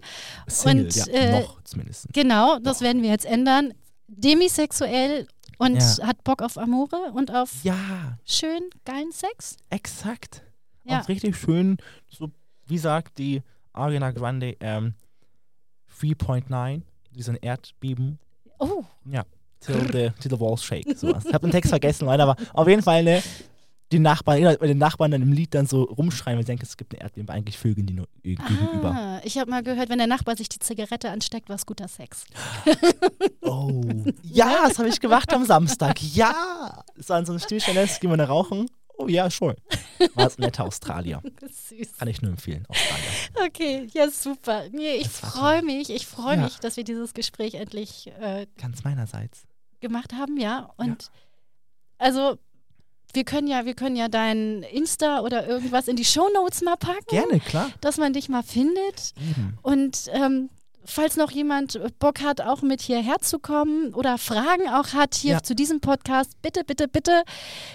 Single, 0.48 0.84
und, 0.86 0.94
ja, 0.96 1.06
äh, 1.06 1.40
noch 1.42 1.62
zumindest. 1.64 2.06
Genau, 2.12 2.58
das 2.58 2.80
werden 2.80 3.02
wir 3.02 3.10
jetzt 3.10 3.24
ändern. 3.26 3.72
Demisexuell 4.08 5.26
und 5.58 5.76
Ja. 5.76 6.06
hat 6.06 6.22
Bock 6.24 6.42
auf 6.42 6.58
Amore 6.58 7.12
und 7.14 7.32
auf 7.34 7.50
Ja, 7.62 8.18
schön 8.24 8.62
geilen 8.84 9.12
Sex. 9.12 9.56
exakt. 9.70 10.42
Ja. 10.84 11.00
Auch 11.00 11.08
richtig 11.08 11.36
schön, 11.36 11.78
so 12.08 12.30
wie 12.66 12.78
sagt 12.78 13.18
die 13.18 13.42
Ariana 13.72 14.10
Grande, 14.12 14.56
ähm, 14.60 14.94
3.9, 16.00 16.82
diesen 17.10 17.36
Erdbeben. 17.36 18.18
Oh, 18.58 18.84
Ja, 19.10 19.24
till 19.60 19.80
the, 19.92 20.10
till 20.20 20.30
the 20.30 20.38
walls 20.40 20.62
shake. 20.62 20.96
Sowas. 20.96 21.24
Ich 21.26 21.32
habe 21.34 21.46
den 21.46 21.52
Text 21.52 21.70
vergessen, 21.70 22.06
leider, 22.06 22.24
aber 22.24 22.36
auf 22.52 22.68
jeden 22.68 22.82
Fall, 22.82 23.02
ne, 23.02 23.22
den 23.92 24.02
Nachbarn, 24.02 24.38
ja, 24.42 24.56
den 24.56 24.78
Nachbarn 24.78 25.12
dann 25.12 25.22
im 25.22 25.32
Lied 25.32 25.54
dann 25.54 25.66
so 25.66 25.84
rumschreien, 25.84 26.36
weil 26.36 26.44
sie 26.44 26.48
denken, 26.48 26.64
es 26.64 26.76
gibt 26.76 26.92
eine 26.92 27.02
Erdbeben, 27.02 27.30
eigentlich 27.30 27.56
vögeln 27.56 27.86
die 27.86 27.94
nur 27.94 28.06
äh, 28.24 28.34
gegenüber. 28.34 28.90
Ah, 28.92 29.20
ich 29.22 29.38
habe 29.38 29.48
mal 29.50 29.62
gehört, 29.62 29.88
wenn 29.88 29.98
der 29.98 30.08
Nachbar 30.08 30.36
sich 30.36 30.48
die 30.48 30.58
Zigarette 30.58 31.10
ansteckt, 31.10 31.48
war 31.48 31.56
es 31.56 31.66
guter 31.66 31.86
Sex. 31.86 32.24
Oh. 33.42 33.82
Ja, 34.22 34.64
das 34.68 34.78
habe 34.78 34.88
ich 34.88 35.00
gemacht 35.00 35.32
am 35.32 35.44
Samstag. 35.44 36.02
Ja. 36.02 36.82
Es 36.96 37.08
war 37.08 37.18
in 37.18 37.26
so 37.26 37.32
einem 37.32 37.40
Stillstand, 37.40 38.00
gehen 38.00 38.10
wir 38.10 38.16
da 38.16 38.24
rauchen. 38.26 38.68
Oh 38.98 39.08
ja, 39.08 39.30
schon. 39.30 39.54
War 40.14 40.26
es 40.26 40.38
netter 40.38 40.64
Australier. 40.64 41.22
Süß. 41.42 41.98
Kann 41.98 42.08
ich 42.08 42.22
nur 42.22 42.30
empfehlen, 42.32 42.64
Australier. 42.66 43.46
Okay, 43.46 43.86
ja, 43.92 44.10
super. 44.10 44.64
Nee, 44.72 44.94
ich 44.96 45.08
freue 45.08 45.62
mich, 45.62 45.90
ich 45.90 46.06
freue 46.06 46.36
Ja. 46.36 46.44
mich, 46.44 46.58
dass 46.60 46.76
wir 46.78 46.84
dieses 46.84 47.12
Gespräch 47.12 47.54
endlich 47.54 48.10
äh, 48.20 48.46
Ganz 48.58 48.84
meinerseits. 48.84 49.42
gemacht 49.80 50.14
haben, 50.14 50.38
ja. 50.38 50.70
Und 50.78 51.10
also 51.98 52.38
wir 53.16 53.24
können 53.24 53.48
ja, 53.48 53.64
wir 53.64 53.74
können 53.74 53.96
ja 53.96 54.08
dein 54.08 54.62
Insta 54.62 55.20
oder 55.20 55.46
irgendwas 55.48 55.88
in 55.88 55.96
die 55.96 56.04
Shownotes 56.04 56.62
mal 56.62 56.76
packen, 56.76 57.06
Gerne, 57.08 57.40
klar. 57.40 57.70
dass 57.80 57.96
man 57.96 58.12
dich 58.12 58.28
mal 58.28 58.42
findet. 58.42 59.14
Eben. 59.18 59.58
Und 59.62 60.10
ähm, 60.12 60.50
falls 60.86 61.16
noch 61.16 61.30
jemand 61.30 61.78
Bock 61.98 62.20
hat, 62.22 62.40
auch 62.40 62.62
mit 62.62 62.80
hierher 62.80 63.16
zu 63.20 63.38
kommen 63.38 63.92
oder 63.94 64.18
Fragen 64.18 64.68
auch 64.68 64.92
hat 64.92 65.14
hier 65.14 65.32
Ja. 65.34 65.42
zu 65.42 65.54
diesem 65.54 65.80
Podcast, 65.80 66.40
bitte, 66.42 66.62
bitte, 66.64 66.88
bitte 66.88 67.22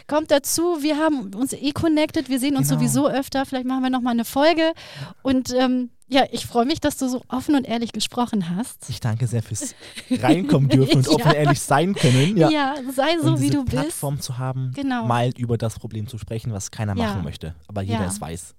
kommt 0.08 0.32
dazu. 0.32 0.82
Wir 0.82 0.98
haben 0.98 1.34
uns 1.36 1.54
eh 1.54 1.72
connected, 1.72 2.30
wir 2.30 2.40
sehen 2.40 2.56
uns 2.58 2.70
Genau. 2.70 2.80
sowieso 2.80 3.08
öfter. 3.08 3.46
Vielleicht 3.46 3.66
machen 3.68 3.84
wir 3.84 3.90
noch 3.90 4.02
mal 4.02 4.12
eine 4.12 4.26
Folge. 4.26 4.74
Und 5.22 5.54
ähm, 5.54 5.90
ja, 6.08 6.26
ich 6.32 6.46
freue 6.46 6.66
mich, 6.66 6.82
dass 6.82 6.98
du 6.98 7.08
so 7.08 7.22
offen 7.30 7.56
und 7.56 7.66
ehrlich 7.66 7.94
gesprochen 7.94 8.50
hast. 8.56 8.90
Ich 8.90 9.00
danke 9.00 9.28
sehr 9.28 9.42
fürs 9.44 9.76
Reinkommen 10.10 10.68
dürfen 10.70 10.98
und 10.98 11.08
Ja. 11.08 11.14
offen 11.14 11.28
und 11.30 11.34
ehrlich 11.36 11.60
sein 11.62 11.96
können. 11.96 12.36
Ja. 12.38 12.50
Ja, 12.50 12.76
sei 12.94 13.18
so, 13.22 13.40
wie 13.40 13.50
du 13.50 13.64
bist. 13.64 13.72
Plattform 13.78 14.20
zu 14.20 14.38
haben, 14.38 14.72
Genau. 14.76 15.06
mal 15.06 15.30
über 15.38 15.58
das 15.58 15.80
Problem 15.80 16.08
zu 16.08 16.18
sprechen, 16.18 16.52
was 16.52 16.70
keiner 16.72 16.96
Ja. 16.98 17.08
machen 17.08 17.24
möchte. 17.24 17.56
Aber 17.68 17.82
jeder 17.82 18.06
es 18.06 18.20
weiß. 18.20 18.56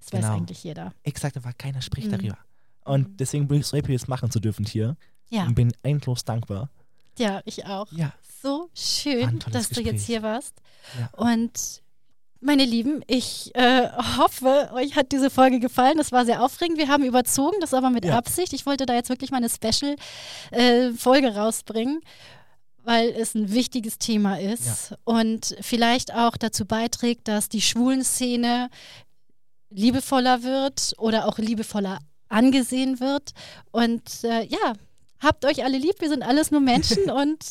Das 0.00 0.12
weiß 0.12 0.20
genau. 0.22 0.34
eigentlich 0.36 0.64
jeder. 0.64 0.92
Exakt, 1.02 1.36
aber 1.36 1.52
keiner 1.52 1.82
spricht 1.82 2.06
Mhm. 2.06 2.12
darüber. 2.12 2.38
Und 2.88 3.20
deswegen 3.20 3.46
bin 3.48 3.60
ich 3.60 3.66
so 3.66 3.76
happy, 3.76 3.92
das 3.92 4.08
machen 4.08 4.30
zu 4.30 4.40
dürfen 4.40 4.64
hier. 4.64 4.96
Ja, 5.30 5.44
Und 5.44 5.54
bin 5.54 5.72
endlos 5.82 6.24
dankbar. 6.24 6.70
ja, 7.18 7.40
ich 7.44 7.66
auch. 7.66 7.90
Ja. 7.92 8.12
So 8.42 8.70
schön, 8.74 9.40
dass 9.50 9.68
du 9.68 9.80
jetzt 9.80 9.90
Gespräch. 9.92 10.06
hier 10.06 10.22
warst. 10.22 10.54
Ja. 10.98 11.10
Und 11.18 11.82
meine 12.40 12.64
Lieben, 12.64 13.02
ich 13.08 13.52
äh, 13.56 13.88
hoffe, 14.16 14.70
euch 14.72 14.94
hat 14.94 15.10
diese 15.10 15.28
Folge 15.28 15.58
gefallen. 15.58 15.98
Das 15.98 16.12
war 16.12 16.24
sehr 16.24 16.42
aufregend. 16.42 16.78
Wir 16.78 16.86
haben 16.88 17.04
überzogen, 17.04 17.56
das 17.60 17.74
aber 17.74 17.90
mit 17.90 18.04
Ja. 18.04 18.16
Absicht. 18.16 18.52
Ich 18.52 18.64
wollte 18.64 18.86
da 18.86 18.94
jetzt 18.94 19.08
wirklich 19.10 19.32
mal 19.32 19.38
eine 19.38 19.48
Special-Folge 19.50 21.34
rausbringen, 21.34 22.00
weil 22.84 23.08
es 23.10 23.34
ein 23.34 23.52
wichtiges 23.52 23.98
Thema 23.98 24.38
ist 24.40 24.94
und 25.04 25.56
vielleicht 25.60 26.14
auch 26.14 26.36
dazu 26.36 26.64
beiträgt, 26.64 27.26
dass 27.28 27.48
die 27.48 27.60
Schwulenszene 27.60 28.70
liebevoller 29.70 30.42
wird 30.42 30.94
oder 30.98 31.26
auch 31.26 31.38
liebevoller 31.38 31.98
angesehen 32.28 33.00
wird. 33.00 33.32
Und 33.70 34.02
äh, 34.24 34.44
ja, 34.44 34.74
habt 35.20 35.44
euch 35.44 35.64
alle 35.64 35.78
lieb, 35.78 35.96
wir 35.98 36.08
sind 36.08 36.22
alles 36.22 36.50
nur 36.50 36.60
Menschen 36.60 37.10
und 37.10 37.44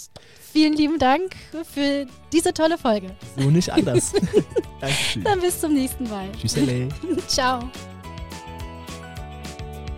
vielen 0.52 0.74
lieben 0.74 1.00
Dank 1.00 1.36
für 1.74 2.06
diese 2.32 2.54
tolle 2.54 2.78
Folge. 2.78 3.16
So 3.38 3.50
nicht 3.50 3.72
anders. 3.72 4.14
Dankeschön. 4.82 5.24
Dann 5.24 5.40
bis 5.40 5.60
zum 5.60 5.74
nächsten 5.74 6.10
Mal. 6.10 6.30
Tschüss. 6.40 6.56
Ciao. 7.28 7.60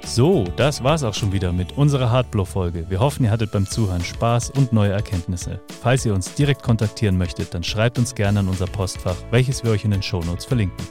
So, 0.05 0.43
das 0.55 0.83
war's 0.83 1.03
auch 1.03 1.13
schon 1.13 1.31
wieder 1.31 1.53
mit 1.53 1.77
unserer 1.77 2.09
Hardblow-Folge. 2.09 2.89
Wir 2.89 2.99
hoffen, 2.99 3.25
ihr 3.25 3.31
hattet 3.31 3.51
beim 3.51 3.67
Zuhören 3.67 4.03
Spaß 4.03 4.49
und 4.49 4.73
neue 4.73 4.91
Erkenntnisse. 4.91 5.61
Falls 5.83 6.03
ihr 6.03 6.15
uns 6.15 6.33
direkt 6.33 6.63
kontaktieren 6.63 7.15
möchtet, 7.15 7.53
dann 7.53 7.63
schreibt 7.63 7.99
uns 7.99 8.15
gerne 8.15 8.39
an 8.39 8.47
unser 8.47 8.65
Postfach, 8.65 9.17
welches 9.29 9.63
wir 9.63 9.69
euch 9.69 9.85
in 9.85 9.91
den 9.91 10.01
Shownotes 10.01 10.45
verlinken. 10.45 10.83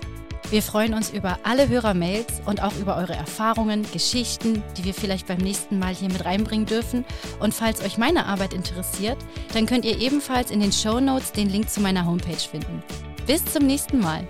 Wir 0.51 0.62
freuen 0.62 0.94
uns 0.94 1.11
über 1.11 1.38
alle 1.42 1.68
Hörermails 1.68 2.40
und 2.46 2.62
auch 2.62 2.74
über 2.76 2.96
eure 2.96 3.12
Erfahrungen, 3.12 3.84
Geschichten, 3.92 4.62
die 4.78 4.84
wir 4.84 4.94
vielleicht 4.94 5.26
beim 5.26 5.38
nächsten 5.38 5.78
Mal 5.78 5.94
hier 5.94 6.09
mit 6.09 6.24
reinbringen 6.24 6.64
dürfen. 6.64 7.05
Und 7.38 7.53
falls 7.53 7.82
euch 7.84 7.99
meine 7.99 8.24
Arbeit 8.24 8.55
interessiert, 8.55 9.18
dann 9.53 9.66
könnt 9.66 9.84
ihr 9.84 10.01
ebenfalls 10.01 10.51
in 10.51 10.61
den 10.61 10.72
Shownotes 10.72 11.32
den 11.32 11.51
Link 11.51 11.68
zu 11.68 11.82
meiner 11.82 12.07
Homepage 12.07 12.36
finden. 12.36 12.82
Bis 13.26 13.44
zum 13.44 13.66
nächsten 13.66 14.01
Mal. 14.01 14.26